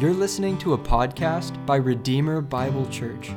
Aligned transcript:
You're 0.00 0.12
listening 0.12 0.58
to 0.58 0.72
a 0.72 0.78
podcast 0.78 1.64
by 1.66 1.76
Redeemer 1.76 2.40
Bible 2.40 2.84
Church. 2.88 3.30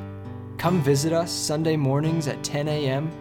Come 0.58 0.82
visit 0.82 1.14
us 1.14 1.32
Sunday 1.32 1.76
mornings 1.76 2.28
at 2.28 2.44
10 2.44 2.68
a.m. 2.68 3.12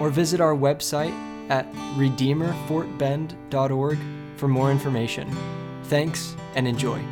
or 0.00 0.10
visit 0.10 0.40
our 0.40 0.54
website 0.54 1.10
at 1.50 1.66
redeemerfortbend.org 1.96 3.98
for 4.36 4.46
more 4.46 4.70
information. 4.70 5.28
Thanks 5.86 6.36
and 6.54 6.68
enjoy. 6.68 7.02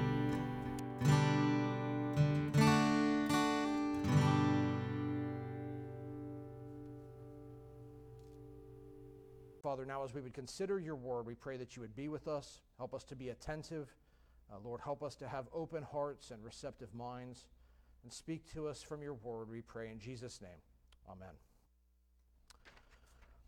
Father, 9.64 9.84
now 9.84 10.04
as 10.04 10.14
we 10.14 10.20
would 10.20 10.32
consider 10.32 10.78
your 10.78 10.94
word, 10.94 11.26
we 11.26 11.34
pray 11.34 11.56
that 11.56 11.74
you 11.74 11.82
would 11.82 11.96
be 11.96 12.06
with 12.06 12.28
us, 12.28 12.60
help 12.78 12.94
us 12.94 13.02
to 13.02 13.16
be 13.16 13.30
attentive. 13.30 13.92
Uh, 14.52 14.56
Lord, 14.62 14.80
help 14.84 15.02
us 15.02 15.14
to 15.16 15.28
have 15.28 15.46
open 15.54 15.82
hearts 15.82 16.30
and 16.30 16.44
receptive 16.44 16.94
minds, 16.94 17.46
and 18.02 18.12
speak 18.12 18.52
to 18.52 18.68
us 18.68 18.82
from 18.82 19.00
your 19.00 19.14
word, 19.14 19.48
we 19.48 19.62
pray 19.62 19.90
in 19.90 19.98
Jesus' 19.98 20.40
name. 20.42 20.50
Amen. 21.10 21.34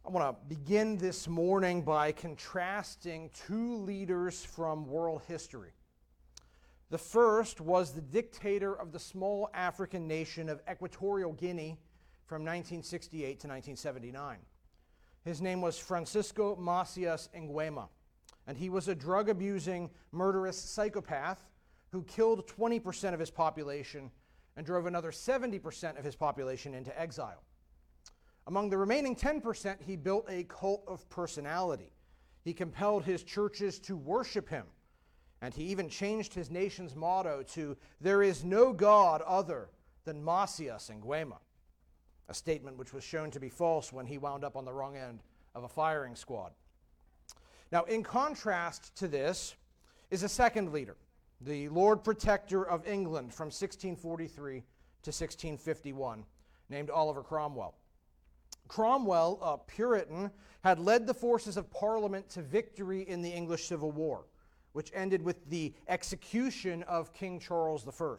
I 0.06 0.10
want 0.10 0.38
to 0.38 0.54
begin 0.54 0.96
this 0.96 1.28
morning 1.28 1.82
by 1.82 2.12
contrasting 2.12 3.30
two 3.46 3.76
leaders 3.76 4.44
from 4.44 4.86
world 4.86 5.22
history. 5.26 5.72
The 6.90 6.98
first 6.98 7.60
was 7.60 7.92
the 7.92 8.00
dictator 8.00 8.74
of 8.74 8.92
the 8.92 8.98
small 8.98 9.50
African 9.52 10.06
nation 10.06 10.48
of 10.48 10.62
Equatorial 10.70 11.32
Guinea 11.32 11.76
from 12.26 12.42
1968 12.42 13.20
to 13.22 13.48
1979. 13.48 14.38
His 15.24 15.42
name 15.42 15.60
was 15.60 15.78
Francisco 15.78 16.56
Macias 16.56 17.28
Nguema, 17.34 17.88
and 18.46 18.56
he 18.56 18.68
was 18.68 18.88
a 18.88 18.94
drug 18.94 19.28
abusing, 19.28 19.90
murderous 20.12 20.58
psychopath 20.58 21.50
who 21.90 22.02
killed 22.04 22.46
20% 22.46 23.14
of 23.14 23.20
his 23.20 23.30
population 23.30 24.10
and 24.56 24.66
drove 24.66 24.86
another 24.86 25.10
70% 25.10 25.98
of 25.98 26.04
his 26.04 26.16
population 26.16 26.74
into 26.74 26.98
exile. 27.00 27.42
Among 28.46 28.68
the 28.68 28.76
remaining 28.76 29.16
10%, 29.16 29.80
he 29.80 29.96
built 29.96 30.26
a 30.28 30.44
cult 30.44 30.84
of 30.86 31.08
personality. 31.08 31.92
He 32.42 32.52
compelled 32.52 33.04
his 33.04 33.22
churches 33.22 33.78
to 33.80 33.96
worship 33.96 34.48
him, 34.48 34.66
and 35.40 35.54
he 35.54 35.64
even 35.64 35.88
changed 35.88 36.34
his 36.34 36.50
nation's 36.50 36.94
motto 36.94 37.42
to, 37.54 37.76
There 38.00 38.22
is 38.22 38.44
no 38.44 38.72
God 38.72 39.22
other 39.22 39.70
than 40.04 40.22
Macias 40.22 40.90
Nguema 40.90 41.38
a 42.28 42.34
statement 42.34 42.76
which 42.76 42.92
was 42.92 43.04
shown 43.04 43.30
to 43.30 43.40
be 43.40 43.48
false 43.48 43.92
when 43.92 44.06
he 44.06 44.18
wound 44.18 44.44
up 44.44 44.56
on 44.56 44.64
the 44.64 44.72
wrong 44.72 44.96
end 44.96 45.22
of 45.54 45.64
a 45.64 45.68
firing 45.68 46.16
squad. 46.16 46.52
Now, 47.72 47.84
in 47.84 48.02
contrast 48.02 48.94
to 48.96 49.08
this 49.08 49.54
is 50.10 50.22
a 50.22 50.28
second 50.28 50.72
leader, 50.72 50.96
the 51.40 51.68
Lord 51.68 52.04
Protector 52.04 52.64
of 52.64 52.86
England 52.86 53.32
from 53.34 53.46
1643 53.46 54.62
to 55.02 55.08
1651, 55.08 56.24
named 56.68 56.90
Oliver 56.90 57.22
Cromwell. 57.22 57.74
Cromwell, 58.68 59.38
a 59.42 59.58
Puritan, 59.58 60.30
had 60.62 60.78
led 60.78 61.06
the 61.06 61.14
forces 61.14 61.56
of 61.56 61.70
Parliament 61.70 62.28
to 62.30 62.42
victory 62.42 63.02
in 63.02 63.20
the 63.20 63.30
English 63.30 63.66
Civil 63.66 63.92
War, 63.92 64.24
which 64.72 64.90
ended 64.94 65.22
with 65.22 65.48
the 65.50 65.74
execution 65.88 66.82
of 66.84 67.12
King 67.12 67.38
Charles 67.38 67.86
I. 67.86 68.16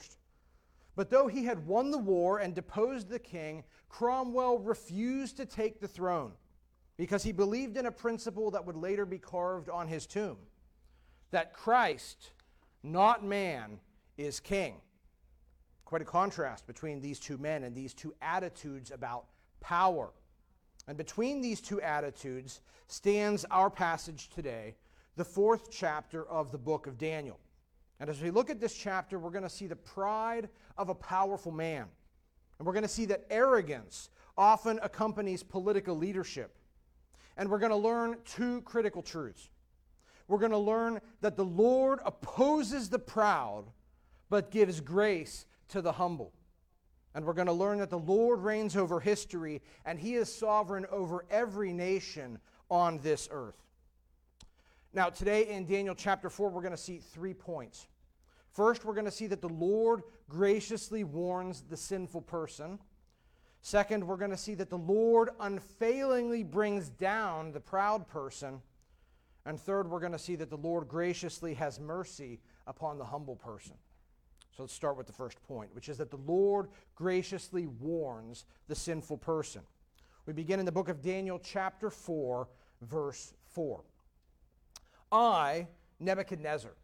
But 0.95 1.09
though 1.09 1.27
he 1.27 1.43
had 1.45 1.65
won 1.65 1.91
the 1.91 1.97
war 1.97 2.39
and 2.39 2.53
deposed 2.53 3.09
the 3.09 3.19
king, 3.19 3.63
Cromwell 3.89 4.59
refused 4.59 5.37
to 5.37 5.45
take 5.45 5.79
the 5.79 5.87
throne 5.87 6.33
because 6.97 7.23
he 7.23 7.31
believed 7.31 7.77
in 7.77 7.85
a 7.85 7.91
principle 7.91 8.51
that 8.51 8.65
would 8.65 8.75
later 8.75 9.05
be 9.05 9.17
carved 9.17 9.69
on 9.69 9.87
his 9.87 10.05
tomb 10.05 10.37
that 11.31 11.53
Christ, 11.53 12.31
not 12.83 13.23
man, 13.23 13.79
is 14.17 14.39
king. 14.39 14.75
Quite 15.83 16.01
a 16.01 16.05
contrast 16.05 16.65
between 16.65 17.01
these 17.01 17.19
two 17.19 17.37
men 17.37 17.63
and 17.63 17.75
these 17.75 17.93
two 17.93 18.13
attitudes 18.21 18.91
about 18.91 19.25
power. 19.59 20.11
And 20.87 20.97
between 20.97 21.41
these 21.41 21.61
two 21.61 21.81
attitudes 21.81 22.61
stands 22.87 23.45
our 23.51 23.69
passage 23.69 24.29
today, 24.29 24.75
the 25.15 25.25
fourth 25.25 25.69
chapter 25.71 26.25
of 26.27 26.51
the 26.51 26.57
book 26.57 26.87
of 26.87 26.97
Daniel. 26.97 27.39
And 27.99 28.09
as 28.09 28.21
we 28.21 28.29
look 28.29 28.49
at 28.49 28.59
this 28.59 28.75
chapter, 28.75 29.17
we're 29.17 29.29
going 29.29 29.43
to 29.43 29.49
see 29.49 29.67
the 29.67 29.75
pride 29.75 30.49
of 30.77 30.89
a 30.89 30.95
powerful 30.95 31.51
man. 31.51 31.85
And 32.57 32.65
we're 32.65 32.73
going 32.73 32.83
to 32.83 32.89
see 32.89 33.05
that 33.05 33.25
arrogance 33.29 34.09
often 34.37 34.79
accompanies 34.81 35.43
political 35.43 35.95
leadership. 35.95 36.55
And 37.37 37.49
we're 37.49 37.59
going 37.59 37.71
to 37.71 37.75
learn 37.75 38.17
two 38.25 38.61
critical 38.61 39.01
truths. 39.01 39.49
We're 40.27 40.39
going 40.39 40.51
to 40.51 40.57
learn 40.57 41.01
that 41.21 41.35
the 41.35 41.45
Lord 41.45 41.99
opposes 42.05 42.89
the 42.89 42.99
proud, 42.99 43.65
but 44.29 44.51
gives 44.51 44.81
grace 44.81 45.45
to 45.69 45.81
the 45.81 45.91
humble. 45.91 46.33
And 47.13 47.25
we're 47.25 47.33
going 47.33 47.47
to 47.47 47.53
learn 47.53 47.79
that 47.79 47.89
the 47.89 47.99
Lord 47.99 48.39
reigns 48.39 48.75
over 48.75 48.99
history, 48.99 49.61
and 49.85 49.99
he 49.99 50.15
is 50.15 50.33
sovereign 50.33 50.85
over 50.91 51.25
every 51.29 51.71
nation 51.71 52.39
on 52.69 52.99
this 52.99 53.29
earth. 53.31 53.55
Now, 54.93 55.09
today 55.09 55.47
in 55.47 55.65
Daniel 55.65 55.95
chapter 55.95 56.29
4, 56.29 56.49
we're 56.49 56.61
going 56.61 56.71
to 56.71 56.77
see 56.77 56.97
three 56.97 57.33
points. 57.33 57.87
First, 58.51 58.85
we're 58.85 58.93
going 58.93 59.05
to 59.05 59.11
see 59.11 59.27
that 59.27 59.41
the 59.41 59.49
Lord 59.49 60.03
graciously 60.29 61.03
warns 61.03 61.61
the 61.69 61.75
sinful 61.75 62.21
person. 62.21 62.79
Second, 63.65 64.05
we're 64.05 64.15
going 64.15 64.29
to 64.29 64.37
see 64.37 64.53
that 64.53 64.69
the 64.69 64.77
Lord 64.77 65.31
unfailingly 65.39 66.43
brings 66.43 66.89
down 66.89 67.51
the 67.51 67.59
proud 67.59 68.07
person. 68.07 68.61
And 69.43 69.59
third, 69.59 69.89
we're 69.89 70.01
going 70.01 70.11
to 70.11 70.19
see 70.19 70.35
that 70.35 70.51
the 70.51 70.55
Lord 70.55 70.87
graciously 70.87 71.55
has 71.55 71.79
mercy 71.79 72.41
upon 72.67 72.99
the 72.99 73.05
humble 73.05 73.35
person. 73.35 73.73
So 74.55 74.61
let's 74.61 74.73
start 74.73 74.97
with 74.97 75.07
the 75.07 75.13
first 75.13 75.41
point, 75.47 75.73
which 75.73 75.89
is 75.89 75.97
that 75.97 76.11
the 76.11 76.19
Lord 76.27 76.67
graciously 76.93 77.65
warns 77.65 78.45
the 78.67 78.75
sinful 78.75 79.17
person. 79.17 79.63
We 80.27 80.33
begin 80.33 80.59
in 80.59 80.67
the 80.67 80.71
book 80.71 80.87
of 80.87 81.01
Daniel, 81.01 81.39
chapter 81.43 81.89
4, 81.89 82.47
verse 82.83 83.33
4. 83.47 83.81
I, 85.11 85.65
Nebuchadnezzar. 85.99 86.75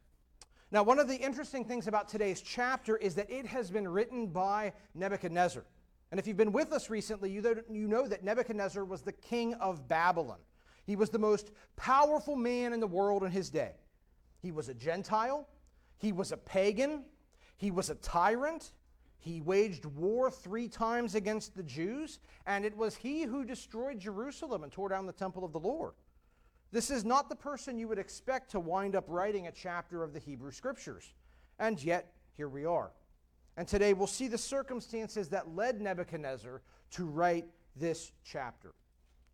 Now, 0.71 0.81
one 0.81 0.97
of 0.97 1.07
the 1.07 1.15
interesting 1.15 1.63
things 1.63 1.85
about 1.85 2.07
today's 2.07 2.41
chapter 2.41 2.97
is 2.97 3.13
that 3.13 3.29
it 3.29 3.45
has 3.45 3.69
been 3.69 3.87
written 3.87 4.25
by 4.25 4.73
Nebuchadnezzar. 4.95 5.63
And 6.11 6.19
if 6.19 6.27
you've 6.27 6.38
been 6.38 6.51
with 6.51 6.73
us 6.73 6.89
recently, 6.89 7.31
you 7.31 7.41
know 7.88 8.05
that 8.07 8.23
Nebuchadnezzar 8.23 8.83
was 8.83 9.01
the 9.01 9.13
king 9.13 9.53
of 9.55 9.88
Babylon. 9.88 10.39
He 10.85 10.97
was 10.97 11.09
the 11.09 11.19
most 11.19 11.51
powerful 11.77 12.35
man 12.35 12.73
in 12.73 12.81
the 12.81 12.88
world 12.88 13.23
in 13.23 13.31
his 13.31 13.49
day. 13.49 13.73
He 14.41 14.51
was 14.51 14.67
a 14.67 14.73
Gentile, 14.73 15.47
he 15.97 16.11
was 16.11 16.31
a 16.31 16.38
pagan, 16.38 17.05
he 17.57 17.72
was 17.72 17.89
a 17.89 17.95
tyrant, 17.95 18.72
he 19.19 19.39
waged 19.39 19.85
war 19.85 20.31
three 20.31 20.67
times 20.67 21.13
against 21.13 21.55
the 21.55 21.63
Jews, 21.63 22.19
and 22.47 22.66
it 22.66 22.75
was 22.75 22.95
he 22.95 23.23
who 23.23 23.45
destroyed 23.45 23.99
Jerusalem 23.99 24.63
and 24.63 24.72
tore 24.72 24.89
down 24.89 25.05
the 25.05 25.13
temple 25.13 25.45
of 25.45 25.53
the 25.53 25.59
Lord. 25.59 25.93
This 26.72 26.89
is 26.89 27.05
not 27.05 27.29
the 27.29 27.35
person 27.35 27.78
you 27.78 27.88
would 27.88 27.99
expect 27.99 28.51
to 28.51 28.59
wind 28.59 28.95
up 28.95 29.05
writing 29.07 29.45
a 29.47 29.51
chapter 29.51 30.03
of 30.03 30.13
the 30.13 30.19
Hebrew 30.19 30.51
Scriptures. 30.51 31.13
And 31.59 31.81
yet, 31.83 32.13
here 32.35 32.49
we 32.49 32.66
are. 32.66 32.91
And 33.57 33.67
today 33.67 33.94
we'll 33.94 34.07
see 34.07 34.28
the 34.28 34.38
circumstances 34.38 35.29
that 35.29 35.56
led 35.56 35.81
Nebuchadnezzar 35.81 36.62
to 36.91 37.06
write 37.06 37.45
this 37.75 38.12
chapter. 38.23 38.73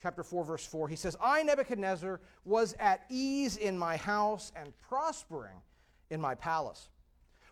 Chapter 0.01 0.23
4, 0.23 0.45
verse 0.45 0.65
4, 0.65 0.87
he 0.87 0.95
says, 0.95 1.15
I, 1.21 1.41
Nebuchadnezzar, 1.43 2.21
was 2.45 2.75
at 2.79 3.05
ease 3.09 3.57
in 3.57 3.77
my 3.77 3.97
house 3.97 4.51
and 4.55 4.71
prospering 4.87 5.57
in 6.09 6.21
my 6.21 6.35
palace. 6.35 6.89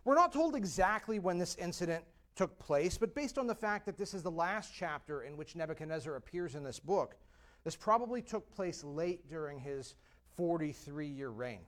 We're 0.03 0.15
not 0.15 0.31
told 0.31 0.55
exactly 0.55 1.17
when 1.17 1.39
this 1.39 1.55
incident 1.55 2.03
took 2.35 2.57
place, 2.59 2.97
but 2.97 3.15
based 3.15 3.37
on 3.37 3.47
the 3.47 3.55
fact 3.55 3.85
that 3.87 3.97
this 3.97 4.13
is 4.13 4.21
the 4.21 4.31
last 4.31 4.71
chapter 4.75 5.23
in 5.23 5.37
which 5.37 5.55
Nebuchadnezzar 5.55 6.15
appears 6.15 6.53
in 6.53 6.63
this 6.63 6.79
book, 6.79 7.15
this 7.63 7.75
probably 7.75 8.21
took 8.21 8.53
place 8.53 8.83
late 8.83 9.27
during 9.27 9.59
his 9.59 9.95
43 10.35 11.07
year 11.07 11.29
reign. 11.29 11.61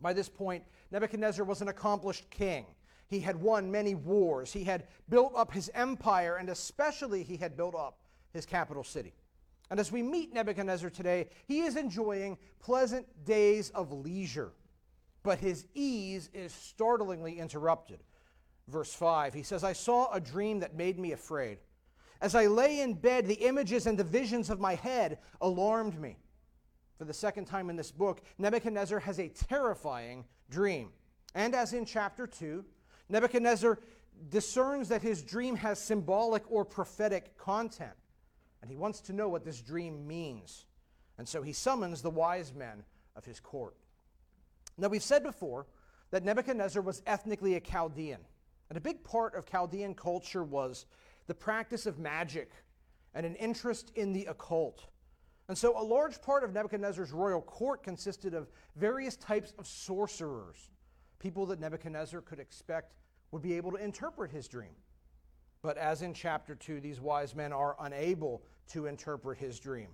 By 0.00 0.12
this 0.12 0.28
point, 0.28 0.64
Nebuchadnezzar 0.90 1.44
was 1.44 1.60
an 1.62 1.68
accomplished 1.68 2.28
king. 2.30 2.66
He 3.12 3.20
had 3.20 3.36
won 3.36 3.70
many 3.70 3.94
wars. 3.94 4.54
He 4.54 4.64
had 4.64 4.86
built 5.10 5.34
up 5.36 5.52
his 5.52 5.70
empire, 5.74 6.36
and 6.36 6.48
especially 6.48 7.22
he 7.22 7.36
had 7.36 7.58
built 7.58 7.74
up 7.74 7.98
his 8.32 8.46
capital 8.46 8.82
city. 8.82 9.12
And 9.70 9.78
as 9.78 9.92
we 9.92 10.02
meet 10.02 10.32
Nebuchadnezzar 10.32 10.88
today, 10.88 11.28
he 11.46 11.60
is 11.60 11.76
enjoying 11.76 12.38
pleasant 12.58 13.06
days 13.26 13.68
of 13.70 13.92
leisure, 13.92 14.52
but 15.22 15.38
his 15.38 15.66
ease 15.74 16.30
is 16.32 16.54
startlingly 16.54 17.38
interrupted. 17.38 18.00
Verse 18.66 18.94
5, 18.94 19.34
he 19.34 19.42
says, 19.42 19.62
I 19.62 19.74
saw 19.74 20.10
a 20.10 20.20
dream 20.20 20.60
that 20.60 20.74
made 20.74 20.98
me 20.98 21.12
afraid. 21.12 21.58
As 22.22 22.34
I 22.34 22.46
lay 22.46 22.80
in 22.80 22.94
bed, 22.94 23.26
the 23.26 23.34
images 23.34 23.86
and 23.86 23.98
the 23.98 24.04
visions 24.04 24.48
of 24.48 24.58
my 24.58 24.74
head 24.74 25.18
alarmed 25.42 26.00
me. 26.00 26.16
For 26.96 27.04
the 27.04 27.12
second 27.12 27.44
time 27.44 27.68
in 27.68 27.76
this 27.76 27.90
book, 27.90 28.22
Nebuchadnezzar 28.38 29.00
has 29.00 29.18
a 29.18 29.28
terrifying 29.28 30.24
dream. 30.48 30.92
And 31.34 31.54
as 31.54 31.74
in 31.74 31.84
chapter 31.84 32.26
2, 32.26 32.64
Nebuchadnezzar 33.08 33.78
discerns 34.28 34.88
that 34.88 35.02
his 35.02 35.22
dream 35.22 35.56
has 35.56 35.78
symbolic 35.78 36.42
or 36.50 36.64
prophetic 36.64 37.36
content. 37.36 37.92
And 38.60 38.70
he 38.70 38.76
wants 38.76 39.00
to 39.02 39.12
know 39.12 39.28
what 39.28 39.44
this 39.44 39.60
dream 39.60 40.06
means. 40.06 40.66
And 41.18 41.28
so 41.28 41.42
he 41.42 41.52
summons 41.52 42.02
the 42.02 42.10
wise 42.10 42.54
men 42.54 42.84
of 43.16 43.24
his 43.24 43.40
court. 43.40 43.76
Now, 44.78 44.88
we've 44.88 45.02
said 45.02 45.22
before 45.22 45.66
that 46.10 46.24
Nebuchadnezzar 46.24 46.82
was 46.82 47.02
ethnically 47.06 47.54
a 47.54 47.60
Chaldean. 47.60 48.20
And 48.68 48.76
a 48.78 48.80
big 48.80 49.04
part 49.04 49.34
of 49.34 49.46
Chaldean 49.46 49.94
culture 49.94 50.44
was 50.44 50.86
the 51.26 51.34
practice 51.34 51.86
of 51.86 51.98
magic 51.98 52.50
and 53.14 53.26
an 53.26 53.34
interest 53.36 53.92
in 53.96 54.12
the 54.12 54.26
occult. 54.26 54.86
And 55.48 55.58
so, 55.58 55.78
a 55.78 55.82
large 55.82 56.22
part 56.22 56.44
of 56.44 56.52
Nebuchadnezzar's 56.52 57.12
royal 57.12 57.42
court 57.42 57.82
consisted 57.82 58.32
of 58.32 58.48
various 58.76 59.16
types 59.16 59.52
of 59.58 59.66
sorcerers, 59.66 60.70
people 61.22 61.46
that 61.46 61.60
Nebuchadnezzar 61.60 62.20
could 62.22 62.40
expect 62.40 62.94
would 63.30 63.42
be 63.42 63.54
able 63.54 63.70
to 63.70 63.76
interpret 63.76 64.32
his 64.32 64.48
dream. 64.48 64.74
But 65.62 65.78
as 65.78 66.02
in 66.02 66.12
chapter 66.12 66.56
2, 66.56 66.80
these 66.80 67.00
wise 67.00 67.36
men 67.36 67.52
are 67.52 67.76
unable 67.80 68.42
to 68.72 68.86
interpret 68.86 69.38
his 69.38 69.60
dream. 69.60 69.88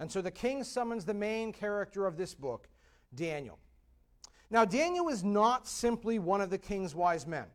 And 0.00 0.10
so 0.10 0.20
the 0.20 0.32
king 0.32 0.64
summons 0.64 1.04
the 1.04 1.14
main 1.14 1.52
character 1.52 2.06
of 2.06 2.16
this 2.16 2.34
book, 2.34 2.68
Daniel. 3.14 3.60
Now, 4.50 4.64
Daniel 4.64 5.08
is 5.08 5.22
not 5.22 5.68
simply 5.68 6.18
one 6.18 6.40
of 6.40 6.50
the 6.50 6.58
king's 6.58 6.94
wise 6.94 7.26
men. 7.26 7.46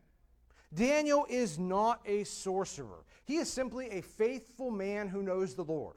Daniel 0.72 1.26
is 1.28 1.58
not 1.58 2.00
a 2.06 2.24
sorcerer. 2.24 3.04
He 3.24 3.36
is 3.36 3.52
simply 3.52 3.90
a 3.90 4.00
faithful 4.00 4.70
man 4.70 5.08
who 5.08 5.22
knows 5.22 5.54
the 5.54 5.64
Lord, 5.64 5.96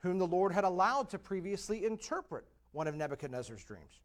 whom 0.00 0.18
the 0.18 0.26
Lord 0.26 0.52
had 0.52 0.64
allowed 0.64 1.08
to 1.10 1.18
previously 1.18 1.84
interpret 1.84 2.44
one 2.72 2.88
of 2.88 2.96
Nebuchadnezzar's 2.96 3.62
dreams. 3.62 4.00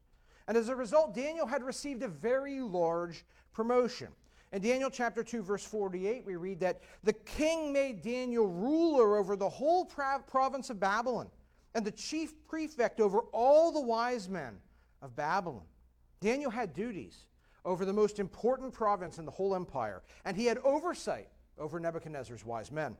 And 0.48 0.58
as 0.58 0.70
a 0.70 0.76
result, 0.76 1.14
Daniel 1.14 1.46
had 1.46 1.64
received 1.64 2.04
a 2.04 2.08
very 2.08 2.60
large 2.60 3.26
promotion. 3.54 4.10
In 4.52 4.62
Daniel 4.62 4.90
chapter 4.90 5.24
2, 5.24 5.42
verse 5.44 5.64
48, 5.64 6.26
we 6.26 6.36
read 6.36 6.60
that 6.60 6.82
the 7.04 7.14
king 7.14 7.72
made 7.72 8.02
Daniel 8.02 8.48
ruler 8.48 9.16
over 9.16 9.36
the 9.36 9.48
whole 9.48 9.86
province 9.86 10.70
of 10.70 10.80
Babylon 10.80 11.30
and 11.74 11.86
the 11.86 11.92
chief 11.92 12.34
prefect 12.48 13.00
over 13.00 13.20
all 13.32 13.72
the 13.72 13.82
wise 13.82 14.28
men 14.28 14.58
of 15.02 15.16
Babylon. 15.16 15.64
Daniel 16.20 16.52
had 16.52 16.74
duties 16.74 17.26
over 17.64 17.86
the 17.86 17.94
most 17.94 18.20
important 18.20 18.74
province 18.74 19.20
in 19.20 19.26
the 19.26 19.32
whole 19.32 19.56
empire, 19.56 20.02
and 20.26 20.36
he 20.36 20.46
had 20.46 20.58
oversight 20.60 21.30
over 21.58 21.80
Nebuchadnezzar's 21.80 22.46
wise 22.46 22.72
men. 22.72 22.98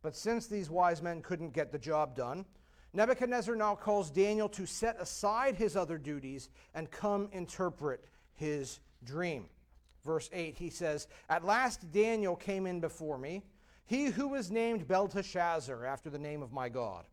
But 0.00 0.14
since 0.14 0.46
these 0.46 0.70
wise 0.70 1.02
men 1.02 1.22
couldn't 1.22 1.52
get 1.54 1.72
the 1.72 1.78
job 1.78 2.14
done, 2.14 2.44
Nebuchadnezzar 2.94 3.56
now 3.56 3.74
calls 3.74 4.10
Daniel 4.10 4.48
to 4.50 4.66
set 4.66 5.00
aside 5.00 5.56
his 5.56 5.76
other 5.76 5.98
duties 5.98 6.50
and 6.74 6.90
come 6.90 7.28
interpret 7.32 8.04
his 8.34 8.80
dream. 9.04 9.46
Verse 10.04 10.28
8, 10.32 10.58
he 10.58 10.68
says, 10.68 11.06
At 11.28 11.44
last 11.44 11.90
Daniel 11.92 12.36
came 12.36 12.66
in 12.66 12.80
before 12.80 13.16
me, 13.16 13.42
he 13.84 14.06
who 14.06 14.28
was 14.28 14.50
named 14.50 14.88
Belteshazzar, 14.88 15.84
after 15.84 16.10
the 16.10 16.18
name 16.18 16.42
of 16.42 16.52
my 16.52 16.68
God, 16.68 17.04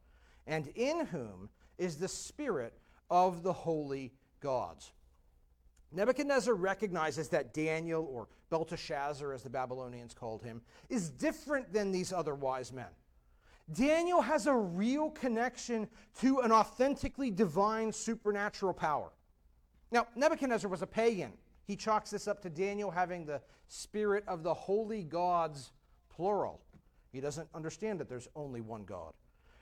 and 0.47 0.67
in 0.75 1.05
whom 1.05 1.49
is 1.77 1.97
the 1.97 2.07
spirit 2.07 2.73
of 3.09 3.43
the 3.43 3.53
holy 3.53 4.11
gods. 4.39 4.91
Nebuchadnezzar 5.91 6.53
recognizes 6.53 7.29
that 7.29 7.53
Daniel, 7.53 8.07
or 8.11 8.27
Belteshazzar 8.49 9.33
as 9.33 9.43
the 9.43 9.49
Babylonians 9.49 10.13
called 10.13 10.43
him, 10.43 10.61
is 10.89 11.09
different 11.09 11.73
than 11.73 11.91
these 11.91 12.13
other 12.13 12.35
wise 12.35 12.71
men. 12.71 12.89
Daniel 13.73 14.21
has 14.21 14.47
a 14.47 14.53
real 14.53 15.11
connection 15.11 15.87
to 16.19 16.39
an 16.39 16.51
authentically 16.51 17.29
divine 17.29 17.91
supernatural 17.91 18.73
power. 18.73 19.11
Now, 19.91 20.07
Nebuchadnezzar 20.15 20.69
was 20.69 20.81
a 20.81 20.87
pagan. 20.87 21.33
He 21.65 21.75
chalks 21.75 22.09
this 22.09 22.27
up 22.27 22.41
to 22.41 22.49
Daniel 22.49 22.89
having 22.89 23.25
the 23.25 23.41
spirit 23.67 24.23
of 24.27 24.43
the 24.43 24.53
holy 24.53 25.03
gods, 25.03 25.71
plural. 26.09 26.61
He 27.11 27.21
doesn't 27.21 27.47
understand 27.53 27.99
that 27.99 28.09
there's 28.09 28.27
only 28.35 28.61
one 28.61 28.85
God. 28.85 29.13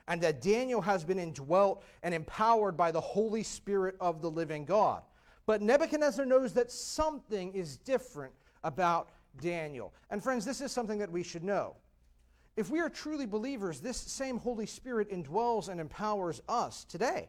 And 0.06 0.20
that 0.22 0.40
Daniel 0.40 0.80
has 0.80 1.04
been 1.04 1.18
indwelt 1.18 1.84
and 2.02 2.14
empowered 2.14 2.76
by 2.76 2.90
the 2.90 3.00
Holy 3.00 3.42
Spirit 3.42 3.94
of 4.00 4.22
the 4.22 4.30
living 4.30 4.64
God. 4.64 5.02
But 5.44 5.60
Nebuchadnezzar 5.60 6.24
knows 6.24 6.54
that 6.54 6.70
something 6.70 7.52
is 7.52 7.76
different 7.76 8.32
about 8.64 9.10
Daniel. 9.40 9.92
And 10.10 10.22
friends, 10.22 10.44
this 10.44 10.62
is 10.62 10.72
something 10.72 10.98
that 10.98 11.12
we 11.12 11.22
should 11.22 11.44
know. 11.44 11.76
If 12.58 12.70
we 12.70 12.80
are 12.80 12.88
truly 12.88 13.24
believers, 13.24 13.78
this 13.78 13.96
same 13.96 14.36
Holy 14.36 14.66
Spirit 14.66 15.12
indwells 15.12 15.68
and 15.68 15.80
empowers 15.80 16.42
us 16.48 16.82
today. 16.82 17.28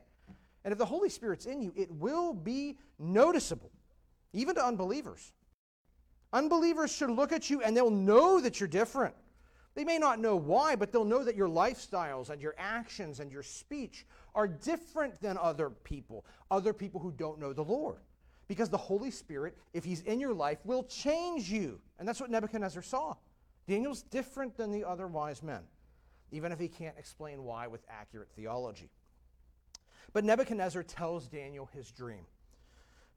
And 0.65 0.71
if 0.71 0.79
the 0.79 0.87
Holy 0.87 1.07
Spirit's 1.07 1.45
in 1.45 1.61
you, 1.61 1.71
it 1.75 1.91
will 1.91 2.33
be 2.33 2.79
noticeable 2.97 3.69
even 4.33 4.55
to 4.55 4.65
unbelievers. 4.65 5.31
Unbelievers 6.33 6.91
should 6.91 7.11
look 7.11 7.31
at 7.31 7.47
you 7.47 7.61
and 7.61 7.77
they'll 7.77 7.91
know 7.91 8.41
that 8.41 8.59
you're 8.59 8.67
different. 8.67 9.13
They 9.75 9.83
may 9.83 9.99
not 9.99 10.19
know 10.19 10.35
why, 10.35 10.75
but 10.75 10.91
they'll 10.91 11.05
know 11.05 11.23
that 11.23 11.35
your 11.35 11.47
lifestyles 11.47 12.31
and 12.31 12.41
your 12.41 12.55
actions 12.57 13.19
and 13.19 13.31
your 13.31 13.43
speech 13.43 14.07
are 14.33 14.47
different 14.47 15.21
than 15.21 15.37
other 15.37 15.69
people, 15.69 16.25
other 16.49 16.73
people 16.73 16.99
who 16.99 17.11
don't 17.11 17.39
know 17.39 17.53
the 17.53 17.63
Lord. 17.63 17.99
Because 18.47 18.69
the 18.69 18.77
Holy 18.77 19.11
Spirit, 19.11 19.55
if 19.73 19.83
He's 19.83 20.01
in 20.01 20.19
your 20.19 20.33
life, 20.33 20.57
will 20.63 20.85
change 20.85 21.51
you. 21.51 21.79
And 21.99 22.07
that's 22.07 22.19
what 22.19 22.31
Nebuchadnezzar 22.31 22.81
saw. 22.81 23.13
Daniel's 23.69 24.01
different 24.01 24.57
than 24.57 24.71
the 24.71 24.83
other 24.83 25.05
wise 25.05 25.43
men, 25.43 25.61
even 26.31 26.51
if 26.51 26.59
he 26.59 26.67
can't 26.67 26.97
explain 26.97 27.43
why 27.43 27.67
with 27.67 27.85
accurate 27.87 28.29
theology. 28.35 28.89
But 30.11 30.25
Nebuchadnezzar 30.25 30.81
tells 30.81 31.27
Daniel 31.27 31.69
his 31.71 31.91
dream. 31.91 32.25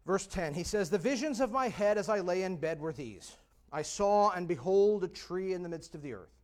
Verse 0.05 0.27
10, 0.27 0.53
he 0.53 0.63
says, 0.63 0.91
The 0.91 0.99
visions 0.99 1.41
of 1.41 1.53
my 1.53 1.71
head 1.71 1.97
as 1.97 2.11
I 2.11 2.21
lay 2.21 2.43
in 2.43 2.59
bed 2.59 2.81
were 2.81 2.93
these 2.93 3.35
I 3.73 3.81
saw 3.81 4.31
and 4.33 4.47
behold 4.47 5.05
a 5.05 5.09
tree 5.09 5.55
in 5.55 5.63
the 5.63 5.71
midst 5.71 5.95
of 5.95 6.03
the 6.03 6.13
earth, 6.13 6.35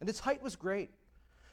and 0.00 0.08
its 0.08 0.20
height 0.20 0.40
was 0.40 0.54
great. 0.54 0.92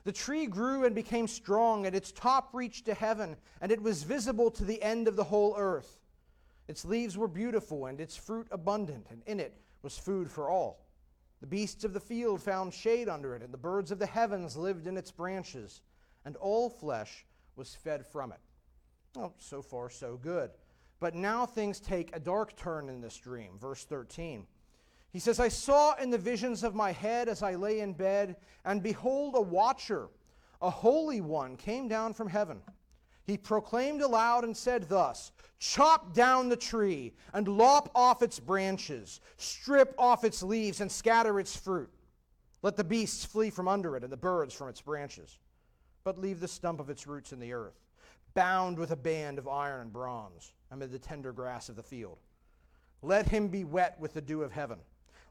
The 0.04 0.12
tree 0.12 0.46
grew 0.46 0.86
and 0.86 0.94
became 0.94 1.28
strong, 1.28 1.88
and 1.88 1.96
its 1.96 2.12
top 2.12 2.54
reached 2.54 2.86
to 2.86 2.94
heaven, 2.94 3.36
and 3.62 3.72
it 3.72 3.81
was 3.81 4.04
visible 4.04 4.52
to 4.52 4.63
the 4.63 4.80
end 4.84 5.07
of 5.07 5.16
the 5.16 5.24
whole 5.24 5.56
earth. 5.57 5.98
Its 6.68 6.86
leaves 6.86 7.18
were 7.18 7.28
beautiful, 7.28 7.88
and 7.88 8.00
its 8.00 8.16
fruit 8.16 8.48
abundant, 8.52 9.07
and 9.10 9.24
in 9.25 9.40
it 9.40 9.57
was 9.81 9.98
food 9.98 10.30
for 10.30 10.52
all. 10.52 10.85
The 11.42 11.48
beasts 11.48 11.84
of 11.84 11.94
the 11.94 12.00
field 12.00 12.42
found 12.42 12.74
shade 12.74 13.10
under 13.10 13.36
it, 13.36 13.44
and 13.44 13.54
the 13.54 13.58
birds 13.58 13.92
of 13.92 14.00
the 14.00 14.06
heavens 14.06 14.56
lived 14.56 14.88
in 14.88 14.98
its 14.98 15.12
branches, 15.12 15.82
and 16.24 16.36
all 16.38 16.70
flesh 16.70 17.26
was 17.56 17.76
fed 17.76 18.06
from 18.06 18.32
it. 18.32 18.40
Oh, 19.18 19.34
so 19.38 19.62
far, 19.62 19.90
so 19.90 20.18
good. 20.18 20.52
But 21.00 21.16
now 21.16 21.46
things 21.46 21.80
take 21.80 22.16
a 22.16 22.20
dark 22.20 22.56
turn 22.56 22.90
in 22.90 23.02
this 23.02 23.18
dream. 23.18 23.58
Verse 23.60 23.84
13. 23.84 24.48
He 25.12 25.20
says, 25.20 25.40
I 25.40 25.48
saw 25.48 25.96
in 25.96 26.10
the 26.10 26.18
visions 26.18 26.64
of 26.64 26.76
my 26.76 26.92
head 26.92 27.30
as 27.30 27.42
I 27.42 27.56
lay 27.56 27.80
in 27.80 27.94
bed, 27.94 28.36
and 28.66 28.84
behold, 28.84 29.36
a 29.36 29.42
watcher, 29.42 30.10
a 30.62 30.70
holy 30.70 31.22
one, 31.22 31.56
came 31.56 31.88
down 31.88 32.14
from 32.14 32.28
heaven. 32.28 32.62
He 33.25 33.38
proclaimed 33.38 34.01
aloud 34.01 34.44
and 34.44 34.56
said 34.56 34.88
thus 34.88 35.31
Chop 35.57 36.13
down 36.13 36.50
the 36.50 36.56
tree, 36.56 37.13
and 37.33 37.48
lop 37.48 37.89
off 37.95 38.21
its 38.21 38.40
branches, 38.40 39.21
strip 39.38 39.95
off 39.97 40.23
its 40.23 40.44
leaves, 40.44 40.81
and 40.81 40.92
scatter 40.92 41.40
its 41.40 41.56
fruit. 41.56 41.90
Let 42.61 42.76
the 42.76 42.83
beasts 42.83 43.26
flee 43.26 43.50
from 43.50 43.68
under 43.68 43.95
it, 43.95 44.04
and 44.04 44.11
the 44.11 44.18
birds 44.18 44.54
from 44.54 44.69
its 44.69 44.81
branches. 44.81 45.40
But 46.04 46.19
leave 46.19 46.40
the 46.40 46.47
stump 46.47 46.80
of 46.80 46.90
its 46.90 47.07
roots 47.07 47.31
in 47.31 47.40
the 47.40 47.54
earth, 47.54 47.80
bound 48.33 48.78
with 48.78 48.92
a 48.92 48.95
band 48.95 49.40
of 49.40 49.47
iron 49.47 49.81
and 49.81 49.94
bronze 49.94 50.54
amid 50.71 50.92
the 50.92 51.00
tender 51.00 51.31
grass 51.31 51.69
of 51.69 51.76
the 51.76 51.83
field. 51.83 52.19
Let 53.02 53.30
him 53.30 53.47
be 53.47 53.64
wet 53.64 54.00
with 54.00 54.14
the 54.14 54.21
dew 54.21 54.44
of 54.44 54.52
heaven. 54.52 54.80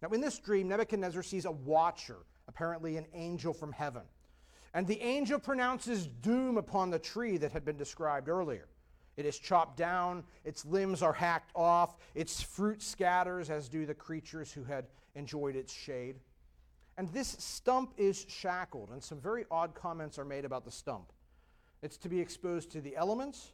Now, 0.00 0.08
in 0.10 0.20
this 0.20 0.38
dream, 0.38 0.68
Nebuchadnezzar 0.68 1.22
sees 1.22 1.44
a 1.44 1.50
watcher, 1.50 2.18
apparently 2.46 2.96
an 2.96 3.06
angel 3.14 3.52
from 3.52 3.72
heaven. 3.72 4.02
And 4.74 4.86
the 4.86 5.00
angel 5.00 5.38
pronounces 5.38 6.06
doom 6.06 6.56
upon 6.56 6.90
the 6.90 6.98
tree 6.98 7.36
that 7.38 7.52
had 7.52 7.64
been 7.64 7.76
described 7.76 8.28
earlier. 8.28 8.68
It 9.16 9.26
is 9.26 9.38
chopped 9.38 9.76
down, 9.76 10.22
its 10.44 10.64
limbs 10.64 11.02
are 11.02 11.12
hacked 11.12 11.50
off, 11.56 11.96
its 12.14 12.40
fruit 12.40 12.80
scatters, 12.80 13.50
as 13.50 13.68
do 13.68 13.84
the 13.84 13.94
creatures 13.94 14.52
who 14.52 14.62
had 14.62 14.86
enjoyed 15.16 15.56
its 15.56 15.72
shade. 15.72 16.20
And 16.96 17.12
this 17.12 17.36
stump 17.40 17.94
is 17.96 18.24
shackled, 18.28 18.90
and 18.90 19.02
some 19.02 19.20
very 19.20 19.44
odd 19.50 19.74
comments 19.74 20.18
are 20.18 20.24
made 20.24 20.44
about 20.44 20.64
the 20.64 20.70
stump. 20.70 21.12
It's 21.82 21.96
to 21.98 22.08
be 22.08 22.20
exposed 22.20 22.70
to 22.72 22.80
the 22.80 22.96
elements. 22.96 23.52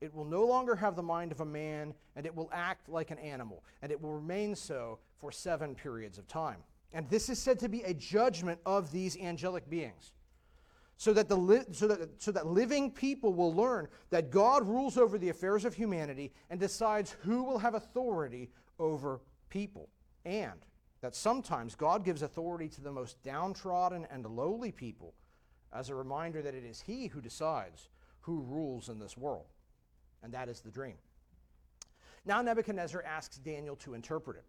It 0.00 0.12
will 0.12 0.24
no 0.24 0.44
longer 0.44 0.74
have 0.74 0.96
the 0.96 1.02
mind 1.02 1.30
of 1.30 1.40
a 1.40 1.44
man, 1.44 1.94
and 2.16 2.26
it 2.26 2.34
will 2.34 2.50
act 2.52 2.88
like 2.88 3.12
an 3.12 3.18
animal, 3.18 3.64
and 3.82 3.92
it 3.92 4.00
will 4.00 4.12
remain 4.12 4.56
so 4.56 4.98
for 5.24 5.32
seven 5.32 5.74
periods 5.74 6.18
of 6.18 6.28
time. 6.28 6.58
And 6.92 7.08
this 7.08 7.30
is 7.30 7.38
said 7.38 7.58
to 7.60 7.68
be 7.70 7.80
a 7.84 7.94
judgment 7.94 8.60
of 8.66 8.92
these 8.92 9.16
angelic 9.16 9.70
beings. 9.70 10.12
So 10.98 11.14
that, 11.14 11.30
the 11.30 11.36
li- 11.36 11.64
so, 11.72 11.88
that, 11.88 12.22
so 12.22 12.30
that 12.30 12.46
living 12.46 12.90
people 12.90 13.32
will 13.32 13.54
learn 13.54 13.88
that 14.10 14.30
God 14.30 14.68
rules 14.68 14.98
over 14.98 15.16
the 15.16 15.30
affairs 15.30 15.64
of 15.64 15.72
humanity 15.72 16.30
and 16.50 16.60
decides 16.60 17.16
who 17.22 17.42
will 17.42 17.56
have 17.56 17.72
authority 17.72 18.50
over 18.78 19.22
people, 19.48 19.88
and 20.26 20.66
that 21.00 21.16
sometimes 21.16 21.74
God 21.74 22.04
gives 22.04 22.20
authority 22.20 22.68
to 22.68 22.82
the 22.82 22.92
most 22.92 23.22
downtrodden 23.22 24.06
and 24.10 24.26
lowly 24.26 24.72
people 24.72 25.14
as 25.72 25.88
a 25.88 25.94
reminder 25.94 26.42
that 26.42 26.54
it 26.54 26.64
is 26.64 26.82
He 26.82 27.06
who 27.06 27.22
decides 27.22 27.88
who 28.20 28.42
rules 28.42 28.90
in 28.90 28.98
this 28.98 29.16
world. 29.16 29.46
And 30.22 30.34
that 30.34 30.50
is 30.50 30.60
the 30.60 30.70
dream. 30.70 30.96
Now 32.26 32.42
Nebuchadnezzar 32.42 33.02
asks 33.02 33.38
Daniel 33.38 33.76
to 33.76 33.94
interpret 33.94 34.36
it. 34.36 34.44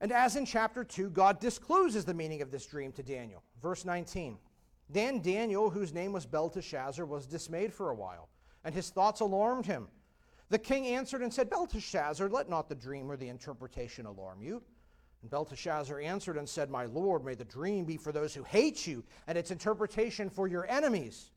And 0.00 0.12
as 0.12 0.36
in 0.36 0.44
chapter 0.44 0.84
2, 0.84 1.10
God 1.10 1.40
discloses 1.40 2.04
the 2.04 2.14
meaning 2.14 2.42
of 2.42 2.50
this 2.50 2.66
dream 2.66 2.92
to 2.92 3.02
Daniel. 3.02 3.42
Verse 3.62 3.84
19 3.84 4.38
Then 4.90 5.20
Daniel, 5.20 5.70
whose 5.70 5.94
name 5.94 6.12
was 6.12 6.26
Belteshazzar, 6.26 7.06
was 7.06 7.26
dismayed 7.26 7.72
for 7.72 7.90
a 7.90 7.94
while, 7.94 8.28
and 8.64 8.74
his 8.74 8.90
thoughts 8.90 9.20
alarmed 9.20 9.66
him. 9.66 9.88
The 10.48 10.58
king 10.58 10.86
answered 10.86 11.22
and 11.22 11.32
said, 11.32 11.50
Belteshazzar, 11.50 12.28
let 12.28 12.48
not 12.48 12.68
the 12.68 12.74
dream 12.74 13.10
or 13.10 13.16
the 13.16 13.28
interpretation 13.28 14.06
alarm 14.06 14.42
you. 14.42 14.62
And 15.22 15.30
Belteshazzar 15.30 16.00
answered 16.00 16.36
and 16.36 16.48
said, 16.48 16.70
My 16.70 16.84
lord, 16.84 17.24
may 17.24 17.34
the 17.34 17.44
dream 17.44 17.84
be 17.84 17.96
for 17.96 18.12
those 18.12 18.34
who 18.34 18.44
hate 18.44 18.86
you, 18.86 19.02
and 19.26 19.36
its 19.36 19.50
interpretation 19.50 20.30
for 20.30 20.46
your 20.46 20.66
enemies. 20.70 21.30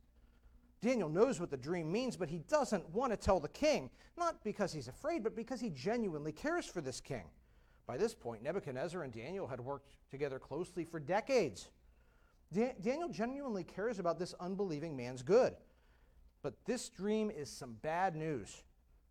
Daniel 0.82 1.10
knows 1.10 1.40
what 1.40 1.50
the 1.50 1.58
dream 1.58 1.92
means, 1.92 2.16
but 2.16 2.30
he 2.30 2.40
doesn't 2.40 2.88
want 2.90 3.12
to 3.12 3.18
tell 3.18 3.40
the 3.40 3.50
king, 3.50 3.90
not 4.18 4.44
because 4.44 4.72
he's 4.72 4.88
afraid, 4.88 5.24
but 5.24 5.36
because 5.36 5.60
he 5.60 5.70
genuinely 5.70 6.32
cares 6.32 6.66
for 6.66 6.82
this 6.82 7.02
king. 7.02 7.24
By 7.90 7.98
this 7.98 8.14
point, 8.14 8.44
Nebuchadnezzar 8.44 9.02
and 9.02 9.12
Daniel 9.12 9.48
had 9.48 9.60
worked 9.60 9.90
together 10.12 10.38
closely 10.38 10.86
for 10.86 11.00
decades. 11.00 11.70
Da- 12.54 12.76
Daniel 12.80 13.10
genuinely 13.10 13.64
cares 13.64 13.98
about 13.98 14.20
this 14.20 14.36
unbelieving 14.40 14.96
man's 14.96 15.24
good. 15.24 15.56
But 16.44 16.54
this 16.66 16.90
dream 16.90 17.32
is 17.32 17.50
some 17.50 17.78
bad 17.82 18.16
news. 18.16 18.62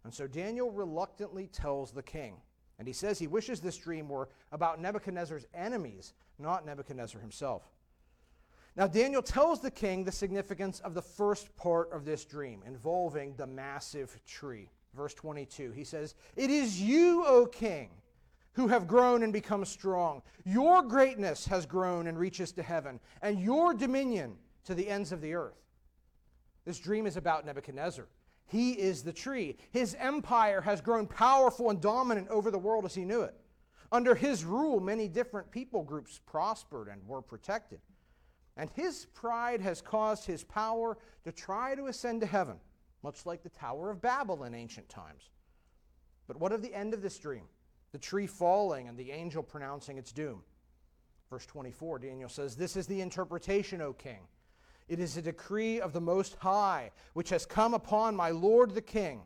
And 0.05 0.15
so 0.15 0.29
Daniel 0.29 0.71
reluctantly 0.71 1.49
tells 1.49 1.91
the 1.91 2.05
king. 2.05 2.37
And 2.79 2.87
he 2.87 2.95
says 2.95 3.19
he 3.19 3.27
wishes 3.27 3.61
this 3.61 3.77
dream 3.77 4.09
were 4.09 4.29
about 4.53 4.81
Nebuchadnezzar's 4.81 5.47
enemies, 5.55 6.15
not 6.39 6.65
Nebuchadnezzar 6.65 7.21
himself. 7.21 7.65
Now, 8.77 8.87
Daniel 8.87 9.23
tells 9.23 9.61
the 9.61 9.73
king 9.73 10.05
the 10.05 10.13
significance 10.13 10.79
of 10.79 10.95
the 10.95 11.03
first 11.03 11.57
part 11.57 11.91
of 11.91 12.05
this 12.05 12.25
dream 12.25 12.63
involving 12.65 13.35
the 13.35 13.47
massive 13.49 14.25
tree. 14.25 14.71
Verse 14.95 15.15
22, 15.15 15.73
he 15.73 15.83
says, 15.83 16.15
It 16.37 16.49
is 16.49 16.81
you, 16.81 17.25
O 17.27 17.45
king, 17.45 17.91
who 18.59 18.67
have 18.67 18.89
grown 18.89 19.23
and 19.23 19.33
become 19.33 19.65
strong. 19.65 20.21
Your 20.45 20.83
greatness 20.83 21.47
has 21.47 21.65
grown 21.65 22.09
and 22.09 22.19
reaches 22.19 22.51
to 22.51 22.63
heaven, 22.65 22.99
and 23.23 23.39
your 23.39 23.73
dominion 23.73 24.35
to 24.65 24.75
the 24.75 24.89
ends 24.89 25.13
of 25.13 25.21
the 25.21 25.35
earth. 25.35 25.63
This 26.65 26.81
dream 26.81 27.07
is 27.07 27.17
about 27.17 27.47
Nebuchadnezzar. 27.47 28.09
He 28.47 28.73
is 28.73 29.05
the 29.05 29.13
tree. 29.13 29.59
His 29.71 29.95
empire 30.01 30.61
has 30.61 30.81
grown 30.81 31.07
powerful 31.07 31.71
and 31.71 31.81
dominant 31.81 32.27
over 32.31 32.51
the 32.51 32.59
world 32.59 32.85
as 32.85 32.97
he 32.97 33.05
knew 33.05 33.21
it. 33.21 33.37
Under 33.93 34.17
his 34.17 34.45
rule, 34.45 34.81
many 34.81 35.07
different 35.07 35.53
people 35.53 35.85
groups 35.85 36.21
prospered 36.27 36.89
and 36.89 37.07
were 37.07 37.23
protected. 37.23 37.79
And 38.57 38.71
his 38.71 39.07
pride 39.15 39.61
has 39.61 39.81
caused 39.81 40.27
his 40.27 40.43
power 40.43 40.99
to 41.23 41.31
try 41.31 41.77
to 41.77 41.87
ascend 41.87 42.23
to 42.23 42.27
heaven, 42.27 42.57
much 43.05 43.25
like 43.25 43.45
the 43.45 43.51
Tower 43.51 43.89
of 43.89 44.03
Babel 44.03 44.43
in 44.43 44.53
ancient 44.53 44.89
times. 44.89 45.31
But 46.27 46.41
what 46.41 46.51
of 46.51 46.61
the 46.61 46.75
end 46.75 46.93
of 46.93 47.03
this 47.03 47.19
dream? 47.19 47.45
The 47.93 47.99
tree 47.99 48.27
falling 48.27 48.89
and 48.89 48.97
the 48.97 49.11
angel 49.11 49.43
pronouncing 49.43 49.99
its 49.99 50.13
doom. 50.13 50.43
Verse 51.31 51.47
24, 51.47 51.99
Daniel 51.99 52.29
says, 52.29 52.57
This 52.57 52.77
is 52.77 52.87
the 52.87 53.01
interpretation, 53.01 53.81
O 53.81 53.93
king. 53.93 54.21
It 54.89 55.01
is 55.01 55.17
a 55.17 55.23
decree 55.23 55.81
of 55.81 55.93
the 55.93 56.01
Most 56.01 56.37
High, 56.37 56.91
which 57.13 57.29
has 57.29 57.45
come 57.45 57.75
upon 57.75 58.17
my 58.17 58.31
Lord 58.31 58.75
the 58.75 58.81
King, 58.81 59.21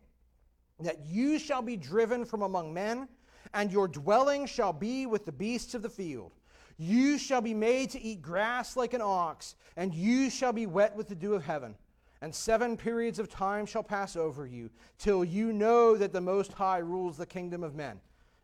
that 0.81 1.07
you 1.07 1.39
shall 1.39 1.63
be 1.63 1.77
driven 1.77 2.25
from 2.25 2.43
among 2.43 2.75
men, 2.75 3.09
and 3.55 3.71
your 3.71 3.87
dwelling 3.87 4.47
shall 4.47 4.73
be 4.73 5.07
with 5.07 5.25
the 5.25 5.33
beasts 5.33 5.75
of 5.75 5.83
the 5.83 5.89
field. 5.89 6.33
You 6.79 7.17
shall 7.19 7.41
be 7.41 7.55
made 7.55 7.91
to 7.91 8.01
eat 8.01 8.23
grass 8.23 8.77
like 8.77 8.95
an 8.95 9.03
ox, 9.03 9.55
and 9.77 9.95
you 9.95 10.31
shall 10.31 10.53
be 10.53 10.67
wet 10.67 10.97
with 10.97 11.09
the 11.09 11.15
dew 11.15 11.35
of 11.35 11.45
heaven. 11.45 11.77
And 12.21 12.35
seven 12.35 12.77
periods 12.77 13.19
of 13.21 13.29
time 13.29 13.67
shall 13.67 13.83
pass 13.85 14.17
over 14.17 14.47
you, 14.47 14.71
till 14.99 15.25
you 15.25 15.53
know 15.53 15.97
that 15.97 16.13
the 16.13 16.21
Most 16.21 16.53
High 16.53 16.79
rules 16.79 17.17
the 17.17 17.27
kingdom 17.27 17.63
of 17.63 17.77
men, 17.77 18.01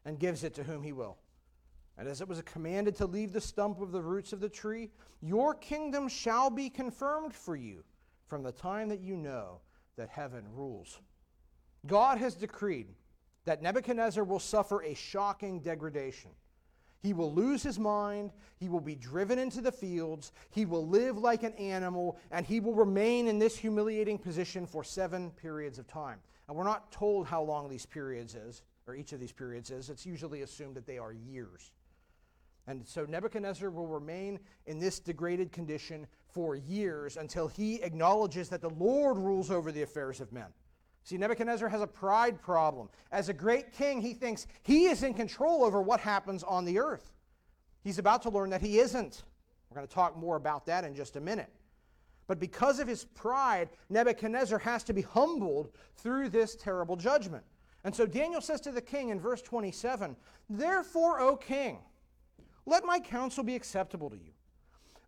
and 0.09 0.19
gives 0.19 0.43
it 0.43 0.55
to 0.55 0.65
whom 0.65 0.83
he 0.83 0.95
will. 0.95 1.19
And 1.99 2.09
as 2.09 2.23
it 2.23 2.29
was 2.29 2.41
commanded 2.41 2.97
to 2.97 3.05
leave 3.05 3.35
the 3.35 3.43
stump 3.43 3.83
of 3.83 3.93
the 3.93 4.01
roots 4.01 4.33
of 4.33 4.41
the 4.41 4.49
tree, 4.49 4.89
your 5.21 5.55
kingdom 5.55 6.09
shall 6.09 6.49
be 6.49 6.71
confirmed 6.71 7.35
for 7.35 7.55
you 7.55 7.85
from 8.27 8.43
the 8.43 8.51
time 8.51 8.89
that 8.89 9.01
you 9.01 9.17
know 9.17 9.61
that 9.97 10.09
heaven 10.09 10.45
rules. 10.55 11.01
God 11.87 12.17
has 12.17 12.35
decreed 12.35 12.87
that 13.45 13.61
Nebuchadnezzar 13.61 14.25
will 14.25 14.39
suffer 14.39 14.83
a 14.83 14.95
shocking 14.95 15.61
degradation. 15.61 16.31
He 17.03 17.13
will 17.13 17.33
lose 17.33 17.63
his 17.63 17.79
mind, 17.79 18.33
he 18.57 18.71
will 18.71 18.81
be 18.81 18.95
driven 18.95 19.39
into 19.39 19.61
the 19.61 19.71
fields, 19.71 20.33
he 20.51 20.65
will 20.65 20.87
live 20.87 21.19
like 21.19 21.43
an 21.43 21.53
animal, 21.55 22.19
and 22.31 22.47
he 22.47 22.61
will 22.61 22.75
remain 22.75 23.29
in 23.29 23.39
this 23.39 23.59
humiliating 23.59 24.17
position 24.17 24.67
for 24.67 24.83
seven 24.83 25.31
periods 25.33 25.79
of 25.79 25.87
time. 25.87 26.19
And 26.49 26.57
we're 26.57 26.65
not 26.65 26.91
told 26.91 27.27
how 27.27 27.43
long 27.43 27.69
these 27.69 27.85
periods 27.85 28.35
is, 28.35 28.63
or 28.89 28.95
each 28.95 29.13
of 29.13 29.21
these 29.21 29.33
periods 29.33 29.71
is. 29.71 29.91
It's 29.91 30.07
usually 30.07 30.43
assumed 30.43 30.75
that 30.77 30.87
they 30.87 30.99
are 30.99 31.13
years. 31.13 31.71
And 32.67 32.87
so 32.87 33.05
Nebuchadnezzar 33.05 33.71
will 33.71 33.87
remain 33.87 34.39
in 34.67 34.79
this 34.79 34.99
degraded 34.99 35.53
condition 35.53 36.07
for 36.33 36.57
years 36.57 37.17
until 37.17 37.49
he 37.49 37.83
acknowledges 37.83 38.49
that 38.49 38.61
the 38.61 38.71
Lord 38.71 39.17
rules 39.17 39.51
over 39.51 39.73
the 39.73 39.83
affairs 39.83 40.21
of 40.21 40.33
men. 40.33 40.49
See, 41.05 41.17
Nebuchadnezzar 41.17 41.69
has 41.69 41.81
a 41.81 41.87
pride 41.87 42.41
problem. 42.43 42.91
As 43.11 43.31
a 43.31 43.33
great 43.33 43.73
king, 43.73 44.03
he 44.03 44.13
thinks 44.13 44.47
he 44.63 44.87
is 44.87 45.03
in 45.03 45.15
control 45.15 45.65
over 45.65 45.81
what 45.81 46.01
happens 46.01 46.43
on 46.43 46.67
the 46.67 46.79
earth. 46.79 47.13
He's 47.83 47.99
about 47.99 48.23
to 48.23 48.31
learn 48.31 48.51
that 48.51 48.61
he 48.61 48.79
isn't. 48.79 49.23
We're 49.71 49.77
going 49.77 49.87
to 49.87 49.95
talk 49.95 50.17
more 50.17 50.37
about 50.37 50.67
that 50.67 50.85
in 50.85 50.95
just 50.95 51.17
a 51.17 51.21
minute. 51.21 51.51
But 52.27 52.39
because 52.39 52.79
of 52.79 52.87
his 52.87 53.05
pride, 53.05 53.71
Nebuchadnezzar 53.89 54.59
has 54.59 54.85
to 54.85 54.93
be 54.93 55.01
humbled 55.01 55.71
through 55.97 56.29
this 56.29 56.55
terrible 56.55 56.97
judgment. 56.97 57.45
And 57.85 57.95
so 57.95 58.07
Daniel 58.07 58.41
says 58.41 58.61
to 58.63 58.73
the 58.73 58.81
king 58.81 59.11
in 59.11 59.21
verse 59.21 59.43
27 59.43 60.17
Therefore, 60.51 61.21
O 61.21 61.37
king, 61.37 61.79
let 62.67 62.85
my 62.85 62.99
counsel 62.99 63.45
be 63.45 63.55
acceptable 63.57 64.11
to 64.11 64.17
you. 64.17 64.33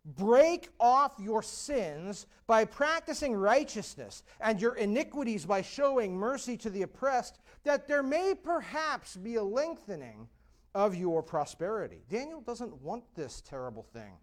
Break 0.03 0.69
off 0.79 1.13
your 1.19 1.43
sins 1.43 2.25
by 2.47 2.65
practicing 2.65 3.35
righteousness, 3.35 4.23
and 4.39 4.59
your 4.59 4.75
iniquities 4.75 5.45
by 5.45 5.61
showing 5.61 6.15
mercy 6.15 6.57
to 6.57 6.71
the 6.71 6.81
oppressed, 6.81 7.39
that 7.63 7.87
there 7.87 8.01
may 8.01 8.33
perhaps 8.33 9.15
be 9.15 9.35
a 9.35 9.43
lengthening 9.43 10.27
of 10.73 10.95
your 10.95 11.21
prosperity. 11.21 12.01
Daniel 12.09 12.41
doesn't 12.41 12.81
want 12.81 13.03
this 13.15 13.41
terrible 13.41 13.83
thing 13.83 14.13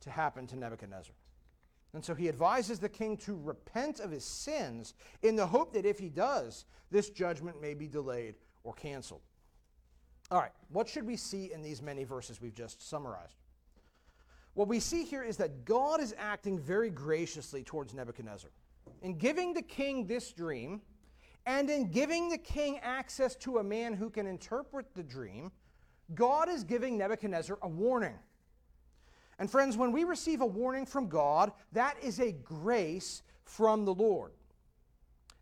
to 0.00 0.10
happen 0.10 0.46
to 0.46 0.56
Nebuchadnezzar. 0.56 1.14
And 1.94 2.04
so 2.04 2.14
he 2.14 2.28
advises 2.28 2.78
the 2.78 2.88
king 2.88 3.16
to 3.18 3.34
repent 3.36 4.00
of 4.00 4.10
his 4.10 4.24
sins 4.24 4.94
in 5.22 5.36
the 5.36 5.46
hope 5.46 5.72
that 5.72 5.86
if 5.86 5.98
he 5.98 6.08
does, 6.08 6.66
this 6.90 7.10
judgment 7.10 7.60
may 7.60 7.74
be 7.74 7.88
delayed 7.88 8.34
or 8.62 8.74
canceled. 8.74 9.22
All 10.30 10.38
right, 10.38 10.52
what 10.68 10.88
should 10.88 11.06
we 11.06 11.16
see 11.16 11.52
in 11.52 11.62
these 11.62 11.80
many 11.80 12.04
verses 12.04 12.40
we've 12.40 12.54
just 12.54 12.86
summarized? 12.86 13.36
What 14.52 14.68
we 14.68 14.80
see 14.80 15.04
here 15.04 15.22
is 15.22 15.36
that 15.38 15.64
God 15.64 16.00
is 16.00 16.14
acting 16.18 16.58
very 16.58 16.90
graciously 16.90 17.62
towards 17.62 17.94
Nebuchadnezzar. 17.94 18.50
In 19.02 19.16
giving 19.16 19.54
the 19.54 19.62
king 19.62 20.06
this 20.06 20.32
dream, 20.32 20.82
and 21.46 21.70
in 21.70 21.90
giving 21.90 22.28
the 22.28 22.36
king 22.36 22.78
access 22.82 23.34
to 23.36 23.58
a 23.58 23.64
man 23.64 23.94
who 23.94 24.10
can 24.10 24.26
interpret 24.26 24.94
the 24.94 25.02
dream, 25.02 25.50
God 26.14 26.48
is 26.50 26.64
giving 26.64 26.98
Nebuchadnezzar 26.98 27.58
a 27.62 27.68
warning. 27.68 28.18
And 29.38 29.50
friends, 29.50 29.76
when 29.76 29.92
we 29.92 30.04
receive 30.04 30.40
a 30.40 30.46
warning 30.46 30.84
from 30.84 31.08
God, 31.08 31.52
that 31.72 31.96
is 32.02 32.18
a 32.18 32.32
grace 32.32 33.22
from 33.44 33.84
the 33.84 33.94
Lord. 33.94 34.32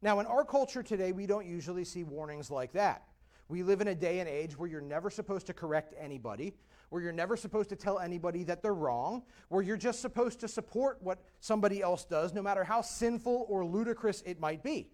Now, 0.02 0.20
in 0.20 0.26
our 0.26 0.44
culture 0.44 0.82
today, 0.82 1.12
we 1.12 1.26
don't 1.26 1.46
usually 1.46 1.84
see 1.84 2.04
warnings 2.04 2.50
like 2.50 2.72
that. 2.72 3.04
We 3.48 3.62
live 3.62 3.80
in 3.80 3.88
a 3.88 3.94
day 3.94 4.18
and 4.18 4.28
age 4.28 4.58
where 4.58 4.68
you're 4.68 4.80
never 4.80 5.08
supposed 5.08 5.46
to 5.46 5.54
correct 5.54 5.94
anybody, 5.98 6.54
where 6.90 7.00
you're 7.00 7.12
never 7.12 7.36
supposed 7.36 7.68
to 7.70 7.76
tell 7.76 7.98
anybody 7.98 8.42
that 8.44 8.60
they're 8.60 8.74
wrong, 8.74 9.22
where 9.48 9.62
you're 9.62 9.76
just 9.76 10.00
supposed 10.00 10.40
to 10.40 10.48
support 10.48 10.98
what 11.00 11.22
somebody 11.40 11.80
else 11.80 12.04
does, 12.04 12.34
no 12.34 12.42
matter 12.42 12.64
how 12.64 12.82
sinful 12.82 13.46
or 13.48 13.64
ludicrous 13.64 14.22
it 14.26 14.40
might 14.40 14.62
be. 14.62 14.90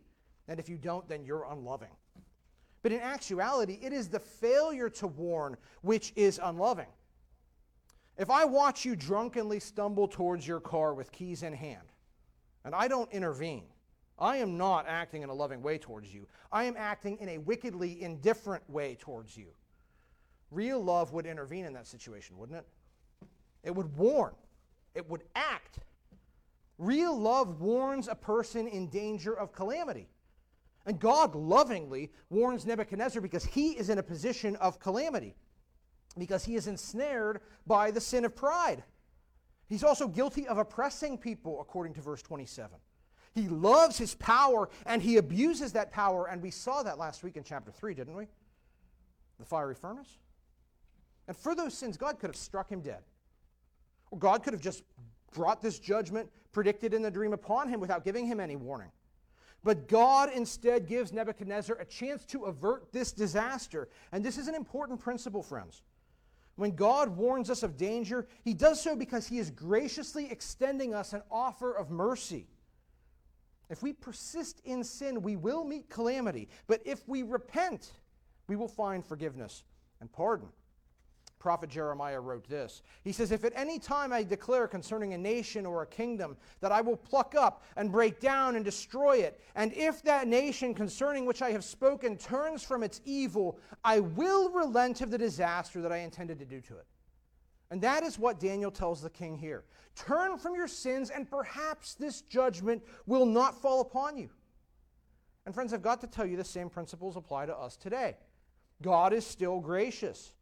And 0.49 0.61
if 0.61 0.69
you 0.69 0.77
don't, 0.77 1.09
then 1.09 1.25
you're 1.25 1.47
unloving. 1.51 1.97
But 2.83 2.93
in 2.93 3.01
actuality, 3.01 3.79
it 3.81 3.93
is 3.93 4.09
the 4.09 4.21
failure 4.21 4.91
to 4.91 5.07
warn 5.07 5.57
which 5.83 6.13
is 6.15 6.39
unloving. 6.43 6.89
If 8.23 8.31
I 8.31 8.45
watch 8.45 8.85
you 8.85 8.95
drunkenly 8.95 9.59
stumble 9.59 10.07
towards 10.07 10.47
your 10.47 10.61
car 10.61 10.95
with 10.95 11.11
keys 11.11 11.43
in 11.43 11.53
hand, 11.53 11.89
and 12.65 12.73
I 12.73 12.87
don't 12.87 13.11
intervene, 13.11 13.65
I 14.17 14.37
am 14.37 14.57
not 14.57 14.87
acting 14.87 15.23
in 15.23 15.29
a 15.29 15.35
loving 15.35 15.61
way 15.61 15.77
towards 15.77 16.15
you. 16.15 16.29
I 16.53 16.63
am 16.63 16.77
acting 16.79 17.19
in 17.19 17.31
a 17.31 17.39
wickedly 17.39 18.01
indifferent 18.01 18.63
way 18.71 18.97
towards 19.01 19.37
you. 19.37 19.49
Real 20.53 20.81
love 20.81 21.13
would 21.13 21.27
intervene 21.27 21.65
in 21.65 21.73
that 21.73 21.89
situation, 21.89 22.39
wouldn't 22.39 22.59
it? 22.59 23.29
It 23.65 23.75
would 23.75 23.97
warn, 23.97 24.35
it 24.95 25.11
would 25.11 25.25
act. 25.35 25.81
Real 26.79 27.19
love 27.19 27.61
warns 27.61 28.07
a 28.07 28.15
person 28.15 28.69
in 28.69 28.87
danger 28.87 29.37
of 29.37 29.53
calamity. 29.53 30.07
And 30.87 31.01
God 31.01 31.35
lovingly 31.35 32.13
warns 32.31 32.67
Nebuchadnezzar 32.67 33.21
because 33.21 33.45
he 33.45 33.73
is 33.73 33.91
in 33.91 33.99
a 33.99 34.03
position 34.05 34.55
of 34.57 34.79
calamity. 34.79 35.35
Because 36.19 36.45
he 36.45 36.57
is 36.57 36.67
ensnared 36.67 37.41
by 37.67 37.91
the 37.91 38.01
sin 38.01 38.25
of 38.25 38.35
pride. 38.35 38.83
He's 39.69 39.85
also 39.85 40.07
guilty 40.07 40.47
of 40.47 40.59
oppressing 40.59 41.17
people, 41.19 41.61
according 41.61 41.95
to 41.95 42.01
verse 42.01 42.23
27. 42.23 42.71
He 43.35 43.49
loves 43.49 43.97
his 43.97 44.15
power 44.17 44.69
and 44.85 45.01
he 45.01 45.17
abuses 45.17 45.73
that 45.73 45.91
power, 45.91 46.27
and 46.27 46.43
we 46.43 46.51
saw 46.51 46.83
that 46.83 46.99
last 46.99 47.23
week 47.23 47.37
in 47.37 47.45
chapter 47.45 47.71
3, 47.71 47.95
didn't 47.95 48.15
we? 48.15 48.27
The 49.39 49.47
fiery 49.47 49.75
furnace. 49.75 50.19
And 51.27 51.37
for 51.37 51.55
those 51.55 51.73
sins, 51.73 51.97
God 51.97 52.19
could 52.19 52.29
have 52.29 52.37
struck 52.37 52.69
him 52.71 52.83
dead. 52.83 53.01
Or 54.11 54.19
God 54.19 54.43
could 54.43 54.53
have 54.53 54.61
just 54.61 54.83
brought 55.33 55.63
this 55.63 55.79
judgment 55.79 56.31
predicted 56.53 56.93
in 56.93 57.01
the 57.01 57.11
dream 57.11 57.33
upon 57.33 57.69
him 57.69 57.81
without 57.81 58.05
giving 58.05 58.27
him 58.27 58.39
any 58.41 58.57
warning. 58.57 58.91
But 59.65 59.89
God 59.89 60.31
instead 60.35 60.87
gives 60.87 61.13
Nebuchadnezzar 61.13 61.77
a 61.77 61.85
chance 61.85 62.25
to 62.27 62.45
avert 62.45 62.93
this 62.93 63.13
disaster. 63.13 63.89
And 64.11 64.25
this 64.25 64.37
is 64.37 64.49
an 64.49 64.55
important 64.55 65.01
principle, 65.01 65.43
friends. 65.43 65.83
When 66.63 66.77
God 66.77 67.17
warns 67.17 67.51
us 67.51 67.65
of 67.65 67.77
danger, 67.77 68.29
he 68.45 68.55
does 68.55 68.81
so 68.81 68.95
because 68.95 69.27
he 69.27 69.41
is 69.41 69.51
graciously 69.51 70.31
extending 70.31 70.95
us 70.95 71.13
an 71.13 71.23
offer 71.29 71.73
of 71.73 71.91
mercy. 71.91 72.47
If 73.69 73.83
we 73.83 73.93
persist 73.93 74.61
in 74.65 74.85
sin, 74.85 75.23
we 75.23 75.35
will 75.35 75.65
meet 75.65 75.91
calamity. 75.91 76.49
But 76.69 76.81
if 76.85 77.09
we 77.09 77.25
repent, 77.25 77.91
we 78.47 78.55
will 78.55 78.69
find 78.69 79.05
forgiveness 79.05 79.65
and 80.01 80.13
pardon 80.13 80.51
prophet 81.43 81.69
Jeremiah 81.69 82.21
wrote 82.21 82.49
this. 82.49 82.83
He 83.03 83.11
says, 83.11 83.33
If 83.33 83.45
at 83.45 83.53
any 83.57 83.81
time 83.81 84.13
I 84.13 84.23
declare 84.23 84.69
concerning 84.69 85.13
a 85.13 85.19
nation 85.19 85.67
or 85.67 85.83
a 85.83 85.87
kingdom 85.87 86.37
that 86.61 86.71
I 86.71 86.81
will 86.81 86.97
pluck 86.97 87.35
up 87.35 87.65
and 87.77 87.91
break 87.91 88.21
down 88.21 88.55
and 88.55 88.65
destroy 88.65 89.17
it, 89.19 89.41
and 89.57 89.73
if 89.75 90.05
that 90.05 90.29
nation 90.29 90.73
concerning 90.73 91.27
which 91.27 91.43
I 91.43 91.51
have 91.51 91.65
spoken 91.65 92.17
turns 92.17 92.63
from 92.63 92.85
its 92.85 93.01
evil, 93.05 93.59
I 93.83 93.99
will 93.99 94.51
relent 94.51 95.01
of 95.01 95.11
the 95.11 95.19
disaster 95.19 95.83
that 95.83 95.91
I 95.91 95.99
intended 95.99 96.39
to 96.39 96.45
do 96.45 96.61
to 96.61 96.77
it. 96.77 96.87
And 97.73 97.83
that 97.83 98.05
is 98.05 98.21
what 98.21 98.39
Daniel 98.39 98.71
tells 98.71 99.03
the 99.03 99.11
king 99.11 99.37
here. 99.37 99.65
Turn 99.97 100.39
from 100.39 100.55
your 100.55 100.69
sins, 100.69 101.11
and 101.11 101.29
perhaps 101.29 101.95
this 101.95 102.23
judgment 102.23 102.85
will 103.07 103.27
not 103.27 103.61
fall 103.61 103.81
upon 103.81 104.17
you. 104.17 104.31
And 105.45 105.53
friends, 105.53 105.73
I've 105.73 105.83
got 105.83 106.01
to 106.03 106.07
tell 106.07 106.25
you 106.25 106.37
the 106.37 106.45
same 106.45 106.71
principles 106.71 107.17
apply 107.17 107.47
to 107.47 107.57
us 107.57 107.77
today. 107.77 108.17
God 108.81 109.13
is 109.13 109.27
still 109.27 109.59
gracious. 109.59 110.33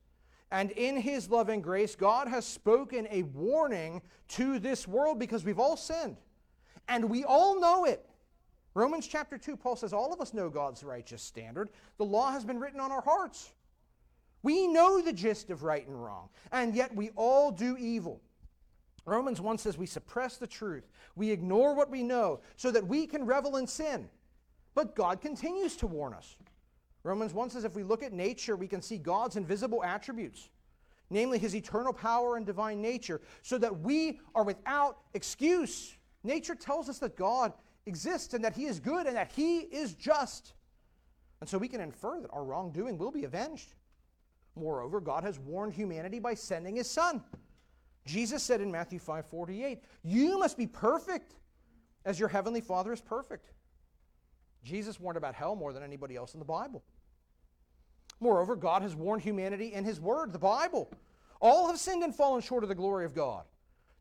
And 0.52 0.72
in 0.72 0.96
his 0.96 1.30
loving 1.30 1.60
grace, 1.60 1.94
God 1.94 2.26
has 2.28 2.44
spoken 2.44 3.06
a 3.10 3.22
warning 3.22 4.02
to 4.28 4.58
this 4.58 4.88
world 4.88 5.18
because 5.18 5.44
we've 5.44 5.60
all 5.60 5.76
sinned. 5.76 6.16
And 6.88 7.08
we 7.08 7.24
all 7.24 7.60
know 7.60 7.84
it. 7.84 8.04
Romans 8.74 9.06
chapter 9.06 9.38
2, 9.38 9.56
Paul 9.56 9.76
says, 9.76 9.92
All 9.92 10.12
of 10.12 10.20
us 10.20 10.34
know 10.34 10.48
God's 10.48 10.82
righteous 10.82 11.22
standard. 11.22 11.70
The 11.98 12.04
law 12.04 12.32
has 12.32 12.44
been 12.44 12.58
written 12.58 12.80
on 12.80 12.90
our 12.92 13.02
hearts. 13.02 13.50
We 14.42 14.66
know 14.66 15.00
the 15.00 15.12
gist 15.12 15.50
of 15.50 15.62
right 15.62 15.86
and 15.86 16.02
wrong, 16.02 16.28
and 16.50 16.74
yet 16.74 16.94
we 16.94 17.10
all 17.10 17.50
do 17.50 17.76
evil. 17.78 18.20
Romans 19.04 19.40
1 19.40 19.58
says 19.58 19.76
we 19.76 19.86
suppress 19.86 20.36
the 20.36 20.46
truth, 20.46 20.88
we 21.16 21.30
ignore 21.30 21.74
what 21.74 21.90
we 21.90 22.02
know, 22.02 22.40
so 22.56 22.70
that 22.70 22.86
we 22.86 23.06
can 23.06 23.26
revel 23.26 23.56
in 23.56 23.66
sin. 23.66 24.08
But 24.74 24.94
God 24.94 25.20
continues 25.20 25.76
to 25.76 25.86
warn 25.86 26.14
us. 26.14 26.36
Romans 27.02 27.32
1 27.32 27.50
says 27.50 27.64
if 27.64 27.74
we 27.74 27.82
look 27.82 28.02
at 28.02 28.12
nature, 28.12 28.56
we 28.56 28.68
can 28.68 28.82
see 28.82 28.98
God's 28.98 29.36
invisible 29.36 29.82
attributes, 29.82 30.50
namely 31.08 31.38
his 31.38 31.56
eternal 31.56 31.92
power 31.92 32.36
and 32.36 32.44
divine 32.44 32.82
nature, 32.82 33.20
so 33.42 33.58
that 33.58 33.80
we 33.80 34.20
are 34.34 34.44
without 34.44 34.98
excuse. 35.14 35.96
Nature 36.22 36.54
tells 36.54 36.88
us 36.88 36.98
that 36.98 37.16
God 37.16 37.52
exists 37.86 38.34
and 38.34 38.44
that 38.44 38.54
he 38.54 38.66
is 38.66 38.78
good 38.78 39.06
and 39.06 39.16
that 39.16 39.32
he 39.32 39.60
is 39.60 39.94
just. 39.94 40.52
And 41.40 41.48
so 41.48 41.56
we 41.56 41.68
can 41.68 41.80
infer 41.80 42.20
that 42.20 42.30
our 42.30 42.44
wrongdoing 42.44 42.98
will 42.98 43.10
be 43.10 43.24
avenged. 43.24 43.74
Moreover, 44.54 45.00
God 45.00 45.24
has 45.24 45.38
warned 45.38 45.72
humanity 45.72 46.18
by 46.18 46.34
sending 46.34 46.76
his 46.76 46.90
son. 46.90 47.24
Jesus 48.04 48.42
said 48.42 48.60
in 48.60 48.70
Matthew 48.70 48.98
5:48, 48.98 49.82
"You 50.02 50.38
must 50.38 50.58
be 50.58 50.66
perfect 50.66 51.36
as 52.04 52.18
your 52.18 52.28
heavenly 52.28 52.60
Father 52.60 52.92
is 52.92 53.00
perfect." 53.00 53.52
Jesus 54.62 55.00
warned 55.00 55.16
about 55.16 55.34
hell 55.34 55.56
more 55.56 55.72
than 55.72 55.82
anybody 55.82 56.16
else 56.16 56.34
in 56.34 56.40
the 56.40 56.46
Bible. 56.46 56.82
Moreover, 58.20 58.54
God 58.54 58.82
has 58.82 58.94
warned 58.94 59.22
humanity 59.22 59.72
in 59.72 59.84
His 59.84 60.00
Word, 60.00 60.32
the 60.32 60.38
Bible. 60.38 60.90
All 61.40 61.66
have 61.68 61.78
sinned 61.78 62.02
and 62.02 62.14
fallen 62.14 62.42
short 62.42 62.62
of 62.62 62.68
the 62.68 62.74
glory 62.74 63.04
of 63.04 63.14
God. 63.14 63.44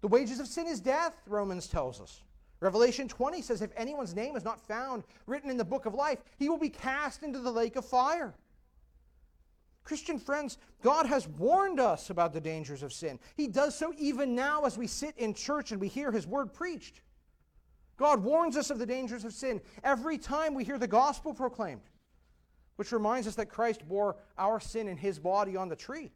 The 0.01 0.07
wages 0.07 0.39
of 0.39 0.47
sin 0.47 0.67
is 0.67 0.79
death, 0.79 1.13
Romans 1.25 1.67
tells 1.67 2.01
us. 2.01 2.21
Revelation 2.59 3.07
20 3.07 3.41
says, 3.41 3.61
If 3.61 3.71
anyone's 3.77 4.15
name 4.15 4.35
is 4.35 4.43
not 4.43 4.59
found 4.59 5.03
written 5.25 5.49
in 5.49 5.57
the 5.57 5.63
book 5.63 5.85
of 5.85 5.93
life, 5.93 6.19
he 6.37 6.49
will 6.49 6.57
be 6.57 6.69
cast 6.69 7.23
into 7.23 7.39
the 7.39 7.51
lake 7.51 7.77
of 7.77 7.85
fire. 7.85 8.35
Christian 9.85 10.19
friends, 10.19 10.57
God 10.83 11.05
has 11.05 11.27
warned 11.27 11.79
us 11.79 12.09
about 12.09 12.33
the 12.33 12.41
dangers 12.41 12.83
of 12.83 12.93
sin. 12.93 13.17
He 13.35 13.47
does 13.47 13.75
so 13.75 13.93
even 13.97 14.35
now 14.35 14.65
as 14.65 14.77
we 14.77 14.87
sit 14.87 15.17
in 15.17 15.33
church 15.33 15.71
and 15.71 15.79
we 15.79 15.87
hear 15.87 16.11
His 16.11 16.27
word 16.27 16.53
preached. 16.53 17.01
God 17.97 18.23
warns 18.23 18.55
us 18.55 18.69
of 18.69 18.77
the 18.77 18.85
dangers 18.85 19.25
of 19.25 19.33
sin 19.33 19.59
every 19.83 20.17
time 20.17 20.53
we 20.53 20.63
hear 20.63 20.77
the 20.77 20.87
gospel 20.87 21.33
proclaimed, 21.33 21.81
which 22.79 22.93
reminds 22.93 23.27
us 23.27 23.35
that 23.35 23.49
Christ 23.49 23.85
bore 23.89 24.15
our 24.37 24.57
sin 24.57 24.87
in 24.87 24.95
his 24.95 25.19
body 25.19 25.57
on 25.57 25.67
the 25.67 25.75
tree, 25.75 26.13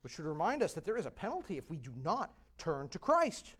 which 0.00 0.14
should 0.14 0.24
remind 0.24 0.60
us 0.60 0.72
that 0.72 0.84
there 0.84 0.96
is 0.96 1.06
a 1.06 1.12
penalty 1.12 1.58
if 1.58 1.70
we 1.70 1.76
do 1.76 1.92
not 2.02 2.32
turn 2.58 2.88
to 2.88 2.98
Christ. 2.98 3.54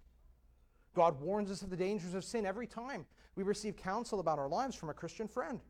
God 0.92 1.20
warns 1.20 1.52
us 1.52 1.62
of 1.62 1.70
the 1.70 1.76
dangers 1.76 2.14
of 2.14 2.24
sin 2.24 2.44
every 2.44 2.66
time 2.66 3.06
we 3.36 3.44
receive 3.44 3.76
counsel 3.76 4.18
about 4.18 4.40
our 4.40 4.48
lives 4.48 4.74
from 4.74 4.90
a 4.90 4.92
Christian 4.92 5.28
friend. 5.28 5.60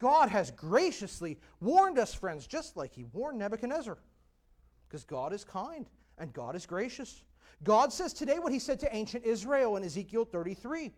God 0.00 0.28
has 0.28 0.50
graciously 0.50 1.38
warned 1.60 2.00
us, 2.00 2.12
friends, 2.12 2.48
just 2.48 2.76
like 2.76 2.92
he 2.92 3.04
warned 3.04 3.38
Nebuchadnezzar, 3.38 3.96
because 4.88 5.04
God 5.04 5.32
is 5.32 5.44
kind 5.44 5.88
and 6.18 6.32
God 6.32 6.56
is 6.56 6.66
gracious. 6.66 7.22
God 7.62 7.92
says 7.92 8.12
today 8.12 8.40
what 8.40 8.52
he 8.52 8.58
said 8.58 8.80
to 8.80 8.92
ancient 8.92 9.24
Israel 9.24 9.76
in 9.76 9.84
Ezekiel 9.84 10.24
33 10.24 10.90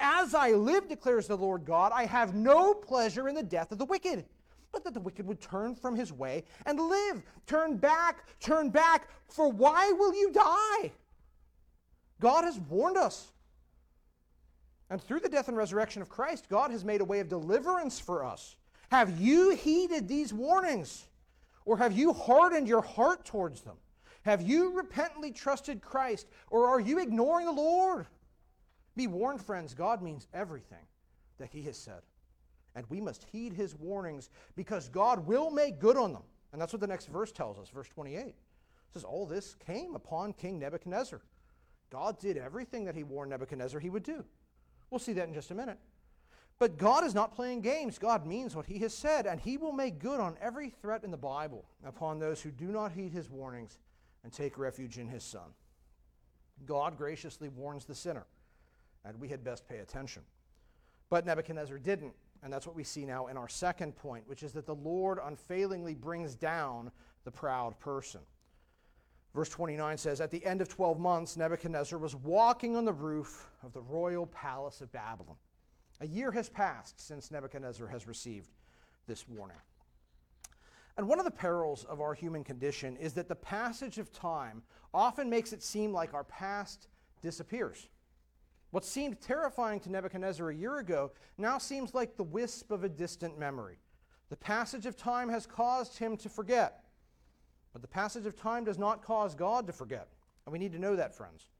As 0.00 0.34
I 0.34 0.50
live, 0.50 0.88
declares 0.88 1.26
the 1.26 1.36
Lord 1.36 1.64
God, 1.64 1.92
I 1.94 2.04
have 2.04 2.34
no 2.34 2.74
pleasure 2.74 3.28
in 3.28 3.34
the 3.34 3.42
death 3.42 3.72
of 3.72 3.78
the 3.78 3.84
wicked, 3.84 4.24
but 4.72 4.84
that 4.84 4.94
the 4.94 5.00
wicked 5.00 5.26
would 5.26 5.40
turn 5.40 5.74
from 5.74 5.94
his 5.94 6.12
way 6.12 6.44
and 6.66 6.80
live. 6.80 7.22
Turn 7.46 7.76
back, 7.76 8.24
turn 8.40 8.70
back, 8.70 9.08
for 9.28 9.48
why 9.50 9.92
will 9.92 10.14
you 10.14 10.32
die? 10.32 10.92
God 12.20 12.44
has 12.44 12.58
warned 12.58 12.96
us. 12.96 13.32
And 14.90 15.00
through 15.00 15.20
the 15.20 15.28
death 15.28 15.48
and 15.48 15.56
resurrection 15.56 16.02
of 16.02 16.08
Christ, 16.08 16.48
God 16.48 16.70
has 16.70 16.84
made 16.84 17.00
a 17.00 17.04
way 17.04 17.20
of 17.20 17.28
deliverance 17.28 17.98
for 17.98 18.24
us. 18.24 18.56
Have 18.90 19.20
you 19.20 19.50
heeded 19.50 20.06
these 20.08 20.32
warnings? 20.32 21.06
Or 21.64 21.76
have 21.78 21.92
you 21.92 22.12
hardened 22.12 22.68
your 22.68 22.82
heart 22.82 23.24
towards 23.24 23.62
them? 23.62 23.76
Have 24.24 24.42
you 24.42 24.72
repentantly 24.72 25.32
trusted 25.32 25.82
Christ, 25.82 26.26
or 26.50 26.66
are 26.66 26.80
you 26.80 26.98
ignoring 26.98 27.46
the 27.46 27.52
Lord? 27.52 28.06
Be 28.96 29.06
warned, 29.06 29.42
friends, 29.42 29.74
God 29.74 30.02
means 30.02 30.26
everything 30.32 30.86
that 31.38 31.50
He 31.50 31.62
has 31.62 31.76
said. 31.76 32.02
And 32.74 32.86
we 32.88 33.00
must 33.00 33.24
heed 33.24 33.52
His 33.52 33.74
warnings 33.74 34.30
because 34.56 34.88
God 34.88 35.26
will 35.26 35.50
make 35.50 35.78
good 35.78 35.96
on 35.96 36.12
them. 36.12 36.22
And 36.52 36.60
that's 36.60 36.72
what 36.72 36.80
the 36.80 36.86
next 36.86 37.06
verse 37.06 37.32
tells 37.32 37.58
us, 37.58 37.68
verse 37.68 37.88
28. 37.88 38.18
It 38.26 38.34
says, 38.92 39.04
All 39.04 39.26
this 39.26 39.56
came 39.66 39.94
upon 39.94 40.32
King 40.34 40.58
Nebuchadnezzar. 40.58 41.20
God 41.90 42.18
did 42.18 42.36
everything 42.36 42.84
that 42.84 42.94
He 42.94 43.02
warned 43.02 43.30
Nebuchadnezzar 43.30 43.80
He 43.80 43.90
would 43.90 44.02
do. 44.02 44.24
We'll 44.90 44.98
see 44.98 45.12
that 45.14 45.28
in 45.28 45.34
just 45.34 45.50
a 45.50 45.54
minute. 45.54 45.78
But 46.60 46.78
God 46.78 47.04
is 47.04 47.14
not 47.14 47.34
playing 47.34 47.62
games. 47.62 47.98
God 47.98 48.26
means 48.26 48.54
what 48.54 48.66
He 48.66 48.78
has 48.80 48.94
said, 48.94 49.26
and 49.26 49.40
He 49.40 49.56
will 49.56 49.72
make 49.72 49.98
good 49.98 50.20
on 50.20 50.36
every 50.40 50.70
threat 50.70 51.02
in 51.02 51.10
the 51.10 51.16
Bible 51.16 51.64
upon 51.84 52.18
those 52.18 52.40
who 52.40 52.50
do 52.50 52.66
not 52.66 52.92
heed 52.92 53.12
His 53.12 53.28
warnings 53.28 53.78
and 54.24 54.32
take 54.32 54.58
refuge 54.58 54.98
in 54.98 55.06
his 55.06 55.22
Son. 55.22 55.52
God 56.64 56.96
graciously 56.96 57.48
warns 57.48 57.84
the 57.84 57.94
sinner, 57.94 58.24
and 59.04 59.18
we 59.20 59.28
had 59.28 59.44
best 59.44 59.68
pay 59.68 59.78
attention. 59.78 60.22
But 61.10 61.26
Nebuchadnezzar 61.26 61.78
didn't, 61.78 62.14
and 62.42 62.52
that's 62.52 62.66
what 62.66 62.76
we 62.76 62.84
see 62.84 63.04
now 63.04 63.26
in 63.26 63.36
our 63.36 63.48
second 63.48 63.96
point, 63.96 64.26
which 64.26 64.42
is 64.42 64.52
that 64.52 64.66
the 64.66 64.74
Lord 64.74 65.18
unfailingly 65.22 65.94
brings 65.94 66.34
down 66.34 66.90
the 67.24 67.30
proud 67.30 67.78
person. 67.78 68.20
Verse 69.34 69.48
29 69.48 69.98
says, 69.98 70.20
At 70.20 70.30
the 70.30 70.44
end 70.44 70.60
of 70.60 70.68
12 70.68 70.98
months, 70.98 71.36
Nebuchadnezzar 71.36 71.98
was 71.98 72.14
walking 72.14 72.76
on 72.76 72.84
the 72.84 72.92
roof 72.92 73.48
of 73.62 73.72
the 73.72 73.80
royal 73.80 74.26
palace 74.26 74.80
of 74.80 74.92
Babylon. 74.92 75.36
A 76.00 76.06
year 76.06 76.30
has 76.30 76.48
passed 76.48 77.00
since 77.00 77.30
Nebuchadnezzar 77.30 77.88
has 77.88 78.06
received 78.06 78.50
this 79.06 79.28
warning. 79.28 79.56
And 80.96 81.08
one 81.08 81.18
of 81.18 81.24
the 81.24 81.30
perils 81.30 81.84
of 81.84 82.00
our 82.00 82.14
human 82.14 82.44
condition 82.44 82.96
is 82.96 83.14
that 83.14 83.28
the 83.28 83.34
passage 83.34 83.98
of 83.98 84.12
time 84.12 84.62
often 84.92 85.28
makes 85.28 85.52
it 85.52 85.62
seem 85.62 85.92
like 85.92 86.14
our 86.14 86.24
past 86.24 86.88
disappears. 87.20 87.88
What 88.74 88.84
seemed 88.84 89.20
terrifying 89.20 89.78
to 89.80 89.88
Nebuchadnezzar 89.92 90.50
a 90.50 90.54
year 90.56 90.78
ago 90.78 91.12
now 91.38 91.58
seems 91.58 91.94
like 91.94 92.16
the 92.16 92.24
wisp 92.24 92.72
of 92.72 92.82
a 92.82 92.88
distant 92.88 93.38
memory. 93.38 93.78
The 94.30 94.36
passage 94.36 94.84
of 94.84 94.96
time 94.96 95.28
has 95.28 95.46
caused 95.46 95.96
him 95.96 96.16
to 96.16 96.28
forget. 96.28 96.82
But 97.72 97.82
the 97.82 97.88
passage 97.88 98.26
of 98.26 98.34
time 98.34 98.64
does 98.64 98.76
not 98.76 99.04
cause 99.04 99.36
God 99.36 99.68
to 99.68 99.72
forget. 99.72 100.08
And 100.44 100.52
we 100.52 100.58
need 100.58 100.72
to 100.72 100.80
know 100.80 100.96
that, 100.96 101.14
friends. 101.14 101.50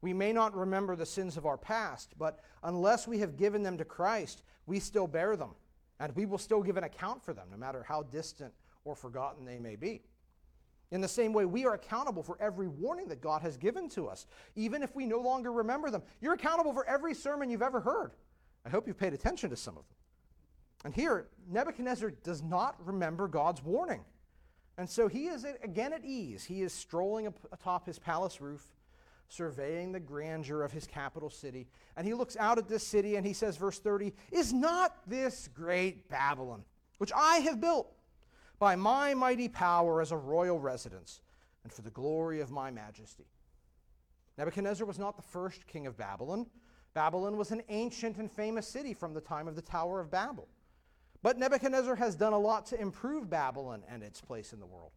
We 0.00 0.14
may 0.14 0.32
not 0.32 0.56
remember 0.56 0.96
the 0.96 1.04
sins 1.04 1.36
of 1.36 1.44
our 1.44 1.58
past, 1.58 2.14
but 2.18 2.40
unless 2.62 3.06
we 3.06 3.18
have 3.18 3.36
given 3.36 3.62
them 3.62 3.76
to 3.76 3.84
Christ, 3.84 4.42
we 4.64 4.80
still 4.80 5.06
bear 5.06 5.36
them. 5.36 5.50
And 6.00 6.16
we 6.16 6.24
will 6.24 6.38
still 6.38 6.62
give 6.62 6.78
an 6.78 6.84
account 6.84 7.22
for 7.22 7.34
them, 7.34 7.48
no 7.50 7.58
matter 7.58 7.84
how 7.86 8.04
distant 8.04 8.54
or 8.86 8.96
forgotten 8.96 9.44
they 9.44 9.58
may 9.58 9.76
be. 9.76 10.00
In 10.90 11.00
the 11.00 11.08
same 11.08 11.32
way, 11.32 11.44
we 11.44 11.64
are 11.64 11.74
accountable 11.74 12.22
for 12.22 12.36
every 12.40 12.68
warning 12.68 13.08
that 13.08 13.20
God 13.20 13.42
has 13.42 13.56
given 13.56 13.88
to 13.90 14.06
us, 14.06 14.26
even 14.54 14.82
if 14.82 14.94
we 14.94 15.06
no 15.06 15.18
longer 15.18 15.52
remember 15.52 15.90
them. 15.90 16.02
You're 16.20 16.34
accountable 16.34 16.72
for 16.72 16.86
every 16.86 17.14
sermon 17.14 17.50
you've 17.50 17.62
ever 17.62 17.80
heard. 17.80 18.12
I 18.64 18.68
hope 18.68 18.86
you've 18.86 18.98
paid 18.98 19.14
attention 19.14 19.50
to 19.50 19.56
some 19.56 19.76
of 19.76 19.84
them. 19.88 19.96
And 20.84 20.94
here, 20.94 21.28
Nebuchadnezzar 21.50 22.10
does 22.22 22.42
not 22.42 22.76
remember 22.84 23.26
God's 23.26 23.62
warning. 23.62 24.04
And 24.76 24.88
so 24.88 25.08
he 25.08 25.26
is 25.26 25.46
again 25.62 25.92
at 25.92 26.04
ease. 26.04 26.44
He 26.44 26.62
is 26.62 26.72
strolling 26.72 27.32
atop 27.52 27.86
his 27.86 27.98
palace 27.98 28.40
roof, 28.40 28.74
surveying 29.28 29.92
the 29.92 30.00
grandeur 30.00 30.62
of 30.62 30.72
his 30.72 30.86
capital 30.86 31.30
city. 31.30 31.68
And 31.96 32.06
he 32.06 32.12
looks 32.12 32.36
out 32.36 32.58
at 32.58 32.68
this 32.68 32.86
city 32.86 33.16
and 33.16 33.26
he 33.26 33.32
says, 33.32 33.56
verse 33.56 33.78
30, 33.78 34.12
Is 34.30 34.52
not 34.52 34.96
this 35.06 35.48
great 35.54 36.08
Babylon, 36.08 36.64
which 36.98 37.12
I 37.14 37.38
have 37.38 37.60
built 37.60 37.93
by 38.64 38.74
my 38.74 39.12
mighty 39.12 39.46
power 39.46 40.00
as 40.00 40.10
a 40.10 40.16
royal 40.16 40.58
residence 40.58 41.20
and 41.64 41.70
for 41.70 41.82
the 41.82 41.90
glory 41.90 42.40
of 42.40 42.50
my 42.50 42.70
majesty? 42.70 43.26
Nebuchadnezzar 44.38 44.86
was 44.86 44.98
not 44.98 45.16
the 45.16 45.22
first 45.22 45.66
king 45.66 45.86
of 45.86 45.98
Babylon. 45.98 46.46
Babylon 46.94 47.36
was 47.36 47.50
an 47.50 47.60
ancient 47.68 48.16
and 48.16 48.32
famous 48.32 48.66
city 48.66 48.94
from 48.94 49.12
the 49.12 49.20
time 49.20 49.48
of 49.48 49.54
the 49.54 49.60
Tower 49.60 50.00
of 50.00 50.10
Babel. 50.10 50.48
But 51.22 51.36
Nebuchadnezzar 51.36 51.94
has 51.96 52.14
done 52.14 52.32
a 52.32 52.38
lot 52.38 52.64
to 52.68 52.80
improve 52.80 53.28
Babylon 53.28 53.82
and 53.86 54.02
its 54.02 54.22
place 54.22 54.54
in 54.54 54.60
the 54.60 54.66
world. 54.66 54.92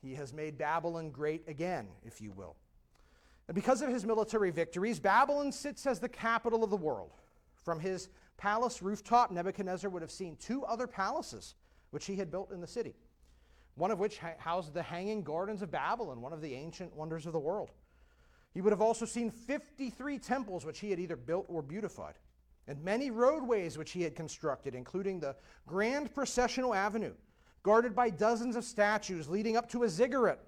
He 0.00 0.14
has 0.14 0.32
made 0.32 0.56
Babylon 0.56 1.10
great 1.10 1.46
again, 1.46 1.88
if 2.02 2.22
you 2.22 2.32
will. 2.32 2.56
And 3.46 3.54
because 3.54 3.82
of 3.82 3.90
his 3.90 4.06
military 4.06 4.50
victories, 4.50 4.98
Babylon 4.98 5.52
sits 5.52 5.86
as 5.86 6.00
the 6.00 6.08
capital 6.08 6.64
of 6.64 6.70
the 6.70 6.76
world. 6.78 7.12
From 7.62 7.78
his 7.78 8.08
palace 8.38 8.80
rooftop, 8.80 9.30
Nebuchadnezzar 9.30 9.90
would 9.90 10.00
have 10.00 10.10
seen 10.10 10.36
two 10.36 10.64
other 10.64 10.86
palaces 10.86 11.56
which 11.90 12.06
he 12.06 12.16
had 12.16 12.30
built 12.30 12.52
in 12.52 12.60
the 12.60 12.66
city, 12.66 12.94
one 13.74 13.90
of 13.90 13.98
which 13.98 14.18
housed 14.38 14.74
the 14.74 14.82
Hanging 14.82 15.22
Gardens 15.22 15.62
of 15.62 15.70
Babylon, 15.70 16.20
one 16.20 16.32
of 16.32 16.40
the 16.40 16.54
ancient 16.54 16.94
wonders 16.94 17.26
of 17.26 17.32
the 17.32 17.38
world. 17.38 17.70
He 18.54 18.60
would 18.60 18.72
have 18.72 18.80
also 18.80 19.04
seen 19.04 19.30
53 19.30 20.18
temples 20.18 20.64
which 20.64 20.80
he 20.80 20.90
had 20.90 20.98
either 20.98 21.16
built 21.16 21.46
or 21.48 21.62
beautified 21.62 22.14
and 22.68 22.82
many 22.82 23.10
roadways 23.10 23.78
which 23.78 23.92
he 23.92 24.02
had 24.02 24.14
constructed, 24.14 24.74
including 24.74 25.20
the 25.20 25.36
Grand 25.66 26.12
Processional 26.14 26.74
Avenue, 26.74 27.14
guarded 27.62 27.94
by 27.94 28.10
dozens 28.10 28.56
of 28.56 28.64
statues 28.64 29.28
leading 29.28 29.56
up 29.56 29.68
to 29.70 29.84
a 29.84 29.88
ziggurat, 29.88 30.40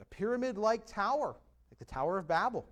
a 0.00 0.04
pyramid 0.06 0.58
like 0.58 0.84
tower, 0.86 1.36
like 1.70 1.78
the 1.78 1.84
Tower 1.84 2.18
of 2.18 2.28
Babel. 2.28 2.66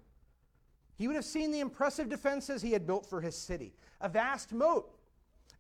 He 0.97 1.07
would 1.07 1.17
have 1.17 1.25
seen 1.25 1.51
the 1.51 1.61
impressive 1.61 2.09
defenses 2.09 2.61
he 2.61 2.73
had 2.73 2.87
built 2.87 3.07
for 3.07 3.21
his 3.21 3.37
city 3.37 3.73
a 4.03 4.09
vast 4.09 4.53
moat, 4.53 4.91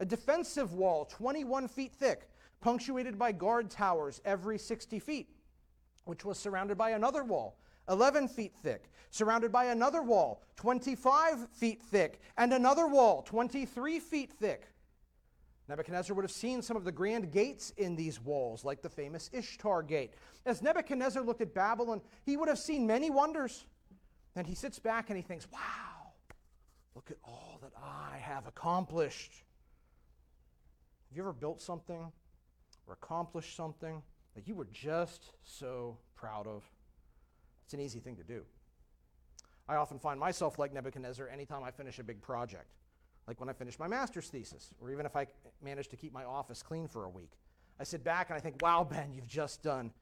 a 0.01 0.05
defensive 0.07 0.73
wall 0.73 1.05
21 1.05 1.69
feet 1.69 1.93
thick, 1.95 2.30
punctuated 2.61 3.19
by 3.19 3.33
guard 3.33 3.71
towers 3.71 4.21
every 4.25 4.59
60 4.59 4.99
feet, 4.99 5.29
which 6.05 6.25
was 6.25 6.39
surrounded 6.39 6.77
by 6.77 6.91
another 6.91 7.25
wall 7.25 7.57
11 7.89 8.29
feet 8.29 8.55
thick, 8.63 8.91
surrounded 9.11 9.51
by 9.51 9.67
another 9.67 10.03
wall 10.03 10.43
25 10.57 11.49
feet 11.51 11.83
thick, 11.83 12.21
and 12.37 12.53
another 12.53 12.87
wall 12.87 13.23
23 13.23 13.99
feet 13.99 14.33
thick. 14.33 14.69
Nebuchadnezzar 15.69 16.15
would 16.15 16.25
have 16.25 16.33
seen 16.33 16.63
some 16.63 16.77
of 16.77 16.85
the 16.85 16.93
grand 16.93 17.31
gates 17.31 17.73
in 17.77 17.95
these 17.95 18.21
walls, 18.21 18.65
like 18.65 18.83
the 18.83 18.89
famous 18.89 19.31
Ishtar 19.33 19.83
Gate. 19.85 20.15
As 20.45 20.63
Nebuchadnezzar 20.63 21.23
looked 21.23 21.41
at 21.43 21.55
Babylon, 21.55 22.01
he 22.25 22.37
would 22.37 22.49
have 22.49 22.59
seen 22.59 22.87
many 22.87 23.09
wonders. 23.09 23.65
And 24.35 24.47
he 24.47 24.55
sits 24.55 24.79
back 24.79 25.11
and 25.11 25.17
he 25.17 25.23
thinks, 25.23 25.47
wow, 25.53 26.13
look 26.97 27.11
at 27.11 27.19
all 27.25 27.61
that 27.63 27.73
I 27.81 28.19
have 28.19 28.47
accomplished. 28.47 29.33
Have 31.09 31.17
you 31.17 31.23
ever 31.23 31.33
built 31.33 31.61
something 31.61 32.13
or 32.91 32.95
accomplished 32.95 33.57
something 33.57 34.03
that 34.35 34.49
you 34.49 34.55
were 34.55 34.67
just 34.73 35.31
so 35.45 35.97
proud 36.17 36.47
of? 36.47 36.65
It's 37.65 37.75
an 37.75 37.81
easy 37.81 38.01
thing 38.01 38.17
to 38.17 38.25
do. 38.25 38.43
I 39.69 39.77
often 39.77 40.01
find 40.01 40.19
myself 40.19 40.59
like 40.59 40.75
Nebuchadnezzar 40.75 41.29
anytime 41.29 41.63
I 41.63 41.71
finish 41.71 42.01
a 42.01 42.03
big 42.03 42.21
project, 42.21 42.75
like 43.29 43.39
when 43.39 43.49
I 43.49 43.53
finish 43.53 43.79
my 43.79 43.87
master's 43.87 44.29
thesis, 44.29 44.75
or 44.81 44.91
even 44.91 45.07
if 45.07 45.15
I 45.15 45.29
manage 45.63 45.89
to 45.89 45.97
keep 45.97 46.13
my 46.13 46.25
office 46.25 46.63
clean 46.63 46.89
for 46.89 47.05
a 47.05 47.09
week. 47.09 47.31
I 47.79 47.85
sit 47.85 48.03
back 48.03 48.29
and 48.29 48.37
I 48.37 48.41
think, 48.41 48.57
wow, 48.61 48.83
Ben, 48.91 49.15
you've 49.15 49.29
just 49.29 49.63
done 49.63 49.93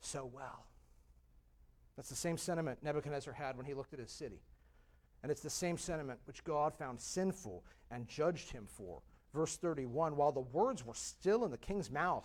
so 0.00 0.30
well. 0.32 0.64
That's 1.96 2.08
the 2.08 2.16
same 2.16 2.38
sentiment 2.38 2.78
Nebuchadnezzar 2.82 3.34
had 3.34 3.56
when 3.56 3.66
he 3.66 3.74
looked 3.74 3.92
at 3.92 3.98
his 3.98 4.10
city. 4.10 4.40
And 5.22 5.30
it's 5.30 5.42
the 5.42 5.50
same 5.50 5.76
sentiment 5.76 6.20
which 6.24 6.44
God 6.44 6.74
found 6.74 6.98
sinful 7.00 7.64
and 7.90 8.08
judged 8.08 8.50
him 8.52 8.66
for. 8.66 9.02
Verse 9.34 9.56
31 9.56 10.16
While 10.16 10.32
the 10.32 10.40
words 10.40 10.86
were 10.86 10.94
still 10.94 11.44
in 11.44 11.50
the 11.50 11.58
king's 11.58 11.90
mouth, 11.90 12.24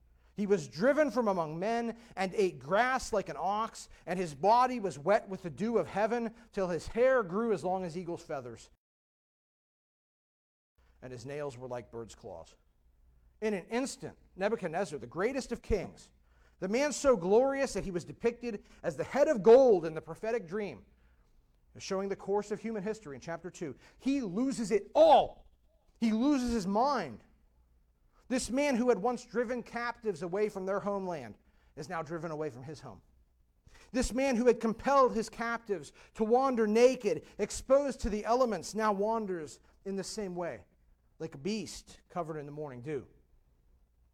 He 0.41 0.47
was 0.47 0.67
driven 0.67 1.11
from 1.11 1.27
among 1.27 1.59
men 1.59 1.93
and 2.17 2.33
ate 2.35 2.57
grass 2.57 3.13
like 3.13 3.29
an 3.29 3.35
ox, 3.37 3.87
and 4.07 4.17
his 4.17 4.33
body 4.33 4.79
was 4.79 4.97
wet 4.97 5.29
with 5.29 5.43
the 5.43 5.51
dew 5.51 5.77
of 5.77 5.85
heaven 5.85 6.31
till 6.51 6.67
his 6.67 6.87
hair 6.87 7.21
grew 7.21 7.53
as 7.53 7.63
long 7.63 7.85
as 7.85 7.95
eagle's 7.95 8.23
feathers, 8.23 8.71
and 11.03 11.11
his 11.11 11.27
nails 11.27 11.59
were 11.59 11.67
like 11.67 11.91
bird's 11.91 12.15
claws. 12.15 12.55
In 13.43 13.53
an 13.53 13.65
instant, 13.69 14.15
Nebuchadnezzar, 14.35 14.97
the 14.97 15.05
greatest 15.05 15.51
of 15.51 15.61
kings, 15.61 16.09
the 16.59 16.67
man 16.67 16.91
so 16.91 17.15
glorious 17.15 17.73
that 17.73 17.83
he 17.83 17.91
was 17.91 18.03
depicted 18.03 18.63
as 18.81 18.97
the 18.97 19.03
head 19.03 19.27
of 19.27 19.43
gold 19.43 19.85
in 19.85 19.93
the 19.93 20.01
prophetic 20.01 20.47
dream, 20.47 20.79
showing 21.77 22.09
the 22.09 22.15
course 22.15 22.49
of 22.49 22.59
human 22.59 22.81
history 22.81 23.15
in 23.15 23.21
chapter 23.21 23.51
2, 23.51 23.75
he 23.99 24.21
loses 24.21 24.71
it 24.71 24.89
all. 24.95 25.45
He 25.99 26.11
loses 26.11 26.51
his 26.51 26.65
mind. 26.65 27.23
This 28.31 28.49
man 28.49 28.77
who 28.77 28.87
had 28.87 28.97
once 28.97 29.25
driven 29.25 29.61
captives 29.61 30.21
away 30.21 30.47
from 30.47 30.65
their 30.65 30.79
homeland 30.79 31.35
is 31.75 31.89
now 31.89 32.01
driven 32.01 32.31
away 32.31 32.49
from 32.49 32.63
his 32.63 32.79
home. 32.79 33.01
This 33.91 34.13
man 34.13 34.37
who 34.37 34.47
had 34.47 34.61
compelled 34.61 35.13
his 35.13 35.27
captives 35.27 35.91
to 36.15 36.23
wander 36.23 36.65
naked, 36.65 37.23
exposed 37.39 37.99
to 37.99 38.09
the 38.09 38.23
elements, 38.23 38.73
now 38.73 38.93
wanders 38.93 39.59
in 39.83 39.97
the 39.97 40.03
same 40.05 40.33
way, 40.33 40.61
like 41.19 41.35
a 41.35 41.39
beast 41.39 41.99
covered 42.09 42.37
in 42.37 42.45
the 42.45 42.53
morning 42.53 42.79
dew. 42.79 43.03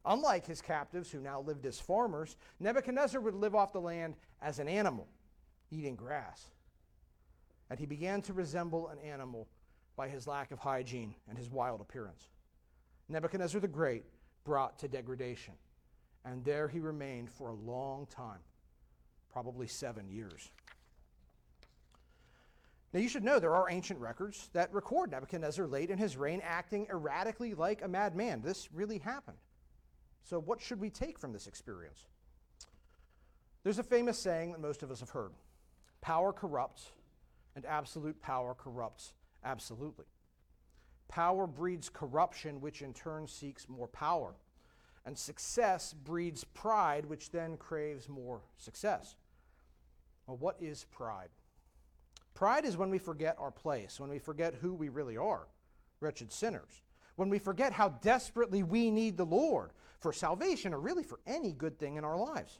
Unlike 0.03 0.47
his 0.47 0.63
captives, 0.63 1.11
who 1.11 1.19
now 1.19 1.41
lived 1.41 1.67
as 1.67 1.79
farmers, 1.79 2.37
Nebuchadnezzar 2.59 3.21
would 3.21 3.35
live 3.35 3.53
off 3.53 3.71
the 3.71 3.79
land 3.79 4.15
as 4.41 4.57
an 4.57 4.67
animal, 4.67 5.07
eating 5.69 5.95
grass. 5.95 6.43
And 7.69 7.77
he 7.77 7.85
began 7.85 8.23
to 8.23 8.33
resemble 8.33 8.87
an 8.87 8.97
animal 8.97 9.47
by 9.95 10.07
his 10.07 10.25
lack 10.25 10.49
of 10.49 10.57
hygiene 10.57 11.13
and 11.29 11.37
his 11.37 11.51
wild 11.51 11.81
appearance. 11.81 12.29
Nebuchadnezzar 13.09 13.61
the 13.61 13.67
Great 13.67 14.03
brought 14.43 14.79
to 14.79 14.87
degradation. 14.87 15.53
And 16.25 16.43
there 16.43 16.67
he 16.67 16.79
remained 16.79 17.29
for 17.29 17.49
a 17.49 17.53
long 17.53 18.05
time, 18.07 18.39
probably 19.31 19.67
seven 19.67 20.09
years. 20.09 20.51
Now, 22.93 22.99
you 22.99 23.09
should 23.09 23.23
know 23.23 23.39
there 23.39 23.55
are 23.55 23.69
ancient 23.69 23.99
records 23.99 24.49
that 24.53 24.73
record 24.73 25.11
Nebuchadnezzar 25.11 25.67
late 25.67 25.89
in 25.89 25.97
his 25.97 26.17
reign 26.17 26.41
acting 26.43 26.87
erratically 26.89 27.53
like 27.53 27.81
a 27.81 27.87
madman. 27.87 28.41
This 28.41 28.69
really 28.73 28.97
happened. 28.97 29.37
So, 30.23 30.39
what 30.39 30.61
should 30.61 30.79
we 30.79 30.89
take 30.89 31.19
from 31.19 31.31
this 31.31 31.47
experience? 31.47 32.05
There's 33.63 33.79
a 33.79 33.83
famous 33.83 34.17
saying 34.17 34.53
that 34.53 34.61
most 34.61 34.83
of 34.83 34.91
us 34.91 34.99
have 35.01 35.09
heard 35.09 35.31
power 36.01 36.31
corrupts, 36.31 36.91
and 37.55 37.65
absolute 37.65 38.21
power 38.21 38.53
corrupts 38.53 39.13
absolutely. 39.43 40.05
Power 41.07 41.47
breeds 41.47 41.89
corruption, 41.89 42.59
which 42.61 42.81
in 42.81 42.93
turn 42.93 43.27
seeks 43.27 43.69
more 43.69 43.87
power. 43.87 44.35
And 45.05 45.17
success 45.17 45.93
breeds 45.93 46.43
pride, 46.43 47.05
which 47.05 47.31
then 47.31 47.57
craves 47.57 48.09
more 48.09 48.41
success. 48.57 49.15
Well, 50.25 50.37
what 50.37 50.57
is 50.59 50.85
pride? 50.91 51.29
Pride 52.33 52.65
is 52.65 52.77
when 52.77 52.89
we 52.89 52.99
forget 52.99 53.35
our 53.39 53.51
place, 53.51 53.99
when 53.99 54.09
we 54.09 54.19
forget 54.19 54.53
who 54.53 54.73
we 54.73 54.89
really 54.89 55.17
are, 55.17 55.47
wretched 56.01 56.31
sinners. 56.31 56.83
When 57.15 57.29
we 57.29 57.39
forget 57.39 57.73
how 57.73 57.89
desperately 57.89 58.61
we 58.61 58.91
need 58.91 59.17
the 59.17 59.25
Lord 59.25 59.71
for 59.99 60.13
salvation 60.13 60.73
or 60.73 60.79
really 60.79 61.03
for 61.03 61.19
any 61.25 61.51
good 61.51 61.79
thing 61.79 61.95
in 61.95 62.03
our 62.03 62.17
lives. 62.17 62.59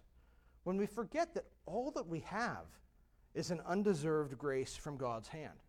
When 0.64 0.78
we 0.78 0.88
forget 0.88 1.34
that 1.36 1.46
all 1.66 1.92
that 1.92 2.08
we 2.08 2.22
have 2.22 2.66
is 3.36 3.52
an 3.52 3.62
undeserved 3.68 4.38
grace 4.38 4.76
from 4.76 4.98
God's 4.98 5.28
hand. 5.28 5.60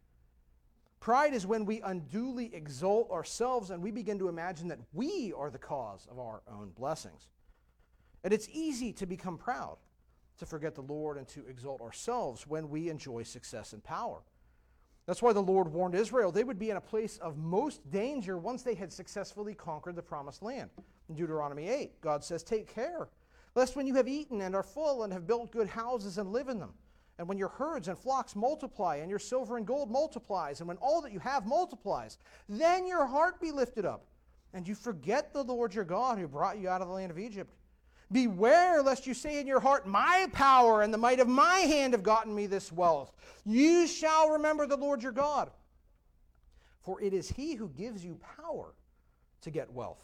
Pride 1.00 1.32
is 1.32 1.46
when 1.46 1.64
we 1.64 1.80
unduly 1.82 2.50
exalt 2.54 3.10
ourselves 3.10 3.70
and 3.70 3.82
we 3.82 3.90
begin 3.90 4.18
to 4.18 4.28
imagine 4.28 4.68
that 4.68 4.80
we 4.92 5.32
are 5.36 5.50
the 5.50 5.58
cause 5.58 6.06
of 6.10 6.18
our 6.18 6.42
own 6.50 6.70
blessings. 6.70 7.28
And 8.24 8.32
it's 8.32 8.48
easy 8.52 8.92
to 8.94 9.06
become 9.06 9.38
proud, 9.38 9.76
to 10.38 10.46
forget 10.46 10.74
the 10.74 10.82
Lord 10.82 11.16
and 11.16 11.28
to 11.28 11.46
exalt 11.46 11.80
ourselves 11.80 12.46
when 12.46 12.68
we 12.68 12.88
enjoy 12.88 13.22
success 13.22 13.72
and 13.72 13.82
power. 13.82 14.22
That's 15.06 15.22
why 15.22 15.32
the 15.32 15.40
Lord 15.40 15.72
warned 15.72 15.94
Israel 15.94 16.32
they 16.32 16.44
would 16.44 16.58
be 16.58 16.70
in 16.70 16.76
a 16.76 16.82
place 16.82 17.16
of 17.18 17.38
most 17.38 17.88
danger 17.90 18.36
once 18.36 18.62
they 18.62 18.74
had 18.74 18.92
successfully 18.92 19.54
conquered 19.54 19.96
the 19.96 20.02
promised 20.02 20.42
land. 20.42 20.68
In 21.08 21.14
Deuteronomy 21.14 21.68
8, 21.68 22.00
God 22.00 22.22
says, 22.22 22.42
Take 22.42 22.72
care, 22.74 23.08
lest 23.54 23.74
when 23.74 23.86
you 23.86 23.94
have 23.94 24.08
eaten 24.08 24.42
and 24.42 24.54
are 24.54 24.62
full 24.62 25.04
and 25.04 25.12
have 25.12 25.26
built 25.26 25.50
good 25.50 25.68
houses 25.68 26.18
and 26.18 26.30
live 26.30 26.48
in 26.48 26.58
them, 26.58 26.74
and 27.18 27.28
when 27.28 27.38
your 27.38 27.48
herds 27.48 27.88
and 27.88 27.98
flocks 27.98 28.36
multiply, 28.36 28.96
and 28.96 29.10
your 29.10 29.18
silver 29.18 29.56
and 29.56 29.66
gold 29.66 29.90
multiplies, 29.90 30.60
and 30.60 30.68
when 30.68 30.76
all 30.78 31.00
that 31.02 31.12
you 31.12 31.18
have 31.18 31.46
multiplies, 31.46 32.18
then 32.48 32.86
your 32.86 33.06
heart 33.06 33.40
be 33.40 33.50
lifted 33.50 33.84
up, 33.84 34.06
and 34.54 34.66
you 34.66 34.74
forget 34.74 35.32
the 35.32 35.42
Lord 35.42 35.74
your 35.74 35.84
God 35.84 36.18
who 36.18 36.28
brought 36.28 36.58
you 36.58 36.68
out 36.68 36.80
of 36.80 36.88
the 36.88 36.94
land 36.94 37.10
of 37.10 37.18
Egypt. 37.18 37.52
Beware 38.10 38.82
lest 38.82 39.06
you 39.06 39.14
say 39.14 39.40
in 39.40 39.46
your 39.46 39.60
heart, 39.60 39.86
My 39.86 40.28
power 40.32 40.82
and 40.82 40.94
the 40.94 40.98
might 40.98 41.20
of 41.20 41.28
my 41.28 41.58
hand 41.58 41.92
have 41.92 42.02
gotten 42.02 42.34
me 42.34 42.46
this 42.46 42.72
wealth. 42.72 43.12
You 43.44 43.86
shall 43.86 44.30
remember 44.30 44.66
the 44.66 44.76
Lord 44.76 45.02
your 45.02 45.12
God. 45.12 45.50
For 46.80 47.02
it 47.02 47.12
is 47.12 47.28
he 47.28 47.54
who 47.54 47.68
gives 47.68 48.02
you 48.02 48.18
power 48.40 48.74
to 49.42 49.50
get 49.50 49.72
wealth. 49.72 50.02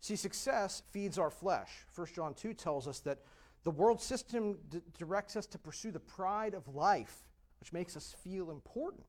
See, 0.00 0.16
success 0.16 0.82
feeds 0.92 1.18
our 1.18 1.30
flesh. 1.30 1.84
1 1.94 2.06
John 2.14 2.32
2 2.32 2.54
tells 2.54 2.88
us 2.88 3.00
that 3.00 3.18
the 3.66 3.72
world 3.72 4.00
system 4.00 4.56
d- 4.70 4.80
directs 4.96 5.34
us 5.34 5.44
to 5.44 5.58
pursue 5.58 5.90
the 5.90 5.98
pride 5.98 6.54
of 6.54 6.72
life, 6.72 7.24
which 7.58 7.72
makes 7.72 7.96
us 7.96 8.14
feel 8.22 8.52
important. 8.52 9.02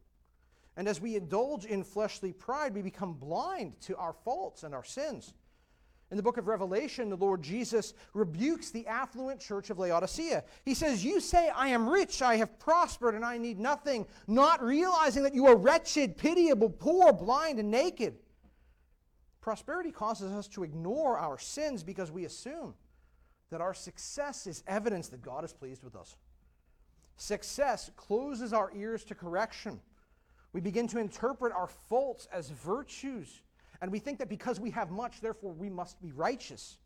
And 0.76 0.88
as 0.88 1.00
we 1.00 1.16
indulge 1.16 1.66
in 1.66 1.84
fleshly 1.84 2.34
pride, 2.34 2.74
we 2.74 2.82
become 2.82 3.14
blind 3.14 3.80
to 3.82 3.96
our 3.98 4.14
faults 4.14 4.64
and 4.64 4.74
our 4.74 4.84
sins. 4.84 5.36
In 6.10 6.18
the 6.18 6.24
book 6.24 6.38
of 6.38 6.48
Revelation, 6.48 7.12
the 7.12 7.18
Lord 7.18 7.44
Jesus 7.44 7.94
rebukes 8.16 8.72
the 8.72 8.88
affluent 8.88 9.40
church 9.40 9.70
of 9.70 9.78
Laodicea. 9.78 10.44
He 10.66 10.74
says, 10.74 11.06
You 11.06 11.20
say, 11.20 11.50
I 11.50 11.68
am 11.68 11.88
rich, 11.88 12.24
I 12.24 12.38
have 12.38 12.58
prospered, 12.58 13.14
and 13.14 13.24
I 13.24 13.38
need 13.38 13.60
nothing, 13.60 14.08
not 14.26 14.64
realizing 14.64 15.22
that 15.22 15.36
you 15.36 15.46
are 15.46 15.56
wretched, 15.56 16.18
pitiable, 16.18 16.72
poor, 16.72 17.14
blind, 17.14 17.60
and 17.60 17.70
naked. 17.70 18.16
Prosperity 19.40 19.92
causes 19.92 20.32
us 20.32 20.48
to 20.48 20.64
ignore 20.64 21.20
our 21.20 21.38
sins 21.38 21.84
because 21.84 22.10
we 22.10 22.26
assume 22.26 22.74
that 23.50 23.62
our 23.62 23.74
success 23.74 24.48
is 24.48 24.64
evidence 24.68 25.08
that 25.10 25.22
God 25.22 25.44
is 25.44 25.54
pleased 25.54 25.84
with 25.84 25.96
us. 25.96 26.16
Success 27.16 27.90
closes 27.96 28.54
our 28.54 28.72
ears 28.76 29.04
to 29.06 29.16
correction. 29.16 29.80
We 30.54 30.62
begin 30.62 30.88
to 30.90 31.00
interpret 31.00 31.54
our 31.54 31.68
faults 31.68 32.28
as 32.32 32.50
virtues 32.50 33.42
and 33.82 33.92
we 33.92 34.00
think 34.00 34.20
that 34.20 34.30
because 34.30 34.60
we 34.60 34.72
have 34.72 34.92
much, 34.92 35.22
therefore 35.22 35.54
we 35.54 35.70
must 35.70 36.02
be 36.02 36.12
righteous. 36.12 36.78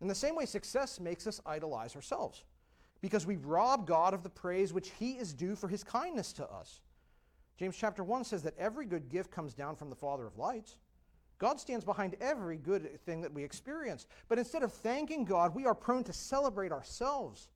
In 0.00 0.08
the 0.08 0.14
same 0.14 0.34
way, 0.34 0.46
success 0.46 0.98
makes 0.98 1.26
us 1.26 1.40
idolize 1.44 1.94
ourselves 1.94 2.44
because 3.02 3.26
we 3.26 3.36
rob 3.36 3.86
God 3.86 4.14
of 4.14 4.22
the 4.22 4.30
praise 4.30 4.72
which 4.72 4.90
he 4.98 5.12
is 5.12 5.34
due 5.34 5.54
for 5.54 5.68
his 5.68 5.84
kindness 5.84 6.32
to 6.34 6.46
us. 6.50 6.80
James 7.58 7.76
chapter 7.76 8.02
1 8.02 8.24
says 8.24 8.42
that 8.42 8.56
every 8.58 8.86
good 8.86 9.10
gift 9.10 9.30
comes 9.30 9.52
down 9.52 9.76
from 9.76 9.90
the 9.90 9.96
Father 9.96 10.26
of 10.26 10.38
lights. 10.38 10.76
God 11.40 11.58
stands 11.58 11.86
behind 11.86 12.16
every 12.20 12.58
good 12.58 13.00
thing 13.06 13.22
that 13.22 13.32
we 13.32 13.42
experience. 13.42 14.06
But 14.28 14.38
instead 14.38 14.62
of 14.62 14.72
thanking 14.72 15.24
God, 15.24 15.54
we 15.54 15.64
are 15.64 15.74
prone 15.74 16.04
to 16.04 16.12
celebrate 16.12 16.70
ourselves 16.70 17.48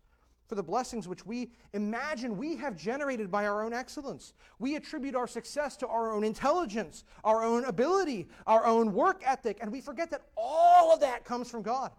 for 0.46 0.54
the 0.54 0.62
blessings 0.62 1.06
which 1.06 1.24
we 1.26 1.52
imagine 1.74 2.38
we 2.38 2.56
have 2.56 2.76
generated 2.76 3.30
by 3.30 3.46
our 3.46 3.62
own 3.62 3.74
excellence. 3.74 4.32
We 4.58 4.76
attribute 4.76 5.14
our 5.14 5.26
success 5.26 5.76
to 5.78 5.86
our 5.86 6.12
own 6.12 6.24
intelligence, 6.24 7.04
our 7.24 7.44
own 7.44 7.66
ability, 7.66 8.28
our 8.46 8.66
own 8.66 8.94
work 8.94 9.22
ethic, 9.24 9.58
and 9.60 9.70
we 9.70 9.82
forget 9.82 10.10
that 10.10 10.22
all 10.36 10.92
of 10.92 11.00
that 11.00 11.24
comes 11.24 11.50
from 11.50 11.62
God. 11.62 11.92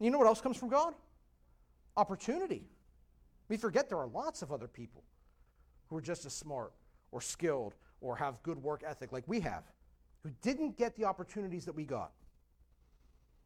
You 0.00 0.10
know 0.10 0.18
what 0.18 0.26
else 0.26 0.40
comes 0.40 0.56
from 0.56 0.70
God? 0.70 0.94
Opportunity. 1.98 2.66
We 3.48 3.58
forget 3.58 3.90
there 3.90 3.98
are 3.98 4.08
lots 4.08 4.40
of 4.40 4.52
other 4.52 4.68
people 4.68 5.04
who 5.88 5.96
are 5.96 6.02
just 6.02 6.24
as 6.24 6.32
smart 6.32 6.72
or 7.12 7.20
skilled 7.20 7.74
or 8.00 8.16
have 8.16 8.42
good 8.42 8.62
work 8.62 8.82
ethic 8.86 9.12
like 9.12 9.24
we 9.26 9.40
have, 9.40 9.64
who 10.22 10.30
didn't 10.42 10.76
get 10.76 10.96
the 10.96 11.04
opportunities 11.04 11.64
that 11.64 11.74
we 11.74 11.84
got. 11.84 12.12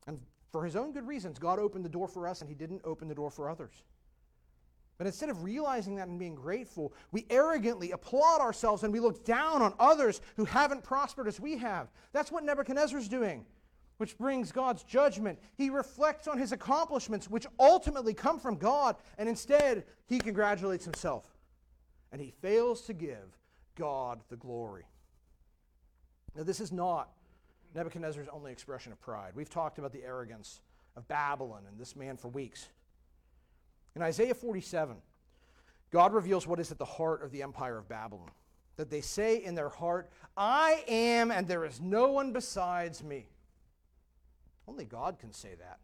And 0.06 0.18
for 0.50 0.64
his 0.64 0.76
own 0.76 0.92
good 0.92 1.06
reasons, 1.06 1.38
God 1.38 1.58
opened 1.58 1.84
the 1.84 1.90
door 1.90 2.08
for 2.08 2.26
us 2.26 2.40
and 2.40 2.48
he 2.48 2.54
didn't 2.54 2.82
open 2.84 3.08
the 3.08 3.14
door 3.14 3.30
for 3.30 3.48
others. 3.48 3.82
But 4.98 5.06
instead 5.06 5.30
of 5.30 5.42
realizing 5.42 5.96
that 5.96 6.08
and 6.08 6.18
being 6.18 6.34
grateful, 6.34 6.92
we 7.10 7.26
arrogantly 7.30 7.90
applaud 7.90 8.40
ourselves 8.40 8.84
and 8.84 8.92
we 8.92 9.00
look 9.00 9.24
down 9.24 9.60
on 9.62 9.74
others 9.80 10.20
who 10.36 10.44
haven't 10.44 10.84
prospered 10.84 11.26
as 11.26 11.40
we 11.40 11.56
have. 11.56 11.88
That's 12.12 12.30
what 12.30 12.44
Nebuchadnezzar's 12.44 13.08
doing, 13.08 13.44
which 13.96 14.16
brings 14.16 14.52
God's 14.52 14.84
judgment. 14.84 15.40
He 15.56 15.70
reflects 15.70 16.28
on 16.28 16.38
his 16.38 16.52
accomplishments, 16.52 17.28
which 17.28 17.46
ultimately 17.58 18.14
come 18.14 18.38
from 18.38 18.56
God, 18.56 18.96
and 19.18 19.28
instead 19.28 19.84
he 20.06 20.18
congratulates 20.18 20.84
himself. 20.84 21.24
And 22.12 22.20
he 22.20 22.30
fails 22.30 22.82
to 22.82 22.92
give 22.92 23.36
God 23.74 24.20
the 24.28 24.36
glory. 24.36 24.84
Now, 26.34 26.42
this 26.42 26.60
is 26.60 26.72
not 26.72 27.10
Nebuchadnezzar's 27.74 28.28
only 28.32 28.52
expression 28.52 28.92
of 28.92 29.00
pride. 29.00 29.32
We've 29.34 29.50
talked 29.50 29.78
about 29.78 29.92
the 29.92 30.02
arrogance 30.02 30.60
of 30.96 31.08
Babylon 31.08 31.62
and 31.68 31.78
this 31.78 31.96
man 31.96 32.16
for 32.16 32.28
weeks. 32.28 32.68
In 33.94 34.02
Isaiah 34.02 34.34
47, 34.34 34.96
God 35.90 36.14
reveals 36.14 36.46
what 36.46 36.60
is 36.60 36.70
at 36.70 36.78
the 36.78 36.84
heart 36.84 37.22
of 37.22 37.30
the 37.30 37.42
empire 37.42 37.78
of 37.78 37.88
Babylon. 37.88 38.30
That 38.76 38.90
they 38.90 39.02
say 39.02 39.36
in 39.44 39.54
their 39.54 39.68
heart, 39.68 40.10
I 40.36 40.84
am, 40.88 41.30
and 41.30 41.46
there 41.46 41.64
is 41.64 41.80
no 41.80 42.10
one 42.10 42.32
besides 42.32 43.04
me. 43.04 43.26
Only 44.66 44.86
God 44.86 45.18
can 45.18 45.32
say 45.32 45.54
that. 45.58 45.78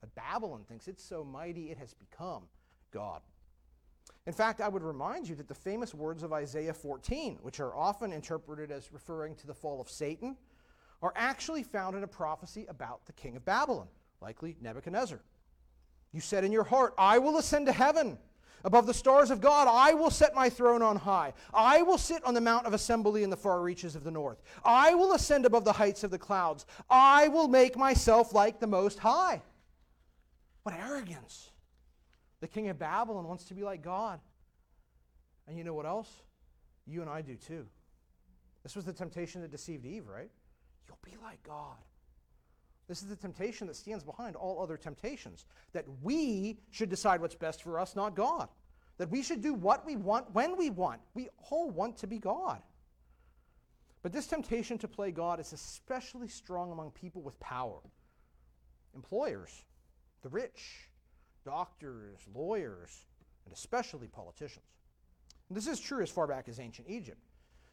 But 0.00 0.14
Babylon 0.14 0.64
thinks 0.68 0.88
it's 0.88 1.02
so 1.02 1.24
mighty 1.24 1.70
it 1.70 1.78
has 1.78 1.94
become 1.94 2.42
God. 2.92 3.22
In 4.26 4.32
fact, 4.32 4.60
I 4.60 4.68
would 4.68 4.82
remind 4.82 5.28
you 5.28 5.36
that 5.36 5.46
the 5.46 5.54
famous 5.54 5.94
words 5.94 6.22
of 6.22 6.32
Isaiah 6.32 6.74
14, 6.74 7.38
which 7.42 7.60
are 7.60 7.74
often 7.74 8.12
interpreted 8.12 8.72
as 8.72 8.92
referring 8.92 9.36
to 9.36 9.46
the 9.46 9.54
fall 9.54 9.80
of 9.80 9.88
Satan, 9.88 10.36
are 11.00 11.12
actually 11.14 11.62
found 11.62 11.96
in 11.96 12.02
a 12.02 12.08
prophecy 12.08 12.66
about 12.68 13.06
the 13.06 13.12
king 13.12 13.36
of 13.36 13.44
Babylon, 13.44 13.86
likely 14.20 14.56
Nebuchadnezzar. 14.60 15.20
You 16.12 16.20
said 16.20 16.44
in 16.44 16.50
your 16.50 16.64
heart, 16.64 16.94
I 16.98 17.18
will 17.18 17.38
ascend 17.38 17.66
to 17.66 17.72
heaven. 17.72 18.18
Above 18.64 18.86
the 18.86 18.94
stars 18.94 19.30
of 19.30 19.40
God, 19.40 19.68
I 19.70 19.94
will 19.94 20.10
set 20.10 20.34
my 20.34 20.48
throne 20.48 20.82
on 20.82 20.96
high. 20.96 21.34
I 21.54 21.82
will 21.82 21.98
sit 21.98 22.24
on 22.24 22.34
the 22.34 22.40
mount 22.40 22.66
of 22.66 22.74
assembly 22.74 23.22
in 23.22 23.30
the 23.30 23.36
far 23.36 23.60
reaches 23.60 23.94
of 23.94 24.02
the 24.02 24.10
north. 24.10 24.42
I 24.64 24.94
will 24.94 25.12
ascend 25.12 25.46
above 25.46 25.64
the 25.64 25.74
heights 25.74 26.02
of 26.02 26.10
the 26.10 26.18
clouds. 26.18 26.66
I 26.90 27.28
will 27.28 27.46
make 27.46 27.76
myself 27.76 28.32
like 28.32 28.58
the 28.58 28.66
Most 28.66 28.98
High. 28.98 29.42
What 30.64 30.74
arrogance. 30.74 31.50
The 32.40 32.48
king 32.48 32.68
of 32.68 32.78
Babylon 32.78 33.26
wants 33.26 33.44
to 33.44 33.54
be 33.54 33.62
like 33.62 33.82
God. 33.82 34.20
And 35.46 35.56
you 35.56 35.64
know 35.64 35.74
what 35.74 35.86
else? 35.86 36.10
You 36.86 37.00
and 37.00 37.10
I 37.10 37.22
do 37.22 37.36
too. 37.36 37.66
This 38.62 38.76
was 38.76 38.84
the 38.84 38.92
temptation 38.92 39.42
that 39.42 39.50
deceived 39.50 39.86
Eve, 39.86 40.06
right? 40.08 40.30
You'll 40.86 40.98
be 41.04 41.16
like 41.22 41.42
God. 41.42 41.76
This 42.88 43.02
is 43.02 43.08
the 43.08 43.16
temptation 43.16 43.66
that 43.66 43.76
stands 43.76 44.04
behind 44.04 44.36
all 44.36 44.62
other 44.62 44.76
temptations 44.76 45.44
that 45.72 45.84
we 46.02 46.58
should 46.70 46.88
decide 46.88 47.20
what's 47.20 47.34
best 47.34 47.62
for 47.62 47.80
us, 47.80 47.96
not 47.96 48.14
God. 48.14 48.48
That 48.98 49.10
we 49.10 49.22
should 49.22 49.42
do 49.42 49.54
what 49.54 49.84
we 49.84 49.96
want 49.96 50.32
when 50.32 50.56
we 50.56 50.70
want. 50.70 51.00
We 51.14 51.28
all 51.50 51.70
want 51.70 51.96
to 51.98 52.06
be 52.06 52.18
God. 52.18 52.62
But 54.02 54.12
this 54.12 54.26
temptation 54.26 54.78
to 54.78 54.88
play 54.88 55.10
God 55.10 55.40
is 55.40 55.52
especially 55.52 56.28
strong 56.28 56.70
among 56.70 56.92
people 56.92 57.22
with 57.22 57.38
power 57.40 57.80
employers, 58.94 59.64
the 60.22 60.28
rich, 60.28 60.88
doctors, 61.46 62.18
lawyers, 62.34 63.06
and 63.44 63.54
especially 63.54 64.08
politicians. 64.08 64.66
And 65.48 65.56
this 65.56 65.68
is 65.68 65.80
true 65.80 66.02
as 66.02 66.10
far 66.10 66.26
back 66.26 66.48
as 66.48 66.58
ancient 66.58 66.88
Egypt. 66.90 67.22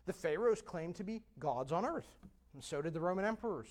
The 0.06 0.14
pharaohs 0.14 0.62
claimed 0.62 0.96
to 0.98 1.04
be 1.04 1.24
gods 1.40 1.72
on 1.72 1.84
earth, 1.84 2.16
and 2.54 2.64
so 2.64 2.82
did 2.82 2.94
the 2.94 3.02
Roman 3.02 3.26
emperors. 3.26 3.68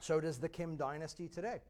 So 0.00 0.20
does 0.20 0.38
the 0.38 0.48
Kim 0.48 0.76
dynasty 0.76 1.28
today. 1.28 1.60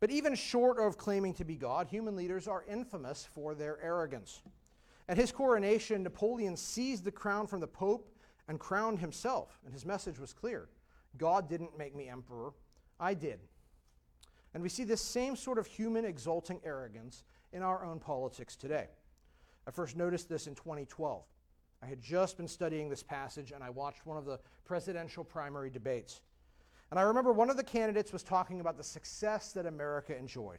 But 0.00 0.10
even 0.10 0.34
short 0.34 0.78
of 0.78 0.98
claiming 0.98 1.34
to 1.34 1.44
be 1.44 1.56
God, 1.56 1.88
human 1.88 2.14
leaders 2.14 2.46
are 2.46 2.64
infamous 2.68 3.26
for 3.34 3.54
their 3.54 3.82
arrogance. 3.82 4.42
At 5.08 5.16
his 5.16 5.32
coronation, 5.32 6.02
Napoleon 6.02 6.56
seized 6.56 7.04
the 7.04 7.10
crown 7.10 7.46
from 7.46 7.60
the 7.60 7.66
Pope 7.66 8.12
and 8.48 8.60
crowned 8.60 8.98
himself, 8.98 9.58
and 9.64 9.72
his 9.72 9.86
message 9.86 10.18
was 10.18 10.32
clear 10.32 10.68
God 11.16 11.48
didn't 11.48 11.78
make 11.78 11.96
me 11.96 12.08
emperor, 12.08 12.52
I 13.00 13.14
did. 13.14 13.40
And 14.54 14.62
we 14.62 14.68
see 14.68 14.84
this 14.84 15.00
same 15.00 15.36
sort 15.36 15.58
of 15.58 15.66
human 15.66 16.04
exalting 16.04 16.60
arrogance 16.64 17.24
in 17.52 17.62
our 17.62 17.84
own 17.84 17.98
politics 17.98 18.56
today. 18.56 18.88
I 19.66 19.70
first 19.70 19.96
noticed 19.96 20.28
this 20.28 20.46
in 20.46 20.54
2012. 20.54 21.22
I 21.82 21.86
had 21.86 22.00
just 22.00 22.36
been 22.36 22.48
studying 22.48 22.88
this 22.88 23.02
passage 23.02 23.52
and 23.52 23.62
I 23.62 23.70
watched 23.70 24.06
one 24.06 24.16
of 24.16 24.24
the 24.24 24.40
presidential 24.64 25.22
primary 25.22 25.70
debates. 25.70 26.22
And 26.90 26.98
I 26.98 27.02
remember 27.02 27.32
one 27.32 27.50
of 27.50 27.56
the 27.56 27.64
candidates 27.64 28.12
was 28.12 28.22
talking 28.22 28.60
about 28.60 28.76
the 28.76 28.84
success 28.84 29.52
that 29.52 29.66
America 29.66 30.16
enjoyed. 30.16 30.58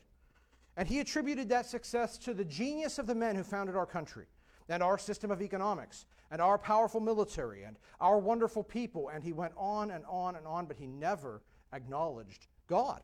And 0.78 0.88
he 0.88 1.00
attributed 1.00 1.50
that 1.50 1.66
success 1.66 2.18
to 2.20 2.34
the 2.34 2.46
genius 2.46 3.00
of 3.00 3.08
the 3.08 3.16
men 3.16 3.36
who 3.36 3.44
founded 3.44 3.76
our 3.76 3.86
country 3.86 4.28
and 4.70 4.84
our 4.84 4.98
system 4.98 5.32
of 5.32 5.42
economics 5.42 6.06
and 6.32 6.42
our 6.42 6.58
powerful 6.58 7.02
military 7.02 7.64
and 7.64 7.78
our 8.00 8.20
wonderful 8.20 8.64
people. 8.64 9.10
And 9.10 9.24
he 9.24 9.34
went 9.34 9.54
on 9.58 9.92
and 9.92 10.06
on 10.08 10.36
and 10.36 10.46
on, 10.46 10.68
but 10.68 10.78
he 10.78 10.86
never 10.86 11.42
acknowledged 11.74 12.48
God. 12.68 13.02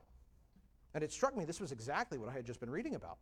And 0.96 1.04
it 1.04 1.12
struck 1.12 1.38
me 1.38 1.44
this 1.44 1.60
was 1.60 1.74
exactly 1.74 2.18
what 2.18 2.30
I 2.30 2.34
had 2.34 2.46
just 2.46 2.62
been 2.62 2.70
reading 2.70 2.96
about. 2.96 3.18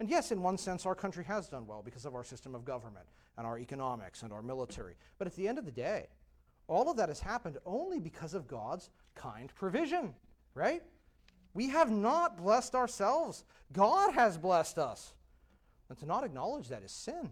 And 0.00 0.08
yes, 0.08 0.32
in 0.32 0.42
one 0.42 0.58
sense, 0.58 0.86
our 0.86 0.94
country 0.94 1.24
has 1.24 1.48
done 1.48 1.66
well 1.66 1.82
because 1.84 2.06
of 2.06 2.14
our 2.14 2.24
system 2.24 2.54
of 2.54 2.64
government 2.64 3.06
and 3.36 3.46
our 3.46 3.58
economics 3.58 4.22
and 4.22 4.32
our 4.32 4.42
military. 4.42 4.94
But 5.18 5.26
at 5.26 5.36
the 5.36 5.46
end 5.46 5.58
of 5.58 5.66
the 5.66 5.70
day, 5.70 6.06
all 6.68 6.90
of 6.90 6.96
that 6.96 7.10
has 7.10 7.20
happened 7.20 7.58
only 7.66 8.00
because 8.00 8.32
of 8.32 8.48
God's 8.48 8.90
kind 9.14 9.54
provision, 9.54 10.14
right? 10.54 10.82
We 11.54 11.68
have 11.68 11.90
not 11.90 12.38
blessed 12.38 12.74
ourselves. 12.74 13.44
God 13.72 14.14
has 14.14 14.38
blessed 14.38 14.78
us. 14.78 15.12
And 15.88 15.98
to 15.98 16.06
not 16.06 16.24
acknowledge 16.24 16.68
that 16.68 16.82
is 16.82 16.92
sin. 16.92 17.30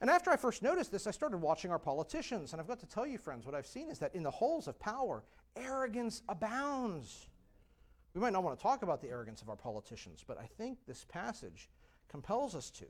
And 0.00 0.10
after 0.10 0.30
I 0.30 0.36
first 0.36 0.62
noticed 0.62 0.92
this, 0.92 1.06
I 1.06 1.10
started 1.10 1.38
watching 1.38 1.70
our 1.70 1.78
politicians. 1.78 2.52
And 2.52 2.60
I've 2.60 2.68
got 2.68 2.80
to 2.80 2.86
tell 2.86 3.06
you, 3.06 3.16
friends, 3.16 3.46
what 3.46 3.54
I've 3.54 3.66
seen 3.66 3.90
is 3.90 3.98
that 4.00 4.14
in 4.14 4.22
the 4.22 4.30
halls 4.30 4.68
of 4.68 4.78
power, 4.78 5.24
arrogance 5.56 6.22
abounds. 6.28 7.28
We 8.14 8.20
might 8.20 8.32
not 8.32 8.44
want 8.44 8.56
to 8.58 8.62
talk 8.62 8.82
about 8.82 9.00
the 9.02 9.08
arrogance 9.08 9.42
of 9.42 9.48
our 9.48 9.56
politicians, 9.56 10.24
but 10.26 10.38
I 10.38 10.46
think 10.56 10.78
this 10.86 11.04
passage 11.04 11.68
compels 12.08 12.54
us 12.54 12.70
to. 12.70 12.84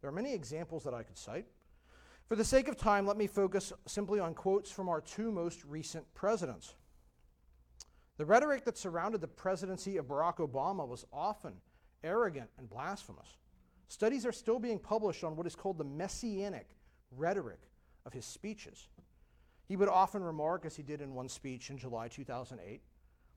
There 0.00 0.08
are 0.08 0.12
many 0.12 0.32
examples 0.32 0.84
that 0.84 0.94
I 0.94 1.02
could 1.02 1.18
cite. 1.18 1.46
For 2.28 2.36
the 2.36 2.44
sake 2.44 2.68
of 2.68 2.76
time, 2.76 3.06
let 3.06 3.16
me 3.16 3.26
focus 3.26 3.72
simply 3.86 4.20
on 4.20 4.34
quotes 4.34 4.70
from 4.70 4.88
our 4.88 5.00
two 5.00 5.32
most 5.32 5.64
recent 5.64 6.12
presidents. 6.14 6.74
The 8.16 8.24
rhetoric 8.24 8.64
that 8.64 8.78
surrounded 8.78 9.20
the 9.20 9.28
presidency 9.28 9.96
of 9.96 10.06
Barack 10.06 10.36
Obama 10.36 10.86
was 10.86 11.04
often 11.12 11.54
arrogant 12.04 12.48
and 12.58 12.70
blasphemous. 12.70 13.36
Studies 13.88 14.24
are 14.24 14.32
still 14.32 14.58
being 14.58 14.78
published 14.78 15.24
on 15.24 15.36
what 15.36 15.46
is 15.46 15.56
called 15.56 15.78
the 15.78 15.84
messianic 15.84 16.68
rhetoric 17.10 17.60
of 18.06 18.12
his 18.12 18.24
speeches. 18.24 18.88
He 19.66 19.76
would 19.76 19.88
often 19.88 20.22
remark, 20.22 20.64
as 20.64 20.76
he 20.76 20.82
did 20.82 21.00
in 21.00 21.14
one 21.14 21.28
speech 21.28 21.70
in 21.70 21.78
July 21.78 22.08
2008, 22.08 22.82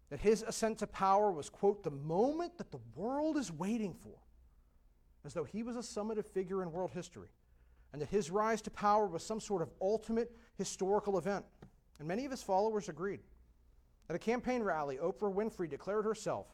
that 0.10 0.20
his 0.20 0.44
ascent 0.44 0.80
to 0.80 0.88
power 0.88 1.32
was, 1.32 1.50
quote, 1.50 1.84
the 1.84 1.91
moment 1.91 2.58
that 2.58 2.72
the 2.72 2.80
world 2.96 3.38
is 3.38 3.52
waiting 3.52 3.94
for, 3.94 4.18
as 5.26 5.34
though 5.34 5.44
he 5.44 5.63
was 5.63 5.76
a 5.76 5.80
summative 5.80 6.26
figure 6.26 6.62
in 6.62 6.72
world 6.72 6.91
history, 6.91 7.30
and 7.91 8.02
that 8.02 8.10
his 8.10 8.30
rise 8.30 8.62
to 8.62 8.70
power 8.70 9.08
was 9.08 9.24
some 9.24 9.39
sort 9.39 9.62
of 9.62 9.70
ultimate 9.82 10.36
historical 10.58 11.18
event. 11.18 11.46
And 11.98 12.08
many 12.08 12.26
of 12.26 12.32
his 12.32 12.44
followers 12.44 12.89
agreed. 12.89 13.22
At 14.10 14.15
a 14.15 14.20
campaign 14.20 14.62
rally, 14.62 14.98
Oprah 14.98 15.34
Winfrey 15.34 15.70
declared 15.70 16.06
herself 16.06 16.48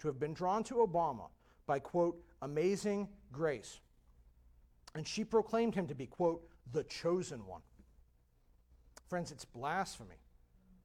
to 0.00 0.08
have 0.08 0.18
been 0.18 0.34
drawn 0.34 0.62
to 0.64 0.74
Obama 0.74 1.28
by, 1.66 1.78
quote, 1.78 2.20
amazing 2.42 3.08
grace. 3.32 3.80
And 4.94 5.06
she 5.06 5.24
proclaimed 5.24 5.74
him 5.74 5.86
to 5.86 5.94
be, 5.94 6.06
quote, 6.06 6.42
the 6.72 6.84
chosen 6.84 7.46
one. 7.46 7.62
Friends, 9.08 9.32
it's 9.32 9.44
blasphemy 9.44 10.20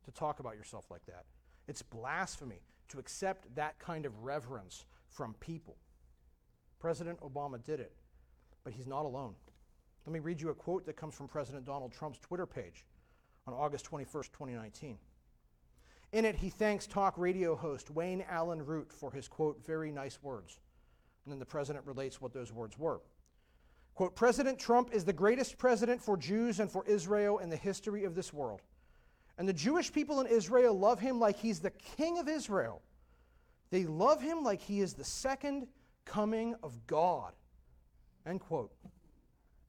to 0.06 0.12
talk 0.12 0.40
about 0.40 0.56
yourself 0.56 0.86
like 0.90 1.06
that. 1.08 1.26
It's 1.68 1.82
blasphemy 1.82 2.62
to 2.90 3.00
accept 3.00 3.54
that 3.56 3.80
kind 3.80 4.06
of 4.06 4.24
reverence 4.24 4.86
from 5.10 5.34
people. 5.36 5.78
President 6.80 7.20
Obama 7.22 7.64
did 7.64 7.80
it, 7.80 7.94
but 8.64 8.74
he's 8.74 8.88
not 8.88 9.06
alone. 9.06 9.36
Let 10.06 10.14
me 10.14 10.20
read 10.20 10.42
you 10.42 10.50
a 10.50 10.54
quote 10.54 10.86
that 10.86 10.98
comes 10.98 11.16
from 11.16 11.28
President 11.28 11.66
Donald 11.66 11.94
Trump's 11.94 12.20
Twitter 12.20 12.46
page 12.46 12.86
on 13.48 13.54
August 13.54 13.90
21st, 13.90 14.32
2019. 14.34 14.98
In 16.12 16.26
it, 16.26 16.36
he 16.36 16.50
thanks 16.50 16.86
talk 16.86 17.18
radio 17.18 17.56
host 17.56 17.90
Wayne 17.90 18.24
Allyn 18.30 18.66
Root 18.66 18.92
for 18.92 19.12
his, 19.12 19.28
quote, 19.28 19.66
very 19.66 19.92
nice 19.92 20.22
words. 20.22 20.60
And 21.26 21.32
then 21.32 21.40
the 21.40 21.46
president 21.46 21.86
relates 21.86 22.22
what 22.22 22.34
those 22.34 22.52
words 22.52 22.78
were. 22.78 23.02
Quote, 23.96 24.16
President 24.16 24.60
Trump 24.60 24.90
is 24.92 25.06
the 25.06 25.14
greatest 25.14 25.58
president 25.58 26.02
for 26.02 26.18
Jews 26.18 26.60
and 26.60 26.70
for 26.70 26.86
Israel 26.86 27.38
in 27.38 27.50
the 27.50 27.56
history 27.56 28.04
of 28.04 28.14
this 28.16 28.34
world. 28.34 28.62
And 29.38 29.48
the 29.48 29.54
Jewish 29.54 29.92
people 29.92 30.22
in 30.22 30.28
Israel 30.28 30.78
love 30.78 31.00
him 31.00 31.20
like 31.20 31.38
he's 31.38 31.60
the 31.60 31.72
king 31.72 32.20
of 32.20 32.28
Israel. 32.28 32.82
They 33.72 33.86
love 33.86 34.22
him 34.22 34.44
like 34.44 34.62
he 34.62 34.82
is 34.82 34.94
the 34.94 35.04
second 35.04 35.68
coming 36.06 36.56
of 36.62 36.86
God. 36.86 37.34
End 38.26 38.40
quote. 38.40 38.72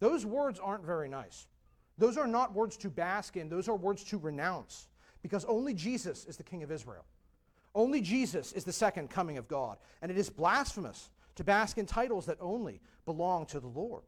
Those 0.00 0.26
words 0.26 0.58
aren't 0.58 0.84
very 0.84 1.08
nice. 1.08 1.46
Those 1.96 2.18
are 2.18 2.26
not 2.26 2.52
words 2.52 2.76
to 2.78 2.90
bask 2.90 3.36
in, 3.36 3.48
those 3.48 3.68
are 3.68 3.76
words 3.76 4.02
to 4.04 4.18
renounce, 4.18 4.88
because 5.22 5.44
only 5.44 5.72
Jesus 5.72 6.24
is 6.24 6.36
the 6.36 6.42
king 6.42 6.62
of 6.62 6.72
Israel. 6.72 7.04
Only 7.74 8.00
Jesus 8.00 8.52
is 8.52 8.64
the 8.64 8.72
second 8.72 9.10
coming 9.10 9.38
of 9.38 9.48
God. 9.48 9.78
And 10.02 10.10
it 10.10 10.18
is 10.18 10.30
blasphemous 10.30 11.10
to 11.36 11.44
bask 11.44 11.78
in 11.78 11.86
titles 11.86 12.26
that 12.26 12.38
only 12.40 12.80
belong 13.04 13.46
to 13.46 13.60
the 13.60 13.66
Lord. 13.66 14.02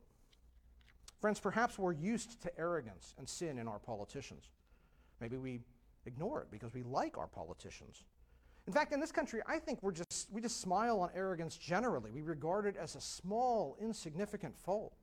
Friends, 1.20 1.40
perhaps 1.40 1.78
we're 1.78 1.92
used 1.92 2.42
to 2.42 2.58
arrogance 2.58 3.14
and 3.18 3.28
sin 3.28 3.58
in 3.58 3.66
our 3.66 3.78
politicians. 3.78 4.50
Maybe 5.20 5.36
we 5.36 5.60
ignore 6.04 6.42
it 6.42 6.48
because 6.50 6.74
we 6.74 6.82
like 6.82 7.18
our 7.18 7.26
politicians. 7.26 8.02
In 8.66 8.72
fact, 8.72 8.92
in 8.92 9.00
this 9.00 9.12
country, 9.12 9.40
I 9.46 9.58
think 9.58 9.82
we're 9.82 9.92
just, 9.92 10.28
we 10.32 10.40
just 10.40 10.60
smile 10.60 11.00
on 11.00 11.10
arrogance 11.14 11.56
generally. 11.56 12.10
We 12.10 12.22
regard 12.22 12.66
it 12.66 12.76
as 12.76 12.96
a 12.96 13.00
small, 13.00 13.76
insignificant 13.80 14.56
fault. 14.58 14.94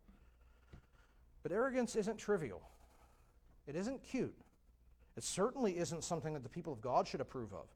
But 1.44 1.52
arrogance 1.52 1.96
isn't 1.96 2.18
trivial, 2.18 2.62
it 3.68 3.76
isn't 3.76 4.04
cute. 4.04 4.36
It 5.16 5.24
certainly 5.24 5.78
isn't 5.78 6.04
something 6.04 6.34
that 6.34 6.42
the 6.42 6.50
people 6.50 6.74
of 6.74 6.82
God 6.82 7.08
should 7.08 7.22
approve 7.22 7.54
of. 7.54 7.68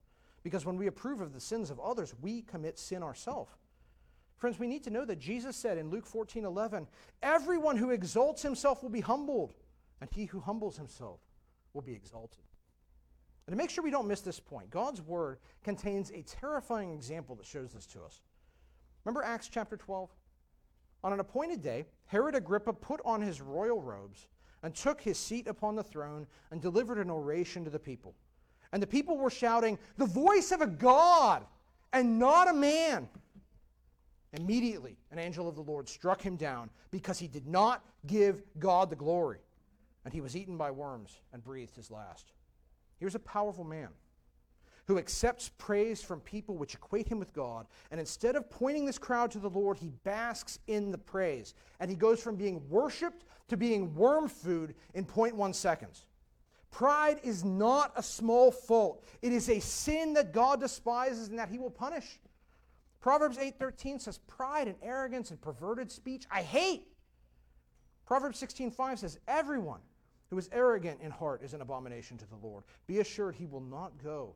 Because 0.44 0.66
when 0.66 0.76
we 0.76 0.88
approve 0.88 1.22
of 1.22 1.34
the 1.34 1.40
sins 1.40 1.70
of 1.70 1.80
others, 1.80 2.16
we 2.20 2.42
commit 2.42 2.80
sin 2.80 3.04
ourselves. 3.04 3.52
Friends, 4.38 4.58
we 4.58 4.66
need 4.66 4.84
to 4.86 4.90
know 4.90 5.06
that 5.06 5.20
Jesus 5.20 5.56
said 5.56 5.78
in 5.78 5.92
Luke 5.92 6.08
14 6.08 6.46
11, 6.46 6.88
everyone 7.22 7.78
who 7.78 7.92
exalts 7.92 8.42
himself 8.42 8.82
will 8.82 8.90
be 8.90 9.02
humbled, 9.02 9.54
and 10.02 10.10
he 10.12 10.26
who 10.26 10.40
humbles 10.40 10.78
himself 10.78 11.20
will 11.74 11.82
be 11.82 11.94
exalted. 11.94 12.44
And 13.48 13.54
to 13.54 13.58
make 13.58 13.70
sure 13.70 13.84
we 13.84 13.92
don't 13.92 14.08
miss 14.08 14.22
this 14.22 14.40
point, 14.40 14.70
God's 14.70 15.02
word 15.02 15.40
contains 15.64 16.12
a 16.12 16.22
terrifying 16.24 16.92
example 16.92 17.36
that 17.36 17.46
shows 17.46 17.72
this 17.72 17.86
to 17.88 18.02
us. 18.04 18.22
Remember 19.06 19.24
Acts 19.24 19.48
chapter 19.48 19.78
12? 19.78 20.10
On 21.04 21.14
an 21.14 21.22
appointed 21.22 21.62
day, 21.62 21.86
Herod 22.08 22.36
Agrippa 22.36 22.74
put 22.74 23.00
on 23.06 23.22
his 23.22 23.40
royal 23.40 23.82
robes 23.82 24.28
and 24.64 24.76
took 24.76 25.00
his 25.00 25.18
seat 25.18 25.48
upon 25.48 25.76
the 25.76 25.84
throne 25.84 26.28
and 26.52 26.62
delivered 26.62 26.98
an 26.98 27.10
oration 27.10 27.64
to 27.64 27.70
the 27.70 27.80
people. 27.80 28.16
And 28.74 28.84
the 28.84 28.88
people 28.88 29.18
were 29.18 29.30
shouting, 29.30 29.80
The 29.98 30.06
voice 30.06 30.52
of 30.52 30.60
a 30.60 30.68
God 30.68 31.46
and 31.94 32.20
not 32.20 32.50
a 32.50 32.54
man. 32.54 33.08
Immediately, 34.34 34.98
an 35.12 35.20
angel 35.20 35.48
of 35.48 35.56
the 35.56 35.62
Lord 35.62 35.88
struck 35.88 36.22
him 36.22 36.36
down 36.36 36.70
because 36.92 37.18
he 37.18 37.30
did 37.30 37.48
not 37.48 37.86
give 38.06 38.44
God 38.60 38.90
the 38.90 38.96
glory 38.96 39.40
and 40.08 40.14
he 40.14 40.22
was 40.22 40.38
eaten 40.38 40.56
by 40.56 40.72
worms 40.72 41.20
and 41.34 41.44
breathed 41.44 41.76
his 41.76 41.92
last. 41.92 42.32
Here's 42.98 43.16
a 43.16 43.20
powerful 43.20 43.66
man 43.66 43.90
who 44.86 44.98
accepts 44.98 45.52
praise 45.58 46.02
from 46.02 46.22
people 46.22 46.56
which 46.56 46.76
equate 46.76 47.10
him 47.10 47.20
with 47.20 47.34
God, 47.34 47.68
and 47.92 48.00
instead 48.00 48.38
of 48.38 48.50
pointing 48.50 48.86
this 48.86 48.98
crowd 48.98 49.32
to 49.32 49.40
the 49.40 49.50
Lord, 49.50 49.78
he 49.78 49.92
basks 50.06 50.60
in 50.68 50.92
the 50.92 50.98
praise. 50.98 51.56
And 51.82 51.92
he 51.92 51.98
goes 51.98 52.24
from 52.24 52.38
being 52.38 52.62
worshiped 52.70 53.26
to 53.50 53.58
being 53.58 53.94
worm 53.96 54.30
food 54.30 54.76
in 54.94 55.04
0.1 55.04 55.54
seconds. 55.54 56.06
Pride 56.72 57.20
is 57.22 57.44
not 57.44 57.92
a 57.98 58.02
small 58.02 58.50
fault. 58.50 59.04
It 59.22 59.34
is 59.34 59.50
a 59.50 59.60
sin 59.60 60.14
that 60.14 60.32
God 60.32 60.62
despises 60.62 61.28
and 61.28 61.38
that 61.38 61.50
he 61.50 61.60
will 61.60 61.70
punish. 61.70 62.22
Proverbs 63.02 63.38
8:13 63.38 64.00
says 64.00 64.20
pride 64.20 64.70
and 64.70 64.78
arrogance 64.82 65.32
and 65.32 65.42
perverted 65.42 65.92
speech 65.92 66.26
I 66.32 66.44
hate. 66.44 66.88
Proverbs 68.06 68.40
16:5 68.40 69.00
says 69.00 69.20
everyone 69.28 69.82
who 70.30 70.38
is 70.38 70.50
arrogant 70.52 71.00
in 71.02 71.12
heart 71.12 71.42
is 71.42 71.54
an 71.54 71.62
abomination 71.62 72.18
to 72.18 72.26
the 72.26 72.36
Lord. 72.36 72.64
Be 72.86 73.00
assured 73.00 73.36
he 73.36 73.46
will 73.46 73.62
not 73.62 73.92
go 74.04 74.36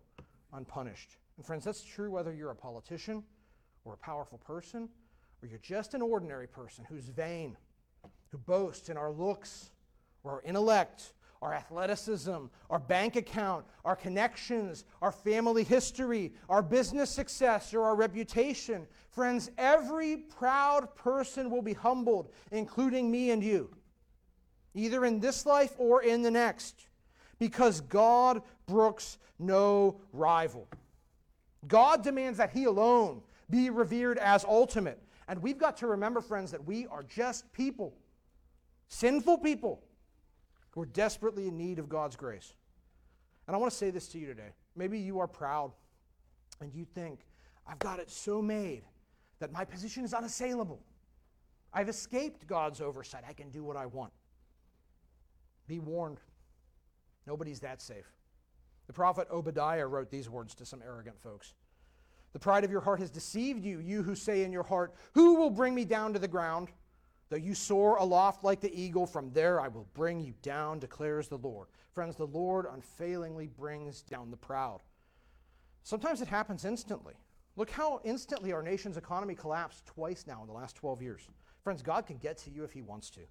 unpunished. 0.54 1.18
And 1.38 1.46
friends, 1.46 1.64
that's 1.64 1.84
true 1.84 2.12
whether 2.12 2.34
you're 2.34 2.52
a 2.52 2.56
politician 2.56 3.24
or 3.86 3.94
a 3.94 3.98
powerful 3.98 4.38
person 4.38 4.90
or 5.42 5.48
you're 5.48 5.60
just 5.60 5.94
an 5.94 6.02
ordinary 6.02 6.48
person 6.48 6.86
who's 6.88 7.06
vain, 7.06 7.58
who 8.30 8.38
boasts 8.38 8.90
in 8.90 8.98
our 8.98 9.12
looks 9.12 9.72
or 10.24 10.34
our 10.34 10.42
intellect, 10.44 11.14
our 11.42 11.54
athleticism, 11.54 12.46
our 12.70 12.80
bank 12.80 13.16
account, 13.16 13.66
our 13.84 13.96
connections, 13.96 14.86
our 15.02 15.12
family 15.12 15.64
history, 15.64 16.32
our 16.48 16.62
business 16.62 17.10
success, 17.10 17.74
or 17.74 17.84
our 17.84 17.96
reputation. 17.96 18.86
Friends, 19.10 19.50
every 19.58 20.18
proud 20.18 20.94
person 20.96 21.50
will 21.50 21.64
be 21.64 21.74
humbled, 21.74 22.30
including 22.52 23.10
me 23.10 23.32
and 23.32 23.44
you 23.44 23.72
either 24.74 25.06
in 25.06 25.20
this 25.20 25.46
life 25.46 25.74
or 25.78 26.04
in 26.04 26.22
the 26.22 26.32
next, 26.32 26.88
because 27.40 27.82
God 27.82 28.42
brooks 28.66 29.18
no 29.40 30.00
rival. 30.14 30.68
God 31.68 32.04
demands 32.04 32.38
that 32.38 32.52
He 32.52 32.66
alone 32.66 33.22
be 33.50 33.70
revered 33.70 34.18
as 34.18 34.46
ultimate. 34.46 35.02
And 35.28 35.42
we've 35.42 35.58
got 35.58 35.78
to 35.78 35.88
remember, 35.88 36.22
friends, 36.22 36.52
that 36.52 36.66
we 36.66 36.88
are 36.88 37.04
just 37.04 37.52
people, 37.54 37.94
sinful 38.88 39.40
people, 39.40 39.84
who 40.72 40.82
are 40.82 40.88
desperately 40.88 41.48
in 41.48 41.58
need 41.58 41.80
of 41.80 41.90
God's 41.90 42.16
grace. 42.16 42.54
And 43.48 43.56
I 43.56 43.60
want 43.60 43.72
to 43.72 43.78
say 43.78 43.92
this 43.92 44.08
to 44.10 44.20
you 44.20 44.26
today. 44.26 44.54
Maybe 44.76 45.00
you 45.00 45.20
are 45.20 45.28
proud 45.28 45.72
and 46.62 46.74
you 46.74 46.86
think, 46.86 47.20
I've 47.68 47.80
got 47.80 48.00
it 48.00 48.10
so 48.10 48.42
made 48.42 48.84
that 49.40 49.52
my 49.52 49.66
position 49.66 50.06
is 50.06 50.14
unassailable. 50.14 50.82
I've 51.74 51.90
escaped 51.90 52.48
God's 52.48 52.80
oversight. 52.80 53.24
I 53.28 53.34
can 53.34 53.50
do 53.50 53.64
what 53.64 53.76
I 53.76 53.86
want. 53.86 54.14
Be 55.72 55.80
warned, 55.80 56.20
nobody's 57.26 57.62
that 57.62 57.82
safe. 57.82 58.12
The 58.88 58.94
prophet 58.94 59.30
Obadiah 59.32 59.88
wrote 59.88 60.12
these 60.12 60.30
words 60.30 60.54
to 60.56 60.66
some 60.66 60.82
arrogant 60.86 61.18
folks 61.18 61.54
The 62.34 62.40
pride 62.40 62.66
of 62.66 62.72
your 62.72 62.82
heart 62.82 63.00
has 63.00 63.10
deceived 63.10 63.64
you, 63.64 63.80
you 63.80 64.04
who 64.04 64.14
say 64.14 64.44
in 64.44 64.52
your 64.52 64.64
heart, 64.64 64.94
Who 65.14 65.36
will 65.36 65.50
bring 65.50 65.74
me 65.74 65.86
down 65.86 66.12
to 66.12 66.20
the 66.20 66.28
ground? 66.28 66.68
Though 67.30 67.38
you 67.38 67.54
soar 67.54 67.96
aloft 67.96 68.44
like 68.44 68.60
the 68.60 68.78
eagle, 68.78 69.06
from 69.08 69.32
there 69.32 69.62
I 69.62 69.70
will 69.70 69.88
bring 69.94 70.20
you 70.20 70.34
down, 70.42 70.80
declares 70.80 71.30
the 71.30 71.38
Lord. 71.38 71.70
Friends, 71.94 72.18
the 72.18 72.28
Lord 72.28 72.66
unfailingly 72.70 73.48
brings 73.48 74.02
down 74.02 74.30
the 74.30 74.36
proud. 74.36 74.82
Sometimes 75.84 76.22
it 76.22 76.28
happens 76.28 76.66
instantly. 76.66 77.14
Look 77.56 77.70
how 77.70 78.02
instantly 78.04 78.52
our 78.52 78.62
nation's 78.62 78.98
economy 78.98 79.36
collapsed 79.36 79.86
twice 79.86 80.26
now 80.28 80.42
in 80.42 80.48
the 80.48 80.54
last 80.54 80.76
12 80.76 81.02
years. 81.02 81.30
Friends, 81.64 81.82
God 81.82 82.06
can 82.06 82.18
get 82.18 82.38
to 82.40 82.50
you 82.50 82.66
if 82.66 82.74
he 82.74 82.82
wants 82.82 83.10
to, 83.12 83.22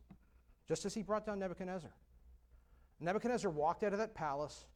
just 0.67 0.87
as 0.87 0.95
he 0.95 1.03
brought 1.03 1.27
down 1.27 1.39
Nebuchadnezzar. 1.39 1.91
Nebuchadnezzar 3.01 3.51
walked 3.51 3.83
out 3.83 3.93
of 3.93 3.99
that 3.99 4.15
palace, 4.15 4.67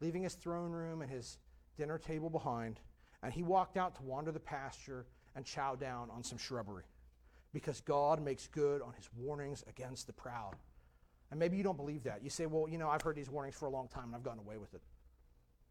leaving 0.00 0.22
his 0.22 0.34
throne 0.34 0.72
room 0.72 1.02
and 1.02 1.10
his 1.10 1.38
dinner 1.76 1.98
table 1.98 2.28
behind, 2.28 2.80
and 3.22 3.32
he 3.32 3.42
walked 3.42 3.76
out 3.76 3.94
to 3.96 4.02
wander 4.02 4.32
the 4.32 4.40
pasture 4.40 5.06
and 5.34 5.44
chow 5.44 5.74
down 5.74 6.10
on 6.10 6.22
some 6.22 6.38
shrubbery 6.38 6.84
because 7.52 7.80
God 7.80 8.22
makes 8.22 8.46
good 8.46 8.82
on 8.82 8.92
his 8.94 9.08
warnings 9.16 9.64
against 9.68 10.06
the 10.06 10.12
proud. 10.12 10.54
And 11.30 11.38
maybe 11.38 11.56
you 11.56 11.62
don't 11.62 11.76
believe 11.76 12.04
that. 12.04 12.22
You 12.22 12.30
say, 12.30 12.46
well, 12.46 12.68
you 12.68 12.78
know, 12.78 12.88
I've 12.88 13.02
heard 13.02 13.16
these 13.16 13.30
warnings 13.30 13.54
for 13.54 13.66
a 13.66 13.70
long 13.70 13.88
time 13.88 14.06
and 14.06 14.14
I've 14.14 14.22
gotten 14.22 14.40
away 14.40 14.58
with 14.58 14.74
it. 14.74 14.82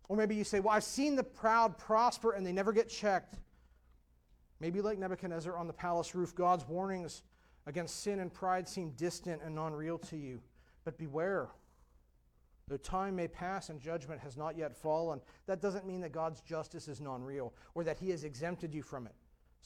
Or 0.09 0.17
maybe 0.17 0.35
you 0.35 0.43
say, 0.43 0.59
well, 0.59 0.73
I've 0.73 0.83
seen 0.83 1.15
the 1.15 1.23
proud 1.23 1.77
prosper 1.77 2.33
and 2.33 2.45
they 2.45 2.51
never 2.51 2.73
get 2.73 2.89
checked. 2.89 3.35
Maybe 4.59 4.81
like 4.81 4.97
Nebuchadnezzar 4.97 5.57
on 5.57 5.67
the 5.67 5.73
palace 5.73 6.13
roof, 6.13 6.35
God's 6.35 6.67
warnings 6.67 7.23
against 7.65 8.01
sin 8.01 8.19
and 8.19 8.33
pride 8.33 8.67
seem 8.67 8.91
distant 8.91 9.41
and 9.43 9.55
non 9.55 9.73
real 9.73 9.97
to 9.99 10.17
you. 10.17 10.41
But 10.83 10.97
beware. 10.97 11.49
Though 12.72 12.78
time 12.78 13.17
may 13.17 13.28
pass 13.28 13.67
and 13.67 13.82
judgment 13.82 14.22
has 14.22 14.38
not 14.38 14.57
yet 14.57 14.74
fallen, 14.74 15.19
that 15.45 15.59
doesn't 15.59 15.86
mean 15.86 15.99
that 15.99 16.13
God's 16.13 16.39
justice 16.39 16.88
is 16.88 17.01
non 17.01 17.22
real 17.22 17.53
or 17.76 17.84
that 17.84 17.99
he 17.99 18.09
has 18.11 18.24
exempted 18.24 18.74
you 18.74 18.82
from 18.82 19.07
it. 19.07 19.13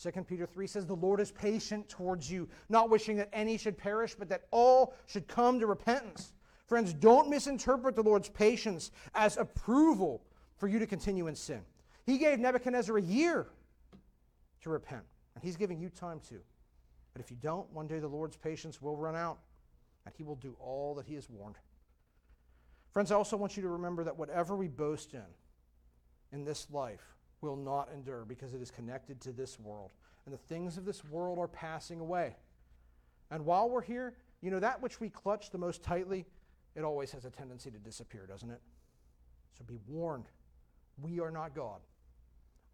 2 0.02 0.24
Peter 0.24 0.48
3 0.48 0.66
says, 0.66 0.88
The 0.88 0.96
Lord 0.96 1.20
is 1.20 1.32
patient 1.32 1.88
towards 1.88 2.32
you, 2.32 2.50
not 2.68 2.90
wishing 2.90 3.16
that 3.18 3.30
any 3.32 3.60
should 3.60 3.78
perish, 3.78 4.16
but 4.16 4.28
that 4.30 4.46
all 4.50 4.96
should 5.06 5.28
come 5.28 5.60
to 5.60 5.68
repentance. 5.68 6.34
Friends, 6.66 6.96
don't 6.96 7.30
misinterpret 7.30 7.96
the 7.96 8.02
Lord's 8.02 8.28
patience 8.28 8.90
as 9.14 9.38
approval 9.38 10.24
for 10.58 10.68
you 10.68 10.80
to 10.80 10.88
continue 10.88 11.28
in 11.28 11.36
sin. 11.36 11.62
He 12.08 12.18
gave 12.18 12.40
Nebuchadnezzar 12.40 12.98
a 12.98 13.02
year 13.04 13.46
to 14.62 14.72
repent, 14.72 15.04
and 15.36 15.44
he's 15.44 15.58
giving 15.58 15.80
you 15.80 15.90
time 15.90 16.22
to. 16.30 16.40
But 17.14 17.22
if 17.22 17.30
you 17.30 17.38
don't, 17.40 17.72
one 17.72 17.86
day 17.86 18.00
the 18.00 18.08
Lord's 18.08 18.36
patience 18.36 18.82
will 18.82 18.98
run 18.98 19.16
out, 19.16 19.38
and 20.08 20.16
he 20.18 20.24
will 20.24 20.38
do 20.38 20.56
all 20.60 20.96
that 20.96 21.06
he 21.06 21.14
has 21.14 21.30
warned. 21.30 21.58
Friends, 22.96 23.12
I 23.12 23.16
also 23.16 23.36
want 23.36 23.58
you 23.58 23.64
to 23.64 23.68
remember 23.68 24.06
that 24.06 24.18
whatever 24.18 24.56
we 24.56 24.70
boast 24.70 25.14
in 25.14 25.26
in 26.32 26.46
this 26.46 26.66
life 26.72 27.04
will 27.42 27.58
not 27.58 27.90
endure 27.94 28.24
because 28.24 28.54
it 28.54 28.62
is 28.62 28.72
connected 28.72 29.20
to 29.20 29.34
this 29.34 29.60
world. 29.60 29.92
And 30.26 30.34
the 30.34 30.38
things 30.38 30.78
of 30.78 30.86
this 30.86 31.04
world 31.04 31.38
are 31.38 31.50
passing 31.50 32.00
away. 32.00 32.38
And 33.32 33.44
while 33.46 33.70
we're 33.70 33.82
here, 33.82 34.14
you 34.42 34.50
know, 34.50 34.62
that 34.62 34.82
which 34.82 35.02
we 35.02 35.10
clutch 35.10 35.50
the 35.50 35.58
most 35.58 35.84
tightly, 35.84 36.26
it 36.74 36.86
always 36.86 37.12
has 37.12 37.26
a 37.26 37.30
tendency 37.30 37.70
to 37.70 37.80
disappear, 37.80 38.26
doesn't 38.26 38.50
it? 38.50 38.62
So 39.58 39.66
be 39.66 39.80
warned. 39.90 40.30
We 40.98 41.20
are 41.20 41.32
not 41.32 41.54
God. 41.54 41.82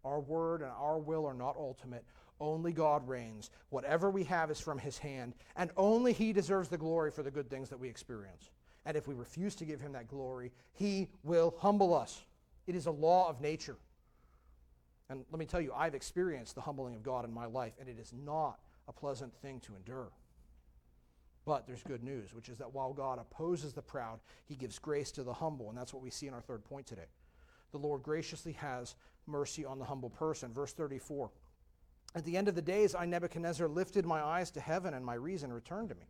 Our 0.04 0.20
word 0.20 0.62
and 0.62 0.70
our 0.70 1.00
will 1.00 1.26
are 1.26 1.34
not 1.34 1.56
ultimate. 1.56 2.04
Only 2.38 2.72
God 2.72 3.08
reigns. 3.08 3.50
Whatever 3.70 4.08
we 4.08 4.22
have 4.22 4.52
is 4.52 4.60
from 4.60 4.78
his 4.78 4.98
hand, 4.98 5.34
and 5.56 5.72
only 5.76 6.12
he 6.12 6.32
deserves 6.32 6.68
the 6.68 6.78
glory 6.78 7.10
for 7.10 7.24
the 7.24 7.30
good 7.32 7.50
things 7.50 7.68
that 7.70 7.80
we 7.80 7.88
experience. 7.88 8.50
And 8.84 8.96
if 8.96 9.06
we 9.06 9.14
refuse 9.14 9.54
to 9.56 9.64
give 9.64 9.80
him 9.80 9.92
that 9.92 10.08
glory, 10.08 10.52
he 10.72 11.08
will 11.22 11.54
humble 11.58 11.94
us. 11.94 12.22
It 12.66 12.74
is 12.74 12.86
a 12.86 12.90
law 12.90 13.28
of 13.28 13.40
nature. 13.40 13.76
And 15.08 15.24
let 15.30 15.38
me 15.38 15.46
tell 15.46 15.60
you, 15.60 15.72
I've 15.76 15.94
experienced 15.94 16.54
the 16.54 16.60
humbling 16.60 16.94
of 16.94 17.02
God 17.02 17.24
in 17.24 17.32
my 17.32 17.46
life, 17.46 17.74
and 17.78 17.88
it 17.88 17.98
is 17.98 18.12
not 18.24 18.58
a 18.88 18.92
pleasant 18.92 19.34
thing 19.42 19.60
to 19.60 19.76
endure. 19.76 20.10
But 21.44 21.66
there's 21.66 21.82
good 21.82 22.04
news, 22.04 22.32
which 22.34 22.48
is 22.48 22.58
that 22.58 22.72
while 22.72 22.92
God 22.92 23.18
opposes 23.18 23.72
the 23.72 23.82
proud, 23.82 24.20
he 24.44 24.54
gives 24.54 24.78
grace 24.78 25.10
to 25.12 25.22
the 25.22 25.32
humble. 25.32 25.68
And 25.68 25.76
that's 25.76 25.92
what 25.92 26.02
we 26.02 26.10
see 26.10 26.28
in 26.28 26.34
our 26.34 26.40
third 26.40 26.64
point 26.64 26.86
today. 26.86 27.06
The 27.72 27.78
Lord 27.78 28.02
graciously 28.02 28.52
has 28.52 28.94
mercy 29.26 29.64
on 29.64 29.78
the 29.78 29.84
humble 29.84 30.10
person. 30.10 30.52
Verse 30.52 30.72
34 30.72 31.30
At 32.14 32.24
the 32.24 32.36
end 32.36 32.48
of 32.48 32.54
the 32.54 32.62
days, 32.62 32.94
I, 32.94 33.06
Nebuchadnezzar, 33.06 33.66
lifted 33.66 34.06
my 34.06 34.22
eyes 34.22 34.50
to 34.52 34.60
heaven, 34.60 34.94
and 34.94 35.04
my 35.04 35.14
reason 35.14 35.52
returned 35.52 35.88
to 35.88 35.94
me. 35.96 36.06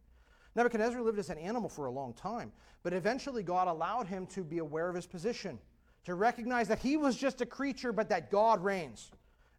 Nebuchadnezzar 0.54 1.00
lived 1.00 1.18
as 1.18 1.30
an 1.30 1.38
animal 1.38 1.68
for 1.68 1.86
a 1.86 1.90
long 1.90 2.12
time, 2.12 2.52
but 2.82 2.92
eventually 2.92 3.42
God 3.42 3.68
allowed 3.68 4.06
him 4.06 4.26
to 4.28 4.42
be 4.42 4.58
aware 4.58 4.88
of 4.88 4.94
his 4.94 5.06
position 5.06 5.58
to 6.04 6.14
recognize 6.14 6.68
that 6.68 6.80
he 6.80 6.96
was 6.96 7.16
just 7.16 7.40
a 7.40 7.46
creature, 7.46 7.92
but 7.92 8.08
that 8.08 8.30
God 8.30 8.62
reigns. 8.62 9.10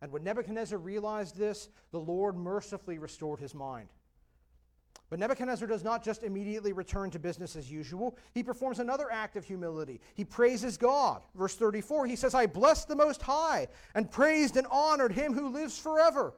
And 0.02 0.12
when 0.12 0.24
Nebuchadnezzar 0.24 0.78
realized 0.78 1.38
this, 1.38 1.70
the 1.92 2.00
Lord 2.00 2.36
mercifully 2.36 3.00
restored 3.00 3.40
his 3.40 3.56
mind. 3.56 3.88
But 5.10 5.20
Nebuchadnezzar 5.20 5.68
does 5.68 5.84
not 5.84 6.04
just 6.04 6.24
immediately 6.24 6.74
return 6.74 7.12
to 7.12 7.20
business 7.20 7.56
as 7.56 7.72
usual. 7.72 8.18
He 8.34 8.42
performs 8.42 8.80
another 8.80 9.12
act 9.12 9.38
of 9.38 9.46
humility. 9.46 10.02
He 10.16 10.26
praises 10.26 10.76
God. 10.76 11.22
Verse 11.36 11.56
34, 11.56 12.08
he 12.08 12.16
says, 12.16 12.34
I 12.34 12.48
blessed 12.48 12.88
the 12.88 12.96
Most 12.96 13.22
High 13.22 13.68
and 13.94 14.10
praised 14.10 14.58
and 14.58 14.68
honored 14.72 15.12
him 15.12 15.34
who 15.34 15.50
lives 15.50 15.78
forever. 15.78 16.34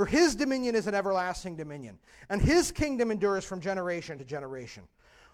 For 0.00 0.06
his 0.06 0.34
dominion 0.34 0.74
is 0.74 0.86
an 0.86 0.94
everlasting 0.94 1.56
dominion, 1.56 1.98
and 2.30 2.40
his 2.40 2.72
kingdom 2.72 3.10
endures 3.10 3.44
from 3.44 3.60
generation 3.60 4.16
to 4.16 4.24
generation. 4.24 4.84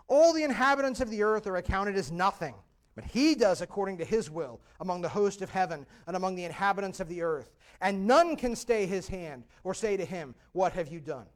All 0.08 0.32
the 0.32 0.42
inhabitants 0.42 1.00
of 1.00 1.08
the 1.08 1.22
earth 1.22 1.46
are 1.46 1.54
accounted 1.54 1.94
as 1.94 2.10
nothing 2.10 2.52
but 2.96 3.04
he 3.04 3.36
does 3.36 3.60
according 3.60 3.98
to 3.98 4.04
his 4.04 4.28
will 4.28 4.60
among 4.80 5.02
the 5.02 5.08
host 5.08 5.40
of 5.40 5.50
heaven 5.50 5.86
and 6.08 6.16
among 6.16 6.34
the 6.34 6.42
inhabitants 6.42 6.98
of 6.98 7.08
the 7.08 7.22
earth. 7.22 7.52
And 7.80 8.08
none 8.08 8.34
can 8.34 8.56
stay 8.56 8.86
his 8.86 9.06
hand 9.06 9.44
or 9.62 9.72
say 9.72 9.96
to 9.96 10.04
him, 10.04 10.34
What 10.50 10.72
have 10.72 10.88
you 10.88 10.98
done? 10.98 11.26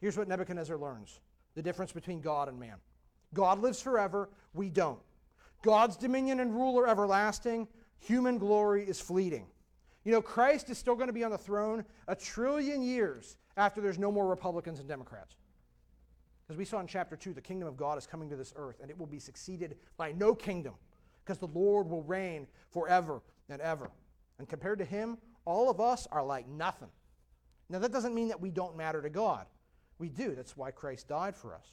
Here's 0.00 0.16
what 0.16 0.28
Nebuchadnezzar 0.28 0.76
learns 0.76 1.18
the 1.56 1.62
difference 1.62 1.90
between 1.90 2.20
God 2.20 2.48
and 2.48 2.60
man. 2.60 2.76
God 3.34 3.58
lives 3.58 3.82
forever, 3.82 4.28
we 4.54 4.70
don't. 4.70 5.00
God's 5.62 5.96
dominion 5.96 6.38
and 6.38 6.54
rule 6.54 6.78
are 6.78 6.86
everlasting, 6.86 7.66
human 7.98 8.38
glory 8.38 8.84
is 8.84 9.00
fleeting. 9.00 9.48
You 10.04 10.12
know, 10.12 10.22
Christ 10.22 10.68
is 10.70 10.78
still 10.78 10.94
going 10.94 11.06
to 11.06 11.12
be 11.12 11.24
on 11.24 11.30
the 11.30 11.38
throne 11.38 11.84
a 12.08 12.16
trillion 12.16 12.82
years 12.82 13.36
after 13.56 13.80
there's 13.80 13.98
no 13.98 14.10
more 14.10 14.26
Republicans 14.26 14.80
and 14.80 14.88
Democrats. 14.88 15.36
As 16.50 16.56
we 16.56 16.64
saw 16.64 16.80
in 16.80 16.86
chapter 16.86 17.16
2, 17.16 17.32
the 17.32 17.40
kingdom 17.40 17.68
of 17.68 17.76
God 17.76 17.96
is 17.96 18.06
coming 18.06 18.28
to 18.30 18.36
this 18.36 18.52
earth, 18.56 18.80
and 18.80 18.90
it 18.90 18.98
will 18.98 19.06
be 19.06 19.18
succeeded 19.18 19.76
by 19.96 20.12
no 20.12 20.34
kingdom, 20.34 20.74
because 21.24 21.38
the 21.38 21.46
Lord 21.46 21.88
will 21.88 22.02
reign 22.02 22.46
forever 22.70 23.22
and 23.48 23.60
ever. 23.60 23.90
And 24.38 24.48
compared 24.48 24.78
to 24.80 24.84
him, 24.84 25.18
all 25.44 25.70
of 25.70 25.80
us 25.80 26.08
are 26.10 26.24
like 26.24 26.48
nothing. 26.48 26.88
Now, 27.68 27.78
that 27.78 27.92
doesn't 27.92 28.14
mean 28.14 28.28
that 28.28 28.40
we 28.40 28.50
don't 28.50 28.76
matter 28.76 29.00
to 29.00 29.08
God. 29.08 29.46
We 29.98 30.08
do. 30.08 30.34
That's 30.34 30.56
why 30.56 30.72
Christ 30.72 31.08
died 31.08 31.36
for 31.36 31.54
us. 31.54 31.66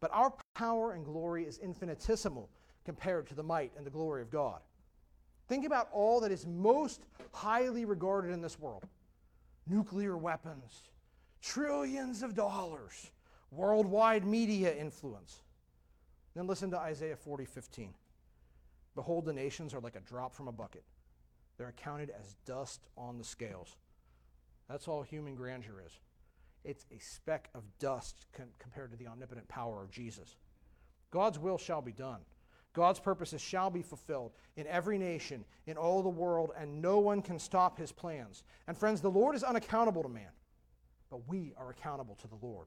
But 0.00 0.10
our 0.12 0.34
power 0.54 0.92
and 0.92 1.04
glory 1.04 1.44
is 1.44 1.58
infinitesimal 1.58 2.50
compared 2.84 3.26
to 3.28 3.34
the 3.34 3.42
might 3.42 3.72
and 3.76 3.84
the 3.84 3.90
glory 3.90 4.22
of 4.22 4.30
God. 4.30 4.60
Think 5.48 5.64
about 5.64 5.88
all 5.92 6.20
that 6.20 6.30
is 6.30 6.46
most 6.46 7.06
highly 7.32 7.84
regarded 7.84 8.32
in 8.32 8.42
this 8.42 8.58
world 8.58 8.84
nuclear 9.66 10.16
weapons, 10.16 10.82
trillions 11.42 12.22
of 12.22 12.34
dollars, 12.34 13.10
worldwide 13.50 14.24
media 14.26 14.74
influence. 14.74 15.42
Then 16.34 16.46
listen 16.46 16.70
to 16.70 16.78
Isaiah 16.78 17.16
40 17.16 17.44
15. 17.44 17.94
Behold, 18.94 19.26
the 19.26 19.32
nations 19.32 19.74
are 19.74 19.80
like 19.80 19.96
a 19.96 20.00
drop 20.00 20.34
from 20.34 20.48
a 20.48 20.52
bucket, 20.52 20.84
they're 21.56 21.68
accounted 21.68 22.10
as 22.10 22.36
dust 22.44 22.80
on 22.96 23.18
the 23.18 23.24
scales. 23.24 23.76
That's 24.68 24.86
all 24.86 25.02
human 25.02 25.34
grandeur 25.34 25.82
is. 25.84 25.92
It's 26.64 26.84
a 26.94 26.98
speck 26.98 27.48
of 27.54 27.62
dust 27.78 28.26
com- 28.36 28.48
compared 28.58 28.90
to 28.90 28.96
the 28.98 29.06
omnipotent 29.06 29.48
power 29.48 29.82
of 29.82 29.90
Jesus. 29.90 30.36
God's 31.10 31.38
will 31.38 31.56
shall 31.56 31.80
be 31.80 31.92
done. 31.92 32.20
God's 32.72 33.00
purposes 33.00 33.40
shall 33.40 33.70
be 33.70 33.82
fulfilled 33.82 34.32
in 34.56 34.66
every 34.66 34.98
nation, 34.98 35.44
in 35.66 35.76
all 35.76 36.02
the 36.02 36.08
world, 36.08 36.50
and 36.58 36.80
no 36.80 36.98
one 36.98 37.22
can 37.22 37.38
stop 37.38 37.78
his 37.78 37.92
plans. 37.92 38.44
And 38.66 38.76
friends, 38.76 39.00
the 39.00 39.10
Lord 39.10 39.34
is 39.34 39.42
unaccountable 39.42 40.02
to 40.02 40.08
man, 40.08 40.30
but 41.10 41.26
we 41.28 41.54
are 41.56 41.70
accountable 41.70 42.16
to 42.16 42.28
the 42.28 42.38
Lord. 42.40 42.66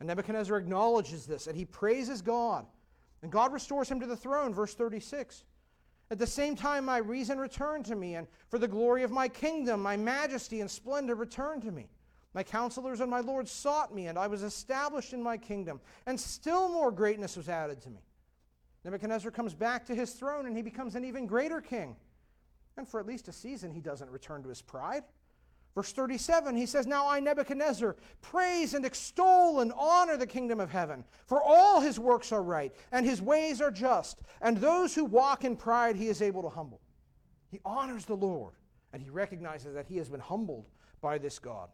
And 0.00 0.06
Nebuchadnezzar 0.06 0.56
acknowledges 0.56 1.26
this 1.26 1.46
and 1.46 1.56
he 1.56 1.64
praises 1.64 2.22
God. 2.22 2.66
And 3.22 3.32
God 3.32 3.52
restores 3.52 3.90
him 3.90 4.00
to 4.00 4.06
the 4.06 4.16
throne, 4.16 4.52
verse 4.52 4.74
36. 4.74 5.44
At 6.10 6.18
the 6.18 6.26
same 6.26 6.54
time, 6.54 6.84
my 6.84 6.98
reason 6.98 7.38
returned 7.38 7.84
to 7.86 7.96
me, 7.96 8.14
and 8.14 8.28
for 8.48 8.58
the 8.58 8.68
glory 8.68 9.02
of 9.02 9.10
my 9.10 9.26
kingdom, 9.26 9.82
my 9.82 9.96
majesty 9.96 10.60
and 10.60 10.70
splendor 10.70 11.16
returned 11.16 11.62
to 11.62 11.72
me. 11.72 11.88
My 12.32 12.44
counselors 12.44 13.00
and 13.00 13.10
my 13.10 13.20
lords 13.20 13.50
sought 13.50 13.92
me, 13.92 14.06
and 14.06 14.18
I 14.18 14.26
was 14.28 14.42
established 14.42 15.12
in 15.12 15.22
my 15.22 15.36
kingdom, 15.36 15.80
and 16.06 16.20
still 16.20 16.68
more 16.68 16.92
greatness 16.92 17.36
was 17.36 17.48
added 17.48 17.80
to 17.82 17.90
me. 17.90 18.05
Nebuchadnezzar 18.86 19.32
comes 19.32 19.52
back 19.52 19.84
to 19.86 19.96
his 19.96 20.12
throne, 20.12 20.46
and 20.46 20.56
he 20.56 20.62
becomes 20.62 20.94
an 20.94 21.04
even 21.04 21.26
greater 21.26 21.60
king. 21.60 21.96
And 22.76 22.86
for 22.86 23.00
at 23.00 23.06
least 23.06 23.26
a 23.26 23.32
season, 23.32 23.72
he 23.72 23.80
doesn't 23.80 24.08
return 24.08 24.44
to 24.44 24.48
his 24.48 24.62
pride. 24.62 25.02
Verse 25.74 25.92
37, 25.92 26.56
he 26.56 26.66
says, 26.66 26.86
Now 26.86 27.08
I, 27.08 27.18
Nebuchadnezzar, 27.18 27.96
praise 28.22 28.74
and 28.74 28.86
extol 28.86 29.58
and 29.58 29.72
honor 29.76 30.16
the 30.16 30.26
kingdom 30.26 30.60
of 30.60 30.70
heaven, 30.70 31.02
for 31.26 31.42
all 31.42 31.80
his 31.80 31.98
works 31.98 32.30
are 32.30 32.44
right, 32.44 32.72
and 32.92 33.04
his 33.04 33.20
ways 33.20 33.60
are 33.60 33.72
just, 33.72 34.20
and 34.40 34.56
those 34.56 34.94
who 34.94 35.04
walk 35.04 35.44
in 35.44 35.56
pride 35.56 35.96
he 35.96 36.06
is 36.06 36.22
able 36.22 36.42
to 36.42 36.48
humble. 36.48 36.80
He 37.50 37.60
honors 37.64 38.04
the 38.04 38.16
Lord. 38.16 38.54
And 38.92 39.02
he 39.02 39.10
recognizes 39.10 39.74
that 39.74 39.86
he 39.88 39.96
has 39.96 40.08
been 40.08 40.20
humbled 40.20 40.68
by 41.00 41.18
this 41.18 41.40
God. 41.40 41.70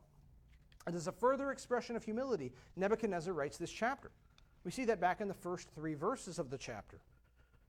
And 0.86 0.96
as 0.96 1.08
a 1.08 1.12
further 1.12 1.52
expression 1.52 1.94
of 1.94 2.04
humility, 2.04 2.52
Nebuchadnezzar 2.74 3.34
writes 3.34 3.58
this 3.58 3.70
chapter. 3.70 4.10
We 4.64 4.70
see 4.70 4.84
that 4.86 5.00
back 5.00 5.20
in 5.20 5.28
the 5.28 5.34
first 5.34 5.68
three 5.74 5.94
verses 5.94 6.38
of 6.38 6.50
the 6.50 6.58
chapter. 6.58 7.00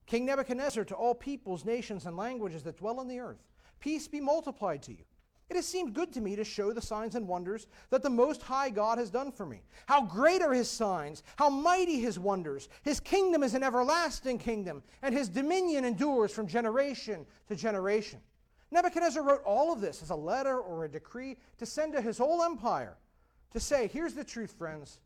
King 0.05 0.25
Nebuchadnezzar, 0.25 0.83
to 0.85 0.95
all 0.95 1.15
peoples, 1.15 1.65
nations, 1.65 2.05
and 2.05 2.17
languages 2.17 2.63
that 2.63 2.77
dwell 2.77 2.99
on 2.99 3.07
the 3.07 3.19
earth, 3.19 3.43
peace 3.79 4.07
be 4.07 4.19
multiplied 4.19 4.83
to 4.83 4.91
you. 4.91 5.03
It 5.49 5.55
has 5.55 5.67
seemed 5.67 5.93
good 5.93 6.13
to 6.13 6.21
me 6.21 6.35
to 6.35 6.43
show 6.43 6.71
the 6.71 6.81
signs 6.81 7.15
and 7.15 7.27
wonders 7.27 7.67
that 7.89 8.01
the 8.01 8.09
Most 8.09 8.41
High 8.41 8.69
God 8.69 8.97
has 8.97 9.09
done 9.09 9.31
for 9.31 9.45
me. 9.45 9.61
How 9.85 10.01
great 10.01 10.41
are 10.41 10.53
his 10.53 10.69
signs, 10.69 11.21
how 11.35 11.49
mighty 11.49 11.99
his 11.99 12.17
wonders. 12.17 12.69
His 12.81 12.99
kingdom 12.99 13.43
is 13.43 13.53
an 13.53 13.63
everlasting 13.63 14.39
kingdom, 14.39 14.83
and 15.01 15.13
his 15.13 15.29
dominion 15.29 15.85
endures 15.85 16.31
from 16.31 16.47
generation 16.47 17.25
to 17.49 17.55
generation. 17.55 18.19
Nebuchadnezzar 18.71 19.21
wrote 19.21 19.43
all 19.45 19.71
of 19.71 19.81
this 19.81 20.01
as 20.01 20.09
a 20.09 20.15
letter 20.15 20.57
or 20.57 20.85
a 20.85 20.89
decree 20.89 21.37
to 21.59 21.65
send 21.65 21.93
to 21.93 22.01
his 22.01 22.17
whole 22.17 22.41
empire 22.41 22.97
to 23.51 23.59
say, 23.59 23.87
here's 23.87 24.15
the 24.15 24.23
truth, 24.23 24.53
friends. 24.57 24.99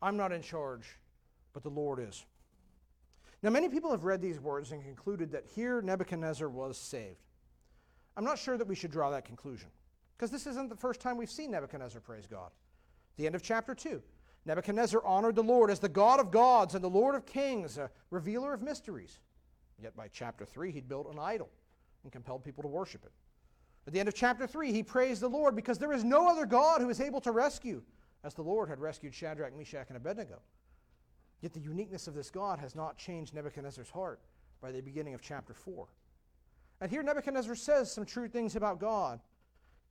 I'm 0.00 0.16
not 0.16 0.30
in 0.30 0.42
charge, 0.42 0.84
but 1.52 1.62
the 1.62 1.70
Lord 1.70 1.98
is. 2.00 2.24
Now, 3.42 3.50
many 3.50 3.68
people 3.68 3.90
have 3.90 4.04
read 4.04 4.20
these 4.20 4.40
words 4.40 4.72
and 4.72 4.82
concluded 4.82 5.30
that 5.32 5.46
here 5.54 5.80
Nebuchadnezzar 5.80 6.48
was 6.48 6.76
saved. 6.76 7.24
I'm 8.16 8.24
not 8.24 8.38
sure 8.38 8.58
that 8.58 8.66
we 8.66 8.74
should 8.74 8.90
draw 8.90 9.10
that 9.10 9.24
conclusion, 9.24 9.68
because 10.16 10.30
this 10.30 10.46
isn't 10.46 10.68
the 10.68 10.76
first 10.76 11.00
time 11.00 11.16
we've 11.16 11.30
seen 11.30 11.52
Nebuchadnezzar 11.52 12.00
praise 12.00 12.26
God. 12.26 12.50
The 13.16 13.26
end 13.26 13.34
of 13.34 13.42
chapter 13.42 13.74
2. 13.74 14.02
Nebuchadnezzar 14.44 15.04
honored 15.04 15.36
the 15.36 15.42
Lord 15.42 15.70
as 15.70 15.78
the 15.78 15.88
God 15.88 16.20
of 16.20 16.30
gods 16.30 16.74
and 16.74 16.82
the 16.82 16.88
Lord 16.88 17.14
of 17.14 17.26
kings, 17.26 17.78
a 17.78 17.90
revealer 18.10 18.52
of 18.54 18.62
mysteries. 18.62 19.20
Yet 19.80 19.96
by 19.96 20.08
chapter 20.08 20.44
3, 20.44 20.72
he'd 20.72 20.88
built 20.88 21.12
an 21.12 21.18
idol 21.18 21.50
and 22.02 22.10
compelled 22.10 22.44
people 22.44 22.62
to 22.62 22.68
worship 22.68 23.04
it. 23.04 23.12
At 23.86 23.92
the 23.92 24.00
end 24.00 24.08
of 24.08 24.14
chapter 24.14 24.46
3, 24.46 24.72
he 24.72 24.82
praised 24.82 25.20
the 25.20 25.28
Lord 25.28 25.54
because 25.54 25.78
there 25.78 25.92
is 25.92 26.04
no 26.04 26.28
other 26.28 26.46
God 26.46 26.80
who 26.80 26.90
is 26.90 27.00
able 27.00 27.20
to 27.22 27.30
rescue, 27.30 27.82
as 28.24 28.34
the 28.34 28.42
Lord 28.42 28.68
had 28.68 28.80
rescued 28.80 29.14
Shadrach, 29.14 29.56
Meshach, 29.56 29.86
and 29.88 29.96
Abednego. 29.96 30.40
Yet 31.40 31.52
the 31.52 31.60
uniqueness 31.60 32.08
of 32.08 32.14
this 32.14 32.30
God 32.30 32.58
has 32.58 32.74
not 32.74 32.98
changed 32.98 33.34
Nebuchadnezzar's 33.34 33.90
heart 33.90 34.20
by 34.60 34.72
the 34.72 34.80
beginning 34.80 35.14
of 35.14 35.22
chapter 35.22 35.54
4. 35.54 35.86
And 36.80 36.90
here 36.90 37.02
Nebuchadnezzar 37.02 37.54
says 37.54 37.92
some 37.92 38.04
true 38.04 38.28
things 38.28 38.56
about 38.56 38.80
God. 38.80 39.20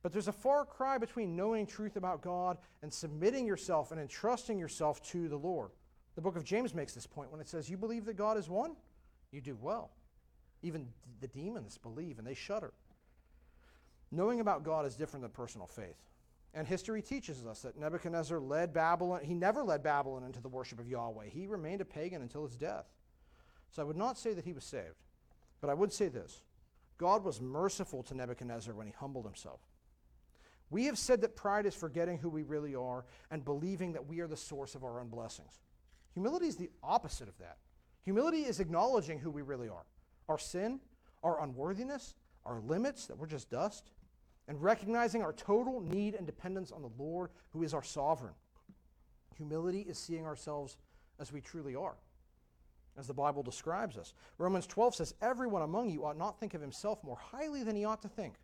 But 0.02 0.12
there's 0.12 0.28
a 0.28 0.32
far 0.32 0.64
cry 0.64 0.96
between 0.96 1.34
knowing 1.34 1.66
truth 1.66 1.96
about 1.96 2.22
God 2.22 2.58
and 2.82 2.92
submitting 2.92 3.46
yourself 3.46 3.90
and 3.90 4.00
entrusting 4.00 4.58
yourself 4.58 5.02
to 5.10 5.28
the 5.28 5.36
Lord. 5.36 5.70
The 6.14 6.22
book 6.22 6.36
of 6.36 6.44
James 6.44 6.74
makes 6.74 6.94
this 6.94 7.06
point 7.06 7.30
when 7.32 7.40
it 7.40 7.48
says, 7.48 7.68
You 7.68 7.76
believe 7.76 8.04
that 8.04 8.16
God 8.16 8.36
is 8.36 8.48
one? 8.48 8.76
You 9.32 9.40
do 9.40 9.56
well. 9.60 9.90
Even 10.62 10.88
the 11.20 11.28
demons 11.28 11.78
believe 11.78 12.18
and 12.18 12.26
they 12.26 12.34
shudder. 12.34 12.72
Knowing 14.10 14.40
about 14.40 14.62
God 14.62 14.86
is 14.86 14.96
different 14.96 15.22
than 15.22 15.30
personal 15.30 15.66
faith. 15.66 15.98
And 16.54 16.66
history 16.66 17.02
teaches 17.02 17.44
us 17.46 17.62
that 17.62 17.78
Nebuchadnezzar 17.78 18.40
led 18.40 18.72
Babylon, 18.72 19.20
he 19.22 19.34
never 19.34 19.62
led 19.62 19.82
Babylon 19.82 20.24
into 20.24 20.40
the 20.40 20.48
worship 20.48 20.80
of 20.80 20.88
Yahweh. 20.88 21.26
He 21.28 21.46
remained 21.46 21.80
a 21.80 21.84
pagan 21.84 22.22
until 22.22 22.46
his 22.46 22.56
death. 22.56 22.86
So 23.70 23.82
I 23.82 23.84
would 23.84 23.96
not 23.96 24.18
say 24.18 24.32
that 24.32 24.44
he 24.44 24.52
was 24.52 24.64
saved, 24.64 25.04
but 25.60 25.68
I 25.70 25.74
would 25.74 25.92
say 25.92 26.08
this 26.08 26.42
God 26.96 27.24
was 27.24 27.40
merciful 27.40 28.02
to 28.04 28.14
Nebuchadnezzar 28.14 28.74
when 28.74 28.86
he 28.86 28.92
humbled 28.92 29.24
himself. 29.24 29.60
We 30.70 30.84
have 30.84 30.98
said 30.98 31.20
that 31.22 31.36
pride 31.36 31.66
is 31.66 31.74
forgetting 31.74 32.18
who 32.18 32.28
we 32.28 32.42
really 32.42 32.74
are 32.74 33.04
and 33.30 33.44
believing 33.44 33.92
that 33.92 34.06
we 34.06 34.20
are 34.20 34.26
the 34.26 34.36
source 34.36 34.74
of 34.74 34.84
our 34.84 35.00
own 35.00 35.08
blessings. 35.08 35.60
Humility 36.12 36.46
is 36.46 36.56
the 36.56 36.70
opposite 36.82 37.28
of 37.28 37.38
that. 37.38 37.58
Humility 38.04 38.42
is 38.42 38.60
acknowledging 38.60 39.18
who 39.18 39.30
we 39.30 39.42
really 39.42 39.68
are 39.68 39.84
our 40.28 40.38
sin, 40.38 40.78
our 41.22 41.42
unworthiness, 41.42 42.14
our 42.44 42.60
limits, 42.60 43.06
that 43.06 43.16
we're 43.16 43.26
just 43.26 43.48
dust, 43.50 43.92
and 44.48 44.60
recognizing 44.62 45.22
our 45.22 45.34
total 45.34 45.80
need 45.80 46.14
and 46.14 46.26
dependence 46.26 46.72
on 46.72 46.82
the 46.82 47.02
Lord 47.02 47.30
who 47.50 47.62
is 47.62 47.74
our 47.74 47.82
sovereign. 47.82 48.32
Humility 49.36 49.82
is 49.82 49.98
seeing 49.98 50.26
ourselves 50.26 50.78
as 51.20 51.32
we 51.32 51.40
truly 51.40 51.76
are, 51.76 51.96
as 52.98 53.06
the 53.06 53.14
Bible 53.14 53.42
describes 53.42 53.96
us. 53.96 54.14
Romans 54.38 54.66
12 54.66 54.94
says, 54.96 55.14
Everyone 55.20 55.62
among 55.62 55.90
you 55.90 56.04
ought 56.04 56.16
not 56.16 56.40
think 56.40 56.54
of 56.54 56.62
himself 56.62 57.04
more 57.04 57.18
highly 57.18 57.62
than 57.62 57.76
he 57.76 57.84
ought 57.84 58.02
to 58.02 58.08
think, 58.08 58.34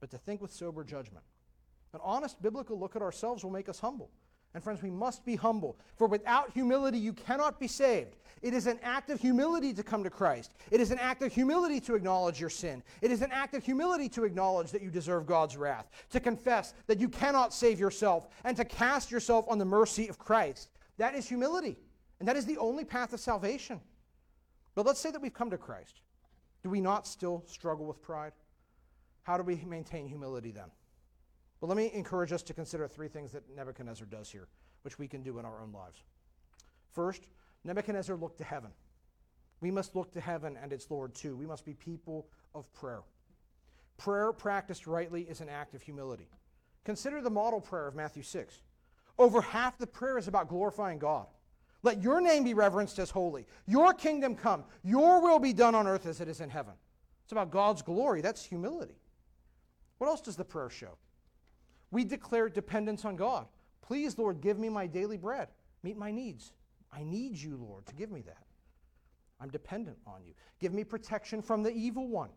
but 0.00 0.10
to 0.10 0.18
think 0.18 0.40
with 0.40 0.52
sober 0.52 0.82
judgment. 0.82 1.24
An 1.92 2.00
honest 2.02 2.42
biblical 2.42 2.78
look 2.78 2.96
at 2.96 3.02
ourselves 3.02 3.44
will 3.44 3.52
make 3.52 3.68
us 3.68 3.78
humble. 3.78 4.10
And 4.54 4.62
friends, 4.62 4.82
we 4.82 4.90
must 4.90 5.24
be 5.24 5.34
humble, 5.34 5.76
for 5.96 6.06
without 6.06 6.52
humility, 6.52 6.96
you 6.98 7.12
cannot 7.12 7.58
be 7.58 7.66
saved. 7.66 8.16
It 8.40 8.54
is 8.54 8.66
an 8.66 8.78
act 8.82 9.10
of 9.10 9.20
humility 9.20 9.72
to 9.72 9.82
come 9.82 10.04
to 10.04 10.10
Christ. 10.10 10.54
It 10.70 10.80
is 10.80 10.92
an 10.92 10.98
act 10.98 11.22
of 11.22 11.32
humility 11.32 11.80
to 11.80 11.94
acknowledge 11.94 12.40
your 12.40 12.50
sin. 12.50 12.82
It 13.02 13.10
is 13.10 13.22
an 13.22 13.32
act 13.32 13.54
of 13.54 13.64
humility 13.64 14.08
to 14.10 14.24
acknowledge 14.24 14.70
that 14.70 14.82
you 14.82 14.90
deserve 14.90 15.26
God's 15.26 15.56
wrath, 15.56 15.90
to 16.10 16.20
confess 16.20 16.74
that 16.86 17.00
you 17.00 17.08
cannot 17.08 17.52
save 17.52 17.80
yourself, 17.80 18.28
and 18.44 18.56
to 18.56 18.64
cast 18.64 19.10
yourself 19.10 19.44
on 19.48 19.58
the 19.58 19.64
mercy 19.64 20.08
of 20.08 20.18
Christ. 20.18 20.68
That 20.98 21.14
is 21.14 21.26
humility, 21.26 21.76
and 22.20 22.28
that 22.28 22.36
is 22.36 22.46
the 22.46 22.58
only 22.58 22.84
path 22.84 23.12
of 23.12 23.18
salvation. 23.18 23.80
But 24.76 24.86
let's 24.86 25.00
say 25.00 25.10
that 25.10 25.22
we've 25.22 25.34
come 25.34 25.50
to 25.50 25.58
Christ. 25.58 26.02
Do 26.62 26.70
we 26.70 26.80
not 26.80 27.06
still 27.06 27.42
struggle 27.46 27.86
with 27.86 28.02
pride? 28.02 28.32
How 29.24 29.36
do 29.36 29.42
we 29.42 29.56
maintain 29.66 30.06
humility 30.06 30.52
then? 30.52 30.70
But 31.64 31.68
let 31.68 31.78
me 31.78 31.90
encourage 31.94 32.30
us 32.30 32.42
to 32.42 32.52
consider 32.52 32.86
three 32.86 33.08
things 33.08 33.32
that 33.32 33.42
Nebuchadnezzar 33.56 34.06
does 34.10 34.30
here, 34.30 34.48
which 34.82 34.98
we 34.98 35.08
can 35.08 35.22
do 35.22 35.38
in 35.38 35.46
our 35.46 35.62
own 35.62 35.72
lives. 35.72 36.02
First, 36.92 37.22
Nebuchadnezzar 37.64 38.16
looked 38.16 38.36
to 38.36 38.44
heaven. 38.44 38.70
We 39.62 39.70
must 39.70 39.96
look 39.96 40.12
to 40.12 40.20
heaven 40.20 40.58
and 40.62 40.74
its 40.74 40.90
Lord 40.90 41.14
too. 41.14 41.34
We 41.34 41.46
must 41.46 41.64
be 41.64 41.72
people 41.72 42.26
of 42.54 42.70
prayer. 42.74 43.00
Prayer 43.96 44.30
practiced 44.34 44.86
rightly 44.86 45.22
is 45.22 45.40
an 45.40 45.48
act 45.48 45.74
of 45.74 45.80
humility. 45.80 46.28
Consider 46.84 47.22
the 47.22 47.30
model 47.30 47.62
prayer 47.62 47.88
of 47.88 47.94
Matthew 47.94 48.24
6. 48.24 48.60
Over 49.18 49.40
half 49.40 49.78
the 49.78 49.86
prayer 49.86 50.18
is 50.18 50.28
about 50.28 50.50
glorifying 50.50 50.98
God. 50.98 51.28
Let 51.82 52.02
your 52.02 52.20
name 52.20 52.44
be 52.44 52.52
reverenced 52.52 52.98
as 52.98 53.08
holy. 53.08 53.46
Your 53.66 53.94
kingdom 53.94 54.36
come. 54.36 54.64
Your 54.82 55.22
will 55.22 55.38
be 55.38 55.54
done 55.54 55.74
on 55.74 55.86
earth 55.86 56.04
as 56.04 56.20
it 56.20 56.28
is 56.28 56.42
in 56.42 56.50
heaven. 56.50 56.74
It's 57.22 57.32
about 57.32 57.50
God's 57.50 57.80
glory. 57.80 58.20
That's 58.20 58.44
humility. 58.44 58.98
What 59.96 60.08
else 60.08 60.20
does 60.20 60.36
the 60.36 60.44
prayer 60.44 60.68
show? 60.68 60.98
We 61.94 62.02
declare 62.02 62.48
dependence 62.48 63.04
on 63.04 63.14
God. 63.14 63.46
Please, 63.80 64.18
Lord, 64.18 64.40
give 64.40 64.58
me 64.58 64.68
my 64.68 64.84
daily 64.84 65.16
bread. 65.16 65.46
Meet 65.84 65.96
my 65.96 66.10
needs. 66.10 66.52
I 66.92 67.04
need 67.04 67.36
you, 67.36 67.56
Lord, 67.56 67.86
to 67.86 67.94
give 67.94 68.10
me 68.10 68.20
that. 68.22 68.42
I'm 69.40 69.48
dependent 69.48 69.98
on 70.04 70.24
you. 70.26 70.32
Give 70.58 70.74
me 70.74 70.82
protection 70.82 71.40
from 71.40 71.62
the 71.62 71.70
evil 71.70 72.08
one. 72.08 72.30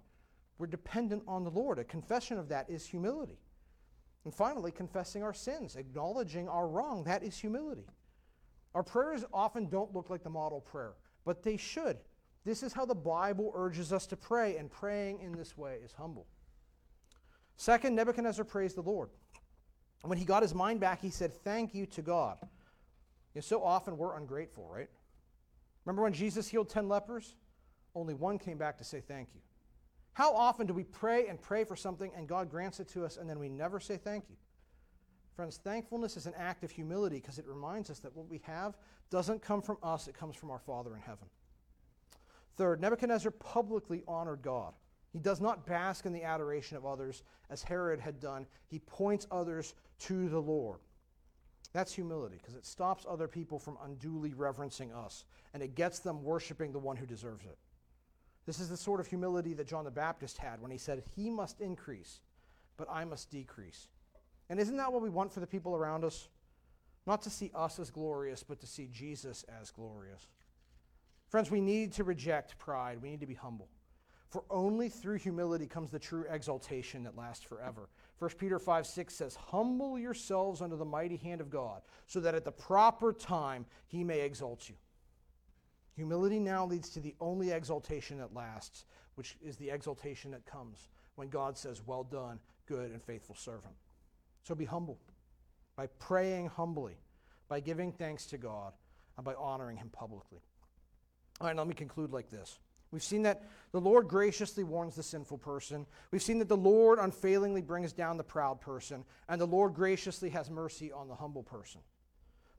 We're 0.60 0.68
dependent 0.68 1.24
on 1.28 1.44
the 1.44 1.50
Lord. 1.50 1.80
A 1.80 1.84
confession 1.84 2.38
of 2.38 2.50
that 2.50 2.70
is 2.70 2.86
humility. 2.86 3.40
And 4.26 4.34
finally, 4.34 4.72
confessing 4.72 5.24
our 5.24 5.34
sins, 5.34 5.76
acknowledging 5.76 6.48
our 6.48 6.68
wrong. 6.68 7.04
That 7.06 7.24
is 7.24 7.36
humility. 7.36 7.88
Our 8.76 8.84
prayers 8.84 9.26
often 9.34 9.70
don't 9.70 9.92
look 9.92 10.12
like 10.12 10.22
the 10.22 10.30
model 10.30 10.62
prayer, 10.62 10.94
but 11.26 11.42
they 11.42 11.58
should. 11.58 11.98
This 12.46 12.62
is 12.62 12.74
how 12.74 12.86
the 12.86 12.94
Bible 12.94 13.52
urges 13.56 13.92
us 13.92 14.06
to 14.08 14.18
pray, 14.18 14.58
and 14.58 14.70
praying 14.70 15.22
in 15.22 15.32
this 15.32 15.58
way 15.58 15.80
is 15.84 15.94
humble. 15.94 16.28
Second, 17.56 17.96
Nebuchadnezzar 17.96 18.46
praised 18.46 18.78
the 18.78 18.84
Lord. 18.84 19.10
And 20.04 20.10
when 20.10 20.18
he 20.18 20.26
got 20.26 20.42
his 20.42 20.54
mind 20.54 20.80
back, 20.80 21.02
he 21.02 21.10
said, 21.10 21.34
Thank 21.34 21.74
you 21.74 21.86
to 21.88 22.02
God. 22.02 22.38
You 22.42 22.48
know, 23.36 23.42
so 23.42 23.64
often 23.64 23.98
we're 23.98 24.18
ungrateful, 24.18 24.68
right? 24.72 24.90
Remember 25.86 26.04
when 26.04 26.14
Jesus 26.14 26.48
healed 26.48 26.70
10 26.70 26.90
lepers? 26.90 27.36
Only 27.96 28.14
one 28.14 28.38
came 28.38 28.58
back 28.58 28.78
to 28.78 28.84
say 28.84 29.02
thank 29.02 29.30
you. 29.34 29.42
How 30.14 30.34
often 30.34 30.68
do 30.68 30.74
we 30.74 30.84
pray 30.84 31.28
and 31.28 31.42
pray 31.42 31.64
for 31.64 31.76
something 31.76 32.12
and 32.16 32.28
God 32.28 32.50
grants 32.50 32.80
it 32.80 32.88
to 32.90 33.06
us 33.06 33.18
and 33.18 33.30
then 33.30 33.40
we 33.40 33.50
never 33.50 33.80
say 33.80 33.98
thank 33.98 34.26
you? 34.30 34.36
Friends, 35.36 35.58
thankfulness 35.64 36.18
is 36.18 36.26
an 36.26 36.34
act 36.36 36.64
of 36.64 36.72
humility 36.72 37.18
because 37.18 37.38
it 37.38 37.46
reminds 37.48 37.92
us 37.92 38.00
that 38.00 38.16
what 38.16 38.28
we 38.28 38.42
have 38.44 38.76
doesn't 39.12 39.42
come 39.42 39.62
from 39.62 39.78
us, 39.84 40.08
it 40.08 40.18
comes 40.18 40.36
from 40.36 40.50
our 40.50 40.60
Father 40.60 40.96
in 40.96 41.02
heaven. 41.02 41.28
Third, 42.56 42.82
Nebuchadnezzar 42.82 43.32
publicly 43.32 44.04
honored 44.08 44.42
God. 44.42 44.74
He 45.14 45.20
does 45.20 45.40
not 45.40 45.66
bask 45.68 46.06
in 46.06 46.14
the 46.14 46.24
adoration 46.24 46.76
of 46.76 46.86
others 46.86 47.24
as 47.52 47.62
Herod 47.62 48.00
had 48.00 48.20
done. 48.20 48.48
He 48.68 48.80
points 48.80 49.28
others 49.30 49.76
to 50.02 50.30
the 50.30 50.42
Lord. 50.42 50.80
That's 51.74 51.94
humility 51.94 52.38
because 52.42 52.56
it 52.56 52.66
stops 52.66 53.06
other 53.08 53.28
people 53.28 53.60
from 53.60 53.78
unduly 53.84 54.34
reverencing 54.34 54.92
us 54.92 55.26
and 55.54 55.62
it 55.62 55.76
gets 55.76 56.00
them 56.00 56.24
worshiping 56.24 56.72
the 56.72 56.80
one 56.80 56.96
who 56.96 57.06
deserves 57.06 57.46
it. 57.46 57.58
This 58.46 58.60
is 58.60 58.70
the 58.70 58.78
sort 58.78 59.00
of 59.00 59.08
humility 59.08 59.54
that 59.54 59.68
John 59.68 59.84
the 59.84 59.92
Baptist 59.92 60.38
had 60.38 60.62
when 60.62 60.72
he 60.72 60.78
said, 60.78 61.04
He 61.16 61.30
must 61.30 61.60
increase, 61.60 62.22
but 62.78 62.88
I 62.90 63.04
must 63.04 63.30
decrease. 63.30 63.90
And 64.50 64.60
isn't 64.60 64.78
that 64.78 64.92
what 64.92 65.02
we 65.02 65.10
want 65.10 65.34
for 65.34 65.42
the 65.42 65.48
people 65.48 65.76
around 65.76 66.06
us? 66.06 66.30
Not 67.06 67.22
to 67.24 67.30
see 67.30 67.52
us 67.54 67.78
as 67.80 67.90
glorious, 67.90 68.44
but 68.44 68.60
to 68.62 68.68
see 68.68 68.88
Jesus 68.92 69.46
as 69.62 69.70
glorious. 69.70 70.28
Friends, 71.30 71.52
we 71.52 71.60
need 71.60 71.92
to 71.94 72.04
reject 72.04 72.58
pride. 72.58 73.02
We 73.02 73.10
need 73.10 73.20
to 73.20 73.26
be 73.26 73.34
humble. 73.34 73.68
For 74.30 74.44
only 74.50 74.90
through 74.90 75.18
humility 75.18 75.68
comes 75.68 75.92
the 75.92 76.00
true 76.00 76.26
exaltation 76.30 77.04
that 77.04 77.18
lasts 77.18 77.44
forever. 77.44 77.90
1 78.20 78.32
Peter 78.40 78.58
5 78.58 78.88
6 78.88 79.14
says, 79.14 79.36
Humble 79.36 80.00
yourselves 80.00 80.62
under 80.62 80.76
the 80.76 80.86
mighty 80.86 81.18
hand 81.18 81.42
of 81.42 81.50
God, 81.50 81.82
so 82.08 82.20
that 82.20 82.36
at 82.36 82.46
the 82.46 82.52
proper 82.52 83.14
time 83.14 83.66
he 83.88 84.04
may 84.04 84.22
exalt 84.22 84.68
you. 84.68 84.76
Humility 85.96 86.40
now 86.40 86.66
leads 86.66 86.90
to 86.90 87.00
the 87.00 87.16
only 87.20 87.52
exaltation 87.52 88.18
that 88.20 88.34
lasts, 88.34 88.86
which 89.16 89.38
is 89.42 89.58
the 89.58 89.70
exaltation 89.70 90.32
that 90.32 90.46
comes 90.46 90.90
when 91.16 91.30
God 91.30 91.58
says, 91.58 91.82
Well 91.86 92.04
done, 92.04 92.40
good 92.68 92.92
and 92.92 93.02
faithful 93.02 93.36
servant. 93.36 93.74
So 94.44 94.56
be 94.56 94.66
humble 94.66 95.00
by 95.76 95.88
praying 96.00 96.48
humbly, 96.48 96.98
by 97.48 97.60
giving 97.60 97.92
thanks 97.92 98.26
to 98.28 98.38
God, 98.38 98.74
and 99.16 99.26
by 99.26 99.36
honoring 99.36 99.78
Him 99.78 99.90
publicly. 99.90 100.40
All 101.40 101.48
right, 101.48 101.56
let 101.56 101.68
me 101.68 101.76
conclude 101.76 102.12
like 102.12 102.30
this. 102.32 102.60
We've 102.98 103.04
seen 103.04 103.22
that 103.22 103.44
the 103.74 103.80
Lord 103.80 104.08
graciously 104.08 104.64
warns 104.64 104.96
the 104.96 105.04
sinful 105.04 105.38
person. 105.38 105.86
We've 106.10 106.24
seen 106.24 106.40
that 106.40 106.48
the 106.48 106.58
Lord 106.58 106.98
unfailingly 106.98 107.62
brings 107.62 107.94
down 107.94 108.18
the 108.18 108.24
proud 108.24 108.60
person. 108.60 109.06
And 109.30 109.40
the 109.40 109.46
Lord 109.46 109.76
graciously 109.76 110.32
has 110.32 110.50
mercy 110.50 110.92
on 110.92 111.08
the 111.08 111.14
humble 111.14 111.44
person. 111.44 111.82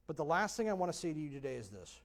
But 0.07 0.15
the 0.15 0.23
last 0.23 0.55
thing 0.55 0.69
I 0.69 0.73
want 0.73 0.93
to 0.93 0.97
say 0.97 1.11
to 1.11 1.19
you 1.19 1.29
today 1.29 1.55
is 1.55 1.67
this 1.67 1.99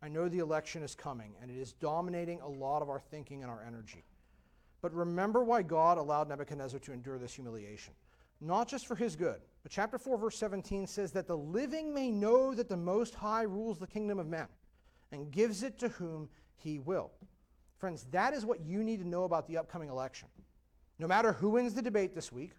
I 0.00 0.08
know 0.08 0.26
the 0.26 0.38
election 0.38 0.82
is 0.82 0.94
coming, 0.94 1.34
and 1.42 1.50
it 1.50 1.58
is 1.58 1.74
dominating 1.74 2.40
a 2.40 2.48
lot 2.48 2.80
of 2.80 2.88
our 2.88 2.98
thinking 2.98 3.42
and 3.42 3.52
our 3.52 3.62
energy. 3.62 4.04
But 4.80 4.94
remember 4.94 5.44
why 5.44 5.60
God 5.60 5.98
allowed 5.98 6.30
Nebuchadnezzar 6.30 6.80
to 6.80 6.92
endure 6.94 7.18
this 7.18 7.34
humiliation. 7.34 7.92
Not 8.40 8.68
just 8.68 8.86
for 8.86 8.94
his 8.94 9.16
good, 9.16 9.42
but 9.62 9.70
chapter 9.70 9.98
4, 9.98 10.16
verse 10.16 10.38
17 10.38 10.86
says 10.86 11.12
that 11.12 11.26
the 11.26 11.36
living 11.36 11.92
may 11.92 12.10
know 12.10 12.54
that 12.54 12.70
the 12.70 12.76
Most 12.78 13.14
High 13.14 13.42
rules 13.42 13.78
the 13.78 13.86
kingdom 13.86 14.18
of 14.18 14.28
men 14.28 14.46
and 15.12 15.30
gives 15.30 15.62
it 15.62 15.78
to 15.80 15.90
whom 15.90 16.30
he 16.56 16.78
will. 16.78 17.10
Friends, 17.84 18.06
that 18.12 18.32
is 18.32 18.46
what 18.46 18.64
you 18.64 18.82
need 18.82 19.00
to 19.00 19.06
know 19.06 19.24
about 19.24 19.46
the 19.46 19.58
upcoming 19.58 19.90
election. 19.90 20.26
No 20.98 21.06
matter 21.06 21.34
who 21.34 21.50
wins 21.50 21.74
the 21.74 21.82
debate 21.82 22.14
this 22.14 22.32
week, 22.32 22.52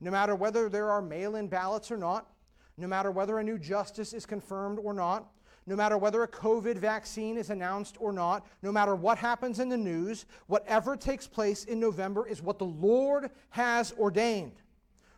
no 0.00 0.10
matter 0.10 0.34
whether 0.34 0.70
there 0.70 0.90
are 0.90 1.02
mail 1.02 1.36
in 1.36 1.48
ballots 1.48 1.90
or 1.90 1.98
not, 1.98 2.30
no 2.78 2.86
matter 2.86 3.10
whether 3.10 3.38
a 3.38 3.44
new 3.44 3.58
justice 3.58 4.14
is 4.14 4.24
confirmed 4.24 4.78
or 4.82 4.94
not, 4.94 5.30
no 5.66 5.76
matter 5.76 5.98
whether 5.98 6.22
a 6.22 6.28
COVID 6.28 6.78
vaccine 6.78 7.36
is 7.36 7.50
announced 7.50 7.96
or 8.00 8.10
not, 8.10 8.46
no 8.62 8.72
matter 8.72 8.94
what 8.94 9.18
happens 9.18 9.60
in 9.60 9.68
the 9.68 9.76
news, 9.76 10.24
whatever 10.46 10.96
takes 10.96 11.26
place 11.26 11.64
in 11.64 11.78
November 11.78 12.26
is 12.26 12.40
what 12.40 12.58
the 12.58 12.64
Lord 12.64 13.30
has 13.50 13.92
ordained. 13.98 14.62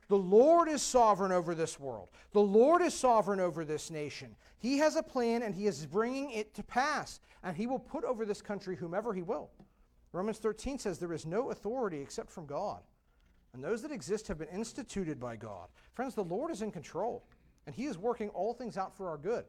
The 0.09 0.16
Lord 0.16 0.68
is 0.68 0.82
sovereign 0.82 1.32
over 1.32 1.54
this 1.54 1.80
world. 1.80 2.09
The 2.32 2.40
Lord 2.40 2.82
is 2.82 2.94
sovereign 2.94 3.40
over 3.40 3.64
this 3.64 3.90
nation. 3.90 4.36
He 4.59 4.78
has 4.78 4.96
a 4.96 5.02
plan 5.02 5.42
and 5.42 5.54
He 5.54 5.66
is 5.66 5.86
bringing 5.86 6.30
it 6.30 6.54
to 6.54 6.62
pass. 6.62 7.20
And 7.42 7.57
He 7.57 7.66
will 7.66 7.78
put 7.78 8.04
over 8.04 8.24
this 8.24 8.40
country 8.40 8.76
whomever 8.76 9.12
He 9.12 9.22
will. 9.22 9.50
Romans 10.12 10.38
13 10.38 10.78
says 10.78 10.98
there 10.98 11.12
is 11.12 11.26
no 11.26 11.50
authority 11.50 12.00
except 12.00 12.30
from 12.30 12.46
God. 12.46 12.82
And 13.52 13.64
those 13.64 13.82
that 13.82 13.90
exist 13.90 14.28
have 14.28 14.38
been 14.38 14.48
instituted 14.48 15.18
by 15.18 15.36
God. 15.36 15.68
Friends, 15.94 16.14
the 16.14 16.22
Lord 16.24 16.50
is 16.50 16.62
in 16.62 16.70
control. 16.70 17.24
And 17.66 17.74
He 17.74 17.86
is 17.86 17.98
working 17.98 18.28
all 18.30 18.54
things 18.54 18.78
out 18.78 18.96
for 18.96 19.09
our 19.09 19.18
good. 19.18 19.44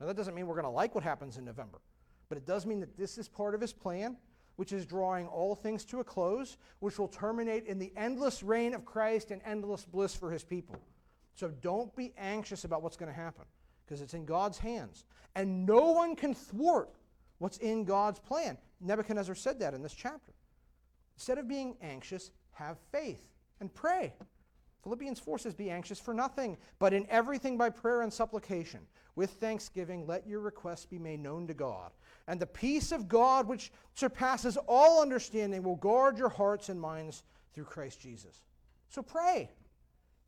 Now, 0.00 0.06
that 0.06 0.16
doesn't 0.16 0.34
mean 0.34 0.46
we're 0.46 0.54
going 0.54 0.64
to 0.64 0.70
like 0.70 0.94
what 0.94 1.02
happens 1.02 1.38
in 1.38 1.44
November, 1.44 1.80
but 2.28 2.38
it 2.38 2.46
does 2.46 2.66
mean 2.66 2.78
that 2.80 2.96
this 2.96 3.18
is 3.18 3.28
part 3.28 3.54
of 3.54 3.60
His 3.60 3.72
plan, 3.72 4.16
which 4.58 4.72
is 4.72 4.84
drawing 4.84 5.28
all 5.28 5.54
things 5.54 5.84
to 5.84 6.00
a 6.00 6.04
close, 6.04 6.56
which 6.80 6.98
will 6.98 7.06
terminate 7.06 7.64
in 7.66 7.78
the 7.78 7.92
endless 7.96 8.42
reign 8.42 8.74
of 8.74 8.84
Christ 8.84 9.30
and 9.30 9.40
endless 9.44 9.84
bliss 9.84 10.16
for 10.16 10.32
His 10.32 10.42
people. 10.42 10.82
So 11.36 11.52
don't 11.62 11.94
be 11.94 12.12
anxious 12.18 12.64
about 12.64 12.82
what's 12.82 12.96
going 12.96 13.08
to 13.08 13.16
happen, 13.16 13.44
because 13.86 14.02
it's 14.02 14.14
in 14.14 14.24
God's 14.24 14.58
hands. 14.58 15.04
And 15.36 15.64
no 15.64 15.92
one 15.92 16.16
can 16.16 16.34
thwart 16.34 16.90
what's 17.38 17.58
in 17.58 17.84
God's 17.84 18.18
plan. 18.18 18.58
Nebuchadnezzar 18.80 19.36
said 19.36 19.60
that 19.60 19.74
in 19.74 19.82
this 19.82 19.94
chapter. 19.94 20.32
Instead 21.14 21.38
of 21.38 21.46
being 21.46 21.76
anxious, 21.80 22.32
have 22.50 22.78
faith 22.90 23.22
and 23.60 23.72
pray. 23.72 24.12
Philippians 24.82 25.20
4 25.20 25.38
says, 25.38 25.54
Be 25.54 25.70
anxious 25.70 26.00
for 26.00 26.14
nothing, 26.14 26.56
but 26.80 26.92
in 26.92 27.06
everything 27.08 27.56
by 27.56 27.70
prayer 27.70 28.02
and 28.02 28.12
supplication. 28.12 28.80
With 29.14 29.30
thanksgiving, 29.30 30.06
let 30.06 30.26
your 30.26 30.40
requests 30.40 30.86
be 30.86 30.98
made 30.98 31.20
known 31.20 31.46
to 31.46 31.54
God. 31.54 31.92
And 32.28 32.38
the 32.38 32.46
peace 32.46 32.92
of 32.92 33.08
God, 33.08 33.48
which 33.48 33.72
surpasses 33.94 34.58
all 34.68 35.02
understanding, 35.02 35.62
will 35.62 35.76
guard 35.76 36.18
your 36.18 36.28
hearts 36.28 36.68
and 36.68 36.78
minds 36.78 37.24
through 37.54 37.64
Christ 37.64 38.00
Jesus. 38.00 38.42
So 38.90 39.02
pray. 39.02 39.50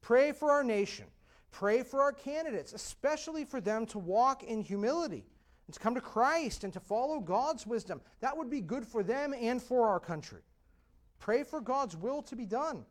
Pray 0.00 0.32
for 0.32 0.50
our 0.50 0.64
nation. 0.64 1.04
Pray 1.52 1.82
for 1.82 2.00
our 2.00 2.12
candidates, 2.12 2.72
especially 2.72 3.44
for 3.44 3.60
them 3.60 3.84
to 3.86 3.98
walk 3.98 4.42
in 4.42 4.62
humility 4.62 5.26
and 5.66 5.74
to 5.74 5.80
come 5.80 5.94
to 5.94 6.00
Christ 6.00 6.64
and 6.64 6.72
to 6.72 6.80
follow 6.80 7.20
God's 7.20 7.66
wisdom. 7.66 8.00
That 8.20 8.36
would 8.36 8.48
be 8.48 8.62
good 8.62 8.86
for 8.86 9.02
them 9.02 9.34
and 9.38 9.62
for 9.62 9.86
our 9.86 10.00
country. 10.00 10.40
Pray 11.18 11.42
for 11.42 11.60
God's 11.60 11.96
will 11.96 12.22
to 12.22 12.34
be 12.34 12.46
done. 12.46 12.86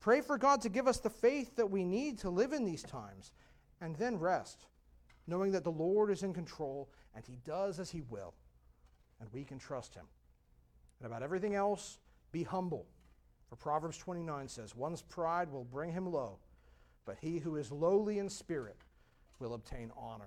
Pray 0.00 0.20
for 0.20 0.36
God 0.36 0.60
to 0.62 0.68
give 0.68 0.88
us 0.88 0.98
the 0.98 1.08
faith 1.08 1.54
that 1.54 1.70
we 1.70 1.84
need 1.84 2.18
to 2.18 2.30
live 2.30 2.52
in 2.52 2.64
these 2.64 2.82
times, 2.82 3.32
and 3.80 3.96
then 3.96 4.18
rest, 4.18 4.66
knowing 5.26 5.52
that 5.52 5.64
the 5.64 5.70
Lord 5.70 6.10
is 6.10 6.22
in 6.22 6.32
control 6.32 6.90
and 7.14 7.24
He 7.24 7.38
does 7.44 7.78
as 7.78 7.90
He 7.90 8.02
will, 8.02 8.34
and 9.20 9.28
we 9.32 9.44
can 9.44 9.58
trust 9.58 9.94
Him. 9.94 10.06
And 10.98 11.06
about 11.06 11.22
everything 11.22 11.54
else, 11.54 11.98
be 12.32 12.42
humble. 12.42 12.86
For 13.48 13.56
Proverbs 13.56 13.98
29 13.98 14.48
says, 14.48 14.74
One's 14.74 15.02
pride 15.02 15.50
will 15.50 15.64
bring 15.64 15.92
him 15.92 16.10
low, 16.10 16.38
but 17.04 17.18
he 17.20 17.38
who 17.38 17.56
is 17.56 17.70
lowly 17.70 18.18
in 18.18 18.28
spirit 18.28 18.78
will 19.38 19.54
obtain 19.54 19.92
honor. 19.96 20.22